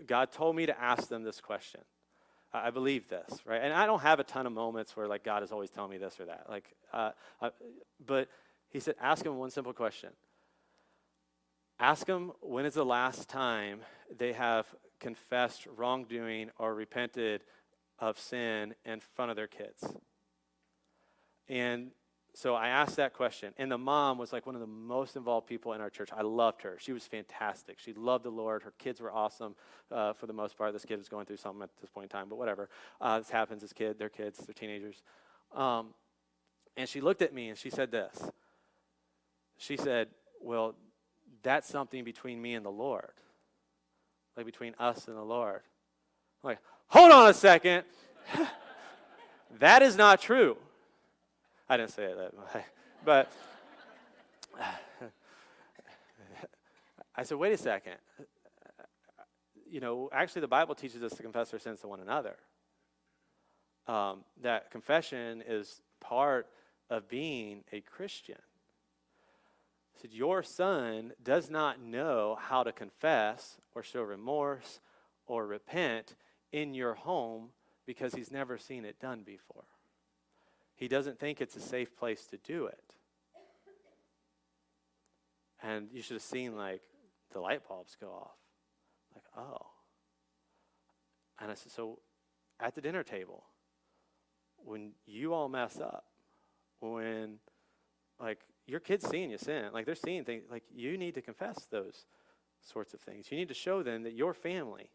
God 0.06 0.32
told 0.32 0.56
me 0.56 0.66
to 0.66 0.80
ask 0.80 1.08
them 1.08 1.22
this 1.22 1.40
question. 1.40 1.82
I 2.52 2.70
believe 2.70 3.08
this, 3.08 3.40
right? 3.44 3.60
And 3.60 3.72
I 3.72 3.84
don't 3.84 4.00
have 4.00 4.20
a 4.20 4.24
ton 4.24 4.46
of 4.46 4.52
moments 4.52 4.96
where 4.96 5.08
like 5.08 5.24
God 5.24 5.42
is 5.42 5.50
always 5.50 5.70
telling 5.70 5.90
me 5.90 5.98
this 5.98 6.20
or 6.20 6.26
that. 6.26 6.46
Like, 6.48 6.72
uh, 6.92 7.10
uh, 7.42 7.50
but 8.06 8.28
He 8.74 8.80
said, 8.80 8.96
ask 9.00 9.22
them 9.22 9.38
one 9.38 9.50
simple 9.50 9.72
question. 9.72 10.10
Ask 11.78 12.08
them 12.08 12.32
when 12.40 12.66
is 12.66 12.74
the 12.74 12.84
last 12.84 13.28
time 13.28 13.82
they 14.18 14.32
have 14.32 14.66
confessed 14.98 15.68
wrongdoing 15.76 16.50
or 16.58 16.74
repented 16.74 17.44
of 18.00 18.18
sin 18.18 18.74
in 18.84 18.98
front 18.98 19.30
of 19.30 19.36
their 19.36 19.46
kids. 19.46 19.84
And 21.48 21.92
so 22.34 22.56
I 22.56 22.66
asked 22.66 22.96
that 22.96 23.12
question. 23.12 23.54
And 23.58 23.70
the 23.70 23.78
mom 23.78 24.18
was 24.18 24.32
like 24.32 24.44
one 24.44 24.56
of 24.56 24.60
the 24.60 24.66
most 24.66 25.14
involved 25.14 25.46
people 25.46 25.72
in 25.74 25.80
our 25.80 25.88
church. 25.88 26.08
I 26.12 26.22
loved 26.22 26.62
her. 26.62 26.76
She 26.80 26.92
was 26.92 27.06
fantastic. 27.06 27.78
She 27.78 27.92
loved 27.92 28.24
the 28.24 28.30
Lord. 28.30 28.64
Her 28.64 28.72
kids 28.80 29.00
were 29.00 29.12
awesome 29.12 29.54
uh, 29.92 30.14
for 30.14 30.26
the 30.26 30.32
most 30.32 30.58
part. 30.58 30.72
This 30.72 30.84
kid 30.84 30.98
was 30.98 31.08
going 31.08 31.26
through 31.26 31.36
something 31.36 31.62
at 31.62 31.70
this 31.80 31.90
point 31.90 32.06
in 32.06 32.08
time, 32.08 32.28
but 32.28 32.38
whatever. 32.38 32.68
Uh, 33.00 33.20
this 33.20 33.30
happens 33.30 33.62
as 33.62 33.72
kid, 33.72 34.00
they're 34.00 34.08
kids, 34.08 34.40
they're 34.44 34.52
teenagers. 34.52 35.00
Um, 35.54 35.94
and 36.76 36.88
she 36.88 37.00
looked 37.00 37.22
at 37.22 37.32
me 37.32 37.50
and 37.50 37.56
she 37.56 37.70
said 37.70 37.92
this. 37.92 38.20
She 39.64 39.76
said, 39.76 40.08
Well, 40.40 40.74
that's 41.42 41.68
something 41.68 42.04
between 42.04 42.40
me 42.40 42.54
and 42.54 42.64
the 42.64 42.70
Lord 42.70 43.12
like 44.36 44.46
between 44.46 44.74
us 44.78 45.08
and 45.08 45.16
the 45.16 45.22
Lord. 45.22 45.60
I'm 46.42 46.48
like, 46.48 46.58
hold 46.88 47.12
on 47.12 47.28
a 47.28 47.34
second. 47.34 47.84
that 49.58 49.82
is 49.82 49.96
not 49.96 50.20
true. 50.20 50.56
I 51.68 51.76
didn't 51.76 51.92
say 51.92 52.04
it 52.04 52.16
that 52.16 52.34
way, 52.36 52.64
but 53.04 53.32
I 57.16 57.22
said, 57.22 57.38
wait 57.38 57.52
a 57.52 57.56
second. 57.56 57.94
You 59.70 59.80
know, 59.80 60.10
actually, 60.12 60.42
the 60.42 60.48
Bible 60.48 60.74
teaches 60.74 61.02
us 61.02 61.12
to 61.14 61.22
confess 61.22 61.52
our 61.52 61.58
sins 61.58 61.80
to 61.80 61.88
one 61.88 62.00
another. 62.00 62.36
Um, 63.86 64.24
that 64.42 64.70
confession 64.70 65.42
is 65.46 65.80
part 66.00 66.46
of 66.90 67.08
being 67.08 67.64
a 67.72 67.80
Christian 67.80 68.38
said, 70.04 70.12
Your 70.12 70.42
son 70.42 71.12
does 71.22 71.48
not 71.48 71.80
know 71.80 72.36
how 72.38 72.62
to 72.62 72.72
confess 72.72 73.56
or 73.74 73.82
show 73.82 74.02
remorse 74.02 74.80
or 75.26 75.46
repent 75.46 76.14
in 76.52 76.74
your 76.74 76.92
home 76.92 77.48
because 77.86 78.14
he's 78.14 78.30
never 78.30 78.58
seen 78.58 78.84
it 78.84 79.00
done 79.00 79.22
before. 79.24 79.64
He 80.74 80.88
doesn't 80.88 81.18
think 81.18 81.40
it's 81.40 81.56
a 81.56 81.60
safe 81.60 81.96
place 81.96 82.26
to 82.26 82.36
do 82.36 82.66
it. 82.66 82.96
And 85.62 85.88
you 85.90 86.02
should 86.02 86.16
have 86.16 86.22
seen, 86.22 86.54
like, 86.54 86.82
the 87.32 87.40
light 87.40 87.66
bulbs 87.66 87.96
go 87.98 88.08
off. 88.08 88.36
Like, 89.14 89.24
oh. 89.38 89.66
And 91.40 91.50
I 91.50 91.54
said, 91.54 91.72
So 91.72 92.00
at 92.60 92.74
the 92.74 92.82
dinner 92.82 93.04
table, 93.04 93.44
when 94.58 94.92
you 95.06 95.32
all 95.32 95.48
mess 95.48 95.80
up, 95.80 96.04
when, 96.80 97.36
like, 98.20 98.40
your 98.66 98.80
kids 98.80 99.08
seeing 99.08 99.30
you 99.30 99.38
sin. 99.38 99.70
Like 99.72 99.86
they're 99.86 99.94
seeing 99.94 100.24
things. 100.24 100.44
Like 100.50 100.64
you 100.74 100.96
need 100.96 101.14
to 101.14 101.22
confess 101.22 101.66
those 101.70 102.06
sorts 102.62 102.94
of 102.94 103.00
things. 103.00 103.30
You 103.30 103.36
need 103.36 103.48
to 103.48 103.54
show 103.54 103.82
them 103.82 104.02
that 104.04 104.14
your 104.14 104.34
family 104.34 104.90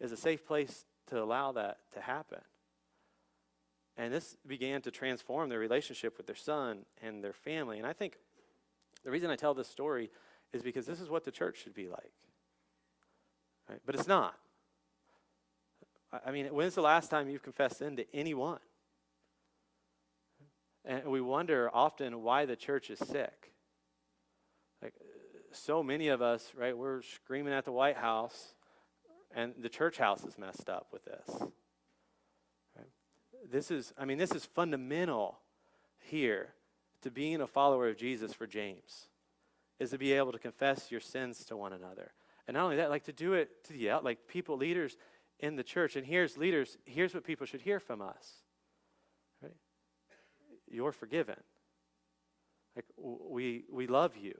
is 0.00 0.12
a 0.12 0.16
safe 0.16 0.46
place 0.46 0.84
to 1.08 1.22
allow 1.22 1.52
that 1.52 1.78
to 1.94 2.00
happen. 2.00 2.40
And 3.96 4.12
this 4.12 4.36
began 4.46 4.82
to 4.82 4.90
transform 4.90 5.48
their 5.48 5.58
relationship 5.58 6.16
with 6.16 6.26
their 6.26 6.36
son 6.36 6.84
and 7.00 7.24
their 7.24 7.32
family. 7.32 7.78
And 7.78 7.86
I 7.86 7.92
think 7.92 8.18
the 9.04 9.10
reason 9.10 9.30
I 9.30 9.36
tell 9.36 9.54
this 9.54 9.68
story 9.68 10.10
is 10.52 10.62
because 10.62 10.86
this 10.86 11.00
is 11.00 11.08
what 11.08 11.24
the 11.24 11.30
church 11.30 11.62
should 11.62 11.74
be 11.74 11.88
like. 11.88 12.12
Right? 13.68 13.80
But 13.86 13.94
it's 13.94 14.08
not. 14.08 14.34
I 16.24 16.30
mean, 16.30 16.46
when's 16.46 16.74
the 16.74 16.82
last 16.82 17.10
time 17.10 17.28
you've 17.28 17.42
confessed 17.42 17.78
sin 17.78 17.96
to 17.96 18.04
anyone? 18.14 18.60
And 20.86 21.06
we 21.06 21.20
wonder 21.20 21.68
often 21.72 22.22
why 22.22 22.46
the 22.46 22.54
church 22.54 22.90
is 22.90 23.00
sick. 23.00 23.52
Like 24.80 24.94
so 25.52 25.82
many 25.82 26.08
of 26.08 26.22
us, 26.22 26.52
right, 26.56 26.76
we're 26.76 27.02
screaming 27.02 27.52
at 27.52 27.64
the 27.64 27.72
White 27.72 27.96
House, 27.96 28.54
and 29.34 29.52
the 29.58 29.68
church 29.68 29.98
house 29.98 30.24
is 30.24 30.38
messed 30.38 30.68
up 30.68 30.88
with 30.92 31.04
this. 31.04 31.42
This 33.50 33.70
is, 33.70 33.92
I 33.98 34.04
mean, 34.04 34.18
this 34.18 34.32
is 34.32 34.44
fundamental 34.44 35.38
here 35.98 36.54
to 37.02 37.10
being 37.10 37.40
a 37.40 37.46
follower 37.46 37.88
of 37.88 37.96
Jesus 37.96 38.32
for 38.32 38.46
James, 38.46 39.08
is 39.78 39.90
to 39.90 39.98
be 39.98 40.12
able 40.12 40.32
to 40.32 40.38
confess 40.38 40.90
your 40.90 41.00
sins 41.00 41.44
to 41.46 41.56
one 41.56 41.72
another. 41.72 42.12
And 42.46 42.54
not 42.54 42.64
only 42.64 42.76
that, 42.76 42.90
like 42.90 43.04
to 43.04 43.12
do 43.12 43.34
it 43.34 43.64
to 43.64 43.72
the 43.72 43.90
like 44.02 44.28
people, 44.28 44.56
leaders 44.56 44.96
in 45.40 45.56
the 45.56 45.62
church. 45.62 45.96
And 45.96 46.06
here's 46.06 46.36
leaders, 46.36 46.78
here's 46.84 47.12
what 47.12 47.24
people 47.24 47.46
should 47.46 47.62
hear 47.62 47.80
from 47.80 48.00
us 48.00 48.42
you're 50.70 50.92
forgiven. 50.92 51.36
Like 52.74 52.86
we 52.96 53.64
we 53.70 53.86
love 53.86 54.16
you. 54.16 54.38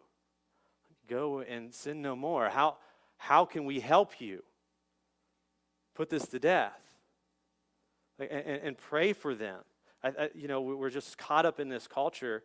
Go 1.08 1.40
and 1.40 1.72
sin 1.72 2.02
no 2.02 2.16
more. 2.16 2.48
How 2.48 2.76
how 3.16 3.44
can 3.44 3.64
we 3.64 3.80
help 3.80 4.20
you? 4.20 4.42
Put 5.94 6.10
this 6.10 6.26
to 6.28 6.38
death. 6.38 6.80
Like, 8.18 8.28
and, 8.30 8.46
and 8.46 8.78
pray 8.78 9.12
for 9.12 9.34
them. 9.34 9.60
I, 10.02 10.08
I, 10.08 10.30
you 10.34 10.48
know, 10.48 10.60
we're 10.60 10.90
just 10.90 11.18
caught 11.18 11.46
up 11.46 11.60
in 11.60 11.68
this 11.68 11.86
culture 11.86 12.42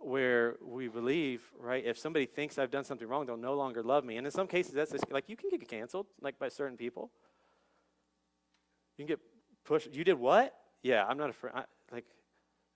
where 0.00 0.56
we 0.64 0.88
believe, 0.88 1.42
right, 1.58 1.84
if 1.84 1.98
somebody 1.98 2.26
thinks 2.26 2.58
I've 2.58 2.70
done 2.70 2.84
something 2.84 3.06
wrong, 3.06 3.26
they'll 3.26 3.36
no 3.36 3.54
longer 3.54 3.82
love 3.82 4.04
me. 4.04 4.16
And 4.16 4.26
in 4.26 4.30
some 4.30 4.46
cases, 4.46 4.72
that's 4.74 4.94
like 5.10 5.28
you 5.28 5.36
can 5.36 5.50
get 5.50 5.66
canceled, 5.68 6.06
like 6.20 6.38
by 6.38 6.48
certain 6.48 6.76
people. 6.76 7.10
You 8.96 9.04
can 9.04 9.08
get 9.08 9.20
pushed. 9.64 9.92
You 9.92 10.04
did 10.04 10.18
what? 10.18 10.54
Yeah, 10.82 11.04
I'm 11.04 11.18
not 11.18 11.30
afraid. 11.30 11.52
friend. 11.52 11.66
Like, 11.92 12.04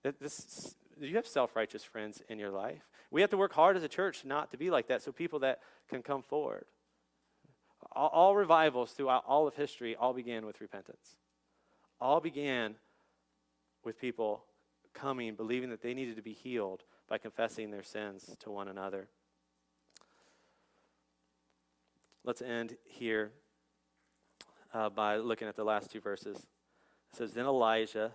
this, 0.03 0.75
you 0.99 1.15
have 1.15 1.27
self 1.27 1.55
righteous 1.55 1.83
friends 1.83 2.21
in 2.29 2.39
your 2.39 2.51
life. 2.51 2.81
We 3.11 3.21
have 3.21 3.29
to 3.29 3.37
work 3.37 3.53
hard 3.53 3.77
as 3.77 3.83
a 3.83 3.87
church 3.87 4.25
not 4.25 4.51
to 4.51 4.57
be 4.57 4.69
like 4.69 4.87
that 4.87 5.01
so 5.01 5.11
people 5.11 5.39
that 5.39 5.59
can 5.89 6.01
come 6.01 6.21
forward. 6.21 6.65
All, 7.91 8.09
all 8.09 8.35
revivals 8.35 8.91
throughout 8.91 9.23
all 9.27 9.47
of 9.47 9.55
history 9.55 9.95
all 9.95 10.13
began 10.13 10.45
with 10.45 10.61
repentance. 10.61 11.17
All 12.01 12.19
began 12.19 12.75
with 13.83 13.99
people 13.99 14.43
coming, 14.93 15.35
believing 15.35 15.69
that 15.69 15.81
they 15.81 15.93
needed 15.93 16.15
to 16.15 16.21
be 16.21 16.33
healed 16.33 16.83
by 17.07 17.17
confessing 17.17 17.71
their 17.71 17.83
sins 17.83 18.35
to 18.39 18.49
one 18.49 18.67
another. 18.67 19.07
Let's 22.23 22.41
end 22.41 22.77
here 22.85 23.31
uh, 24.73 24.89
by 24.89 25.17
looking 25.17 25.47
at 25.47 25.55
the 25.55 25.63
last 25.63 25.91
two 25.91 25.99
verses. 25.99 26.37
It 26.37 27.17
says, 27.17 27.33
Then 27.33 27.45
Elijah, 27.45 28.11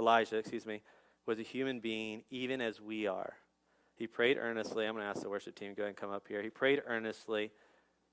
Elijah, 0.00 0.38
excuse 0.38 0.64
me, 0.64 0.80
was 1.26 1.38
a 1.38 1.42
human 1.42 1.78
being, 1.78 2.22
even 2.30 2.62
as 2.62 2.80
we 2.80 3.06
are. 3.06 3.34
He 3.94 4.06
prayed 4.06 4.38
earnestly. 4.38 4.86
I'm 4.86 4.94
going 4.94 5.04
to 5.04 5.10
ask 5.10 5.20
the 5.20 5.28
worship 5.28 5.54
team, 5.54 5.72
to 5.72 5.74
go 5.76 5.82
ahead 5.82 5.90
and 5.90 5.96
come 5.96 6.10
up 6.10 6.26
here. 6.26 6.42
He 6.42 6.48
prayed 6.48 6.80
earnestly 6.86 7.52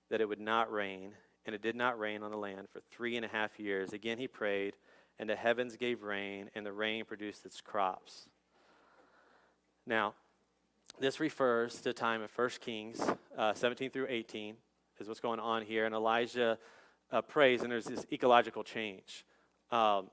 that 0.10 0.20
it 0.20 0.28
would 0.28 0.42
not 0.42 0.70
rain, 0.70 1.14
and 1.46 1.56
it 1.56 1.62
did 1.62 1.78
not 1.78 1.98
rain 1.98 2.24
on 2.24 2.32
the 2.32 2.38
land 2.38 2.68
for 2.72 2.82
three 2.92 3.16
and 3.16 3.24
a 3.24 3.30
half 3.30 3.58
years. 3.58 3.94
Again, 3.94 4.18
he 4.18 4.28
prayed, 4.28 4.74
and 5.18 5.30
the 5.30 5.36
heavens 5.36 5.78
gave 5.78 6.04
rain, 6.04 6.50
and 6.56 6.66
the 6.66 6.74
rain 6.74 7.06
produced 7.06 7.46
its 7.46 7.62
crops. 7.62 8.28
Now, 9.86 10.14
this 11.00 11.22
refers 11.22 11.80
to 11.82 11.94
time 11.94 12.22
of 12.22 12.38
1 12.38 12.50
Kings 12.60 13.02
uh, 13.38 13.54
17 13.54 13.92
through 13.92 14.08
18, 14.10 14.56
is 15.00 15.08
what's 15.08 15.22
going 15.22 15.40
on 15.40 15.62
here. 15.62 15.86
And 15.86 15.96
Elijah 15.96 16.58
uh, 17.14 17.22
prays, 17.22 17.62
and 17.62 17.72
there's 17.72 17.86
this 17.86 18.06
ecological 18.12 18.66
change. 18.66 19.26
Um, 19.72 20.10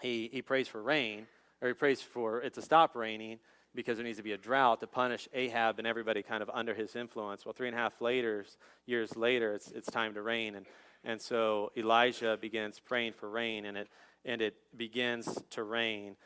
he, 0.00 0.28
he 0.32 0.42
prays 0.42 0.68
for 0.68 0.82
rain, 0.82 1.26
or 1.60 1.68
he 1.68 1.74
prays 1.74 2.00
for 2.00 2.40
it 2.42 2.54
to 2.54 2.62
stop 2.62 2.94
raining 2.94 3.38
because 3.74 3.96
there 3.96 4.04
needs 4.04 4.18
to 4.18 4.24
be 4.24 4.32
a 4.32 4.38
drought 4.38 4.80
to 4.80 4.86
punish 4.86 5.28
Ahab 5.32 5.78
and 5.78 5.86
everybody 5.86 6.22
kind 6.22 6.42
of 6.42 6.50
under 6.52 6.74
his 6.74 6.96
influence. 6.96 7.44
Well, 7.44 7.52
three 7.52 7.68
and 7.68 7.76
a 7.76 7.80
half 7.80 8.00
later, 8.00 8.44
years 8.86 9.16
later, 9.16 9.54
it's, 9.54 9.70
it's 9.70 9.90
time 9.90 10.14
to 10.14 10.22
rain. 10.22 10.54
And, 10.54 10.66
and 11.04 11.20
so 11.20 11.70
Elijah 11.76 12.38
begins 12.40 12.80
praying 12.80 13.12
for 13.12 13.28
rain, 13.28 13.66
and 13.66 13.76
it, 13.76 13.88
and 14.24 14.42
it 14.42 14.54
begins 14.76 15.42
to 15.50 15.62
rain. 15.62 16.16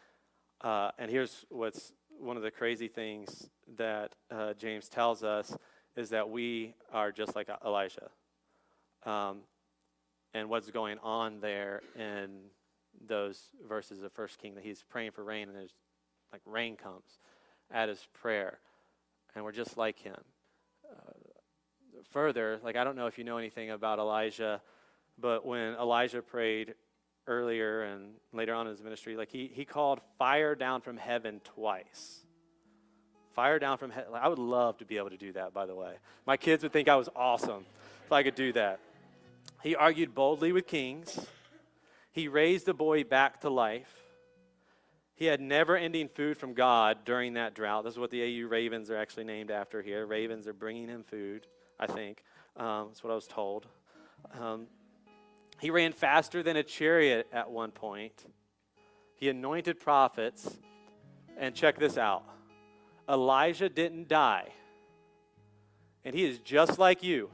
Uh, 0.61 0.91
and 0.99 1.11
here's 1.11 1.45
what's 1.49 1.93
one 2.19 2.37
of 2.37 2.43
the 2.43 2.51
crazy 2.51 2.89
things 2.89 3.51
that 3.77 4.15
uh, 4.31 4.55
James 4.55 4.89
tells 4.89 5.25
us 5.25 5.57
is 5.97 6.11
that 6.11 6.31
we 6.31 6.75
are 6.93 7.13
just 7.13 7.35
like 7.35 7.49
Elijah. 7.65 8.09
Um, 9.05 9.41
and 10.33 10.49
what's 10.49 10.71
going 10.71 10.99
on 11.03 11.41
there 11.41 11.83
in 11.97 12.45
those 13.07 13.51
verses 13.67 14.03
of 14.03 14.13
First 14.13 14.39
King 14.39 14.55
that 14.55 14.65
he's 14.65 14.85
praying 14.89 15.13
for 15.13 15.25
rain, 15.25 15.49
and 15.49 15.57
there's 15.57 15.75
like 16.33 16.43
rain 16.47 16.77
comes 16.77 17.19
at 17.71 17.89
his 17.89 18.07
prayer, 18.13 18.59
and 19.35 19.45
we're 19.45 19.53
just 19.53 19.77
like 19.77 19.99
him. 19.99 20.17
Uh, 20.91 21.13
further, 22.11 22.61
like 22.63 22.77
I 22.77 22.85
don't 22.85 22.97
know 22.97 23.07
if 23.07 23.19
you 23.19 23.25
know 23.25 23.39
anything 23.39 23.71
about 23.71 23.99
Elijah, 23.99 24.61
but 25.19 25.45
when 25.47 25.75
Elijah 25.75 26.23
prayed 26.23 26.75
earlier 27.27 27.85
and 27.85 28.15
later 28.33 28.55
on 28.55 28.67
in 28.67 28.73
his 28.73 28.83
ministry, 28.83 29.17
like 29.17 29.31
he, 29.31 29.51
he 29.53 29.65
called 29.65 30.01
fire 30.19 30.55
down 30.55 30.81
from 30.81 30.97
heaven 30.97 31.41
twice. 31.45 32.21
Fire 33.35 33.59
down 33.59 33.79
from 33.79 33.91
heaven. 33.91 34.13
I 34.15 34.29
would 34.29 34.39
love 34.39 34.79
to 34.79 34.85
be 34.85 34.99
able 34.99 35.11
to 35.11 35.17
do 35.17 35.33
that, 35.33 35.55
by 35.55 35.67
the 35.67 35.75
way. 35.75 35.95
My 36.27 36.37
kids 36.37 36.63
would 36.63 36.73
think 36.73 36.89
I 36.89 36.97
was 36.97 37.09
awesome 37.17 37.65
if 38.05 38.13
I 38.13 38.23
could 38.23 38.35
do 38.35 38.53
that. 38.53 38.81
He 39.63 39.75
argued 39.75 40.15
boldly 40.15 40.53
with 40.53 40.67
kings. 40.67 41.19
He 42.13 42.29
raised 42.29 42.67
the 42.67 42.75
boy 42.75 43.05
back 43.05 43.41
to 43.41 43.51
life. 43.51 43.93
He 45.15 45.25
had 45.27 45.41
never 45.41 45.77
ending 45.77 46.09
food 46.09 46.37
from 46.37 46.55
God 46.55 46.99
during 47.05 47.35
that 47.35 47.55
drought. 47.55 47.85
This 47.85 47.95
is 47.95 47.99
what 47.99 48.11
the 48.11 48.23
AU 48.23 48.49
Ravens 48.49 48.91
are 48.91 48.97
actually 48.97 49.25
named 49.25 49.51
after 49.51 49.83
here. 49.83 50.07
Ravens 50.07 50.47
are 50.47 50.53
bringing 50.53 50.89
him 50.89 51.05
food, 51.05 51.47
I 51.81 51.87
think. 51.87 52.23
Um, 52.57 52.89
that's 52.89 53.03
what 53.03 53.11
I 53.11 53.15
was 53.15 53.27
told. 53.27 53.67
Um, 54.39 54.67
he 55.59 55.71
ran 55.71 55.93
faster 55.93 56.43
than 56.43 56.57
a 56.57 56.63
chariot 56.63 57.29
at 57.33 57.51
one 57.51 57.71
point. 57.71 58.25
He 59.17 59.29
anointed 59.29 59.81
prophets. 59.81 60.59
And 61.39 61.55
check 61.55 61.79
this 61.79 61.97
out 61.97 62.25
Elijah 63.09 63.69
didn't 63.69 64.09
die. 64.09 64.49
And 66.05 66.15
he 66.15 66.25
is 66.25 66.39
just 66.41 66.79
like 66.79 67.03
you. 67.03 67.31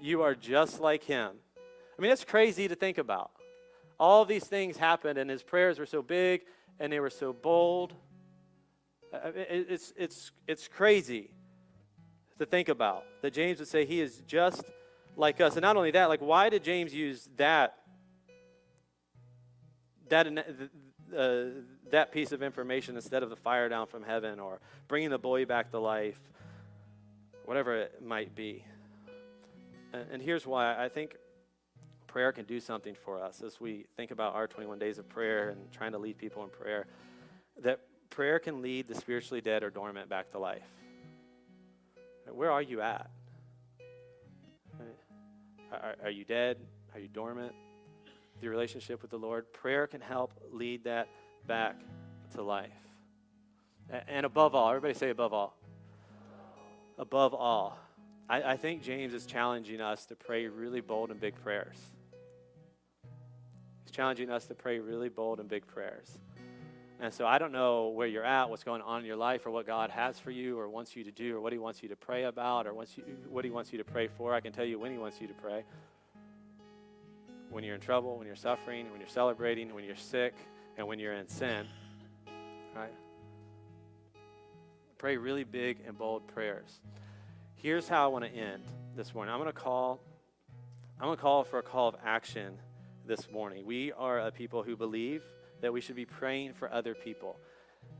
You 0.00 0.22
are 0.22 0.34
just 0.34 0.80
like 0.80 1.04
him. 1.04 1.32
I 1.98 2.02
mean, 2.02 2.10
that's 2.10 2.24
crazy 2.24 2.68
to 2.68 2.74
think 2.74 2.98
about. 2.98 3.30
All 3.98 4.24
these 4.24 4.44
things 4.44 4.76
happened, 4.76 5.18
and 5.18 5.30
his 5.30 5.42
prayers 5.42 5.78
were 5.78 5.86
so 5.86 6.02
big 6.02 6.42
and 6.78 6.92
they 6.92 7.00
were 7.00 7.10
so 7.10 7.32
bold. 7.32 7.94
It's, 9.12 9.92
it's, 9.96 10.32
it's 10.46 10.68
crazy 10.68 11.30
to 12.38 12.46
think 12.46 12.68
about 12.68 13.04
that 13.22 13.32
James 13.32 13.58
would 13.58 13.68
say 13.68 13.86
he 13.86 14.00
is 14.00 14.18
just 14.26 14.64
like 15.16 15.40
us. 15.40 15.54
And 15.56 15.62
not 15.62 15.76
only 15.76 15.92
that, 15.92 16.08
like, 16.08 16.20
why 16.20 16.50
did 16.50 16.62
James 16.62 16.94
use 16.94 17.28
that? 17.36 17.76
That, 20.08 20.26
uh, 21.16 21.44
that 21.90 22.12
piece 22.12 22.32
of 22.32 22.42
information 22.42 22.96
instead 22.96 23.22
of 23.22 23.30
the 23.30 23.36
fire 23.36 23.68
down 23.68 23.86
from 23.86 24.02
heaven 24.02 24.38
or 24.38 24.60
bringing 24.86 25.10
the 25.10 25.18
boy 25.18 25.46
back 25.46 25.70
to 25.70 25.78
life, 25.78 26.20
whatever 27.44 27.76
it 27.76 28.02
might 28.04 28.34
be. 28.34 28.64
And, 29.92 30.06
and 30.12 30.22
here's 30.22 30.46
why 30.46 30.76
I 30.76 30.88
think 30.88 31.16
prayer 32.06 32.32
can 32.32 32.44
do 32.44 32.60
something 32.60 32.94
for 32.94 33.22
us 33.22 33.42
as 33.42 33.60
we 33.60 33.86
think 33.96 34.10
about 34.10 34.34
our 34.34 34.46
21 34.46 34.78
days 34.78 34.98
of 34.98 35.08
prayer 35.08 35.50
and 35.50 35.70
trying 35.72 35.92
to 35.92 35.98
lead 35.98 36.18
people 36.18 36.42
in 36.44 36.50
prayer. 36.50 36.86
That 37.62 37.80
prayer 38.10 38.38
can 38.38 38.62
lead 38.62 38.88
the 38.88 38.94
spiritually 38.94 39.40
dead 39.40 39.62
or 39.62 39.70
dormant 39.70 40.08
back 40.08 40.30
to 40.32 40.38
life. 40.38 40.62
Where 42.30 42.50
are 42.50 42.62
you 42.62 42.80
at? 42.80 43.10
Are, 45.72 45.96
are 46.04 46.10
you 46.10 46.24
dead? 46.24 46.58
Are 46.94 47.00
you 47.00 47.08
dormant? 47.08 47.52
Your 48.40 48.50
relationship 48.50 49.02
with 49.02 49.10
the 49.10 49.18
Lord? 49.18 49.52
Prayer 49.52 49.86
can 49.86 50.00
help 50.00 50.32
lead 50.50 50.84
that 50.84 51.08
back 51.46 51.76
to 52.34 52.42
life. 52.42 52.70
And 54.08 54.26
above 54.26 54.54
all, 54.54 54.68
everybody 54.68 54.94
say 54.94 55.10
above 55.10 55.32
all. 55.32 55.56
Above 56.98 57.34
all, 57.34 57.78
I, 58.28 58.42
I 58.42 58.56
think 58.56 58.82
James 58.82 59.14
is 59.14 59.26
challenging 59.26 59.80
us 59.80 60.06
to 60.06 60.16
pray 60.16 60.46
really 60.48 60.80
bold 60.80 61.10
and 61.10 61.20
big 61.20 61.34
prayers. 61.36 61.78
Challenging 63.96 64.28
us 64.28 64.44
to 64.48 64.54
pray 64.54 64.78
really 64.78 65.08
bold 65.08 65.40
and 65.40 65.48
big 65.48 65.66
prayers. 65.66 66.18
And 67.00 67.14
so 67.14 67.26
I 67.26 67.38
don't 67.38 67.50
know 67.50 67.88
where 67.88 68.06
you're 68.06 68.26
at, 68.26 68.50
what's 68.50 68.62
going 68.62 68.82
on 68.82 69.00
in 69.00 69.06
your 69.06 69.16
life, 69.16 69.46
or 69.46 69.50
what 69.50 69.66
God 69.66 69.88
has 69.88 70.18
for 70.18 70.30
you, 70.30 70.58
or 70.58 70.68
wants 70.68 70.94
you 70.94 71.02
to 71.04 71.10
do, 71.10 71.34
or 71.34 71.40
what 71.40 71.50
He 71.50 71.58
wants 71.58 71.82
you 71.82 71.88
to 71.88 71.96
pray 71.96 72.24
about, 72.24 72.66
or 72.66 72.74
wants 72.74 72.98
you, 72.98 73.04
what 73.30 73.42
He 73.42 73.50
wants 73.50 73.72
you 73.72 73.78
to 73.78 73.84
pray 73.84 74.06
for. 74.06 74.34
I 74.34 74.40
can 74.40 74.52
tell 74.52 74.66
you 74.66 74.78
when 74.78 74.92
He 74.92 74.98
wants 74.98 75.18
you 75.18 75.26
to 75.28 75.32
pray. 75.32 75.64
When 77.48 77.64
you're 77.64 77.74
in 77.74 77.80
trouble, 77.80 78.18
when 78.18 78.26
you're 78.26 78.36
suffering, 78.36 78.90
when 78.90 79.00
you're 79.00 79.08
celebrating, 79.08 79.74
when 79.74 79.82
you're 79.82 79.96
sick, 79.96 80.34
and 80.76 80.86
when 80.86 80.98
you're 80.98 81.14
in 81.14 81.26
sin. 81.26 81.66
Right? 82.74 82.92
Pray 84.98 85.16
really 85.16 85.44
big 85.44 85.78
and 85.86 85.96
bold 85.96 86.26
prayers. 86.26 86.80
Here's 87.54 87.88
how 87.88 88.04
I 88.04 88.08
want 88.08 88.26
to 88.26 88.30
end 88.30 88.62
this 88.94 89.14
morning. 89.14 89.32
I'm 89.32 89.40
going 89.40 89.50
to 89.50 89.58
call 89.58 90.02
I'm 91.00 91.06
going 91.06 91.16
to 91.16 91.22
call 91.22 91.44
for 91.44 91.58
a 91.58 91.62
call 91.62 91.88
of 91.88 91.96
action 92.04 92.58
this 93.06 93.30
morning. 93.30 93.64
We 93.64 93.92
are 93.92 94.20
a 94.20 94.30
people 94.30 94.62
who 94.62 94.76
believe 94.76 95.22
that 95.60 95.72
we 95.72 95.80
should 95.80 95.96
be 95.96 96.04
praying 96.04 96.54
for 96.54 96.72
other 96.72 96.94
people. 96.94 97.36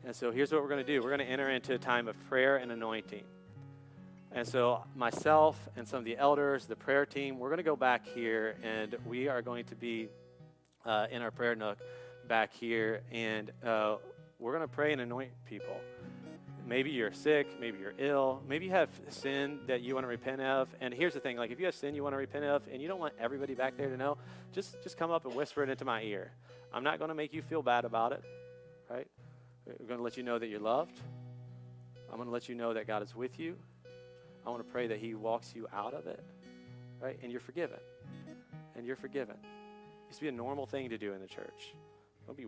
And 0.04 0.14
so 0.14 0.30
here's 0.30 0.52
what 0.52 0.62
we're 0.62 0.68
going 0.68 0.84
to 0.84 0.92
do. 0.92 1.00
We're 1.00 1.16
going 1.16 1.26
to 1.26 1.32
enter 1.32 1.48
into 1.50 1.74
a 1.74 1.78
time 1.78 2.08
of 2.08 2.16
prayer 2.28 2.56
and 2.56 2.72
anointing. 2.72 3.24
And 4.32 4.46
so 4.46 4.84
myself 4.94 5.68
and 5.76 5.86
some 5.86 6.00
of 6.00 6.04
the 6.04 6.16
elders, 6.16 6.66
the 6.66 6.76
prayer 6.76 7.06
team, 7.06 7.38
we're 7.38 7.48
going 7.48 7.58
to 7.58 7.62
go 7.62 7.76
back 7.76 8.06
here 8.06 8.56
and 8.62 8.96
we 9.06 9.28
are 9.28 9.42
going 9.42 9.64
to 9.66 9.74
be 9.74 10.08
uh, 10.84 11.06
in 11.10 11.22
our 11.22 11.30
prayer 11.30 11.54
nook 11.54 11.78
back 12.28 12.52
here, 12.52 13.02
and 13.10 13.50
uh, 13.64 13.96
we're 14.38 14.52
going 14.52 14.66
to 14.66 14.74
pray 14.74 14.92
and 14.92 15.00
anoint 15.00 15.30
people. 15.44 15.80
Maybe 16.66 16.90
you're 16.90 17.12
sick, 17.12 17.46
maybe 17.60 17.78
you're 17.78 17.94
ill, 17.96 18.42
maybe 18.48 18.64
you 18.64 18.72
have 18.72 18.88
sin 19.08 19.60
that 19.68 19.82
you 19.82 19.94
want 19.94 20.02
to 20.02 20.08
repent 20.08 20.40
of. 20.40 20.68
And 20.80 20.92
here's 20.92 21.14
the 21.14 21.20
thing: 21.20 21.36
like 21.36 21.52
if 21.52 21.60
you 21.60 21.66
have 21.66 21.76
sin 21.76 21.94
you 21.94 22.02
want 22.02 22.14
to 22.14 22.18
repent 22.18 22.44
of, 22.44 22.62
and 22.72 22.82
you 22.82 22.88
don't 22.88 22.98
want 22.98 23.14
everybody 23.20 23.54
back 23.54 23.76
there 23.76 23.88
to 23.88 23.96
know, 23.96 24.18
just 24.52 24.82
just 24.82 24.98
come 24.98 25.12
up 25.12 25.24
and 25.24 25.34
whisper 25.34 25.62
it 25.62 25.70
into 25.70 25.84
my 25.84 26.02
ear. 26.02 26.32
I'm 26.72 26.82
not 26.82 26.98
going 26.98 27.10
to 27.10 27.14
make 27.14 27.32
you 27.32 27.40
feel 27.40 27.62
bad 27.62 27.84
about 27.84 28.10
it, 28.12 28.24
right? 28.90 29.06
We're 29.64 29.86
going 29.86 29.98
to 29.98 30.04
let 30.04 30.16
you 30.16 30.24
know 30.24 30.38
that 30.38 30.48
you're 30.48 30.60
loved. 30.60 30.98
I'm 32.10 32.16
going 32.16 32.26
to 32.26 32.32
let 32.32 32.48
you 32.48 32.54
know 32.54 32.74
that 32.74 32.86
God 32.86 33.02
is 33.02 33.14
with 33.14 33.38
you. 33.38 33.56
I 34.44 34.50
want 34.50 34.66
to 34.66 34.72
pray 34.72 34.88
that 34.88 34.98
He 34.98 35.14
walks 35.14 35.54
you 35.54 35.68
out 35.72 35.94
of 35.94 36.06
it, 36.06 36.22
right? 37.00 37.18
And 37.22 37.30
you're 37.30 37.40
forgiven. 37.40 37.78
And 38.74 38.84
you're 38.84 38.96
forgiven. 38.96 39.36
It 39.36 40.08
used 40.08 40.18
to 40.18 40.24
be 40.24 40.28
a 40.28 40.32
normal 40.32 40.66
thing 40.66 40.90
to 40.90 40.98
do 40.98 41.12
in 41.14 41.20
the 41.20 41.26
church. 41.26 41.74
Don't 42.26 42.36
be 42.36 42.46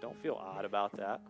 don't 0.00 0.20
feel 0.22 0.34
odd 0.34 0.64
about 0.64 0.96
that. 0.96 1.20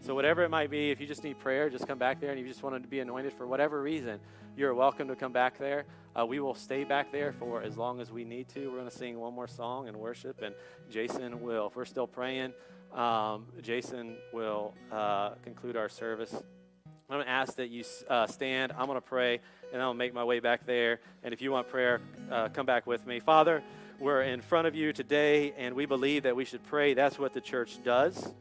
So, 0.00 0.14
whatever 0.14 0.42
it 0.42 0.48
might 0.48 0.70
be, 0.70 0.90
if 0.90 1.00
you 1.00 1.06
just 1.06 1.24
need 1.24 1.38
prayer, 1.38 1.68
just 1.68 1.86
come 1.86 1.98
back 1.98 2.20
there 2.20 2.30
and 2.30 2.40
you 2.40 2.46
just 2.46 2.62
wanted 2.62 2.82
to 2.82 2.88
be 2.88 3.00
anointed 3.00 3.32
for 3.32 3.46
whatever 3.46 3.82
reason, 3.82 4.20
you're 4.56 4.74
welcome 4.74 5.08
to 5.08 5.16
come 5.16 5.32
back 5.32 5.58
there. 5.58 5.84
Uh, 6.18 6.24
we 6.24 6.40
will 6.40 6.54
stay 6.54 6.84
back 6.84 7.12
there 7.12 7.32
for 7.32 7.62
as 7.62 7.76
long 7.76 8.00
as 8.00 8.10
we 8.10 8.24
need 8.24 8.48
to. 8.48 8.68
We're 8.68 8.78
going 8.78 8.90
to 8.90 8.96
sing 8.96 9.18
one 9.18 9.34
more 9.34 9.48
song 9.48 9.88
and 9.88 9.96
worship, 9.96 10.40
and 10.42 10.54
Jason 10.90 11.42
will, 11.42 11.66
if 11.66 11.76
we're 11.76 11.84
still 11.84 12.06
praying, 12.06 12.52
um, 12.94 13.46
Jason 13.60 14.16
will 14.32 14.74
uh, 14.90 15.30
conclude 15.42 15.76
our 15.76 15.88
service. 15.88 16.32
I'm 16.34 17.16
going 17.16 17.24
to 17.24 17.30
ask 17.30 17.56
that 17.56 17.70
you 17.70 17.84
uh, 18.08 18.26
stand. 18.26 18.72
I'm 18.72 18.86
going 18.86 18.96
to 18.96 19.00
pray, 19.00 19.40
and 19.72 19.80
I'll 19.80 19.94
make 19.94 20.14
my 20.14 20.24
way 20.24 20.40
back 20.40 20.66
there. 20.66 21.00
And 21.22 21.32
if 21.32 21.42
you 21.42 21.52
want 21.52 21.68
prayer, 21.68 22.00
uh, 22.30 22.48
come 22.48 22.66
back 22.66 22.86
with 22.86 23.06
me. 23.06 23.20
Father, 23.20 23.62
we're 23.98 24.22
in 24.22 24.42
front 24.42 24.66
of 24.66 24.74
you 24.74 24.92
today, 24.92 25.52
and 25.56 25.74
we 25.74 25.86
believe 25.86 26.22
that 26.24 26.36
we 26.36 26.44
should 26.44 26.64
pray. 26.64 26.94
That's 26.94 27.18
what 27.18 27.32
the 27.32 27.40
church 27.40 27.82
does. 27.82 28.32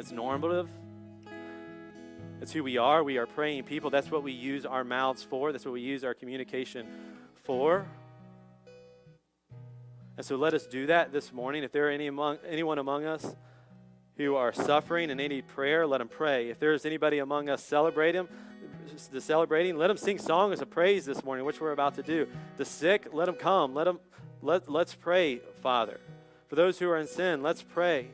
It's 0.00 0.12
normative. 0.12 0.66
It's 2.40 2.52
who 2.52 2.64
we 2.64 2.78
are. 2.78 3.04
We 3.04 3.18
are 3.18 3.26
praying 3.26 3.64
people. 3.64 3.90
That's 3.90 4.10
what 4.10 4.22
we 4.22 4.32
use 4.32 4.64
our 4.64 4.82
mouths 4.82 5.22
for. 5.22 5.52
That's 5.52 5.66
what 5.66 5.74
we 5.74 5.82
use 5.82 6.04
our 6.04 6.14
communication 6.14 6.86
for. 7.44 7.86
And 10.16 10.24
so 10.24 10.36
let 10.36 10.54
us 10.54 10.64
do 10.64 10.86
that 10.86 11.12
this 11.12 11.34
morning. 11.34 11.64
If 11.64 11.72
there 11.72 11.88
are 11.88 11.90
any 11.90 12.06
among, 12.06 12.38
anyone 12.48 12.78
among 12.78 13.04
us 13.04 13.36
who 14.16 14.36
are 14.36 14.54
suffering 14.54 15.10
and 15.10 15.18
need 15.18 15.46
prayer, 15.48 15.86
let 15.86 15.98
them 15.98 16.08
pray. 16.08 16.48
If 16.48 16.58
there's 16.58 16.86
anybody 16.86 17.18
among 17.18 17.50
us 17.50 17.62
celebrating, 17.62 18.26
the 19.12 19.20
celebrating, 19.20 19.76
let 19.76 19.88
them 19.88 19.98
sing 19.98 20.16
songs 20.18 20.62
of 20.62 20.70
praise 20.70 21.04
this 21.04 21.22
morning, 21.22 21.44
which 21.44 21.60
we're 21.60 21.72
about 21.72 21.96
to 21.96 22.02
do. 22.02 22.26
The 22.56 22.64
sick, 22.64 23.08
let 23.12 23.26
them 23.26 23.34
come. 23.34 23.74
Let 23.74 23.84
them 23.84 24.00
let, 24.40 24.66
let's 24.66 24.94
pray, 24.94 25.42
Father. 25.60 26.00
For 26.48 26.54
those 26.54 26.78
who 26.78 26.88
are 26.88 26.96
in 26.96 27.06
sin, 27.06 27.42
let's 27.42 27.62
pray. 27.62 28.12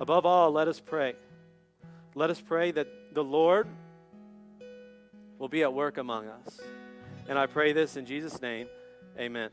Above 0.00 0.26
all, 0.26 0.52
let 0.52 0.68
us 0.68 0.80
pray. 0.80 1.14
Let 2.14 2.30
us 2.30 2.40
pray 2.40 2.70
that 2.72 3.14
the 3.14 3.24
Lord 3.24 3.66
will 5.38 5.48
be 5.48 5.62
at 5.62 5.72
work 5.72 5.98
among 5.98 6.28
us. 6.28 6.60
And 7.28 7.38
I 7.38 7.46
pray 7.46 7.72
this 7.72 7.96
in 7.96 8.06
Jesus' 8.06 8.40
name. 8.40 8.68
Amen. 9.18 9.50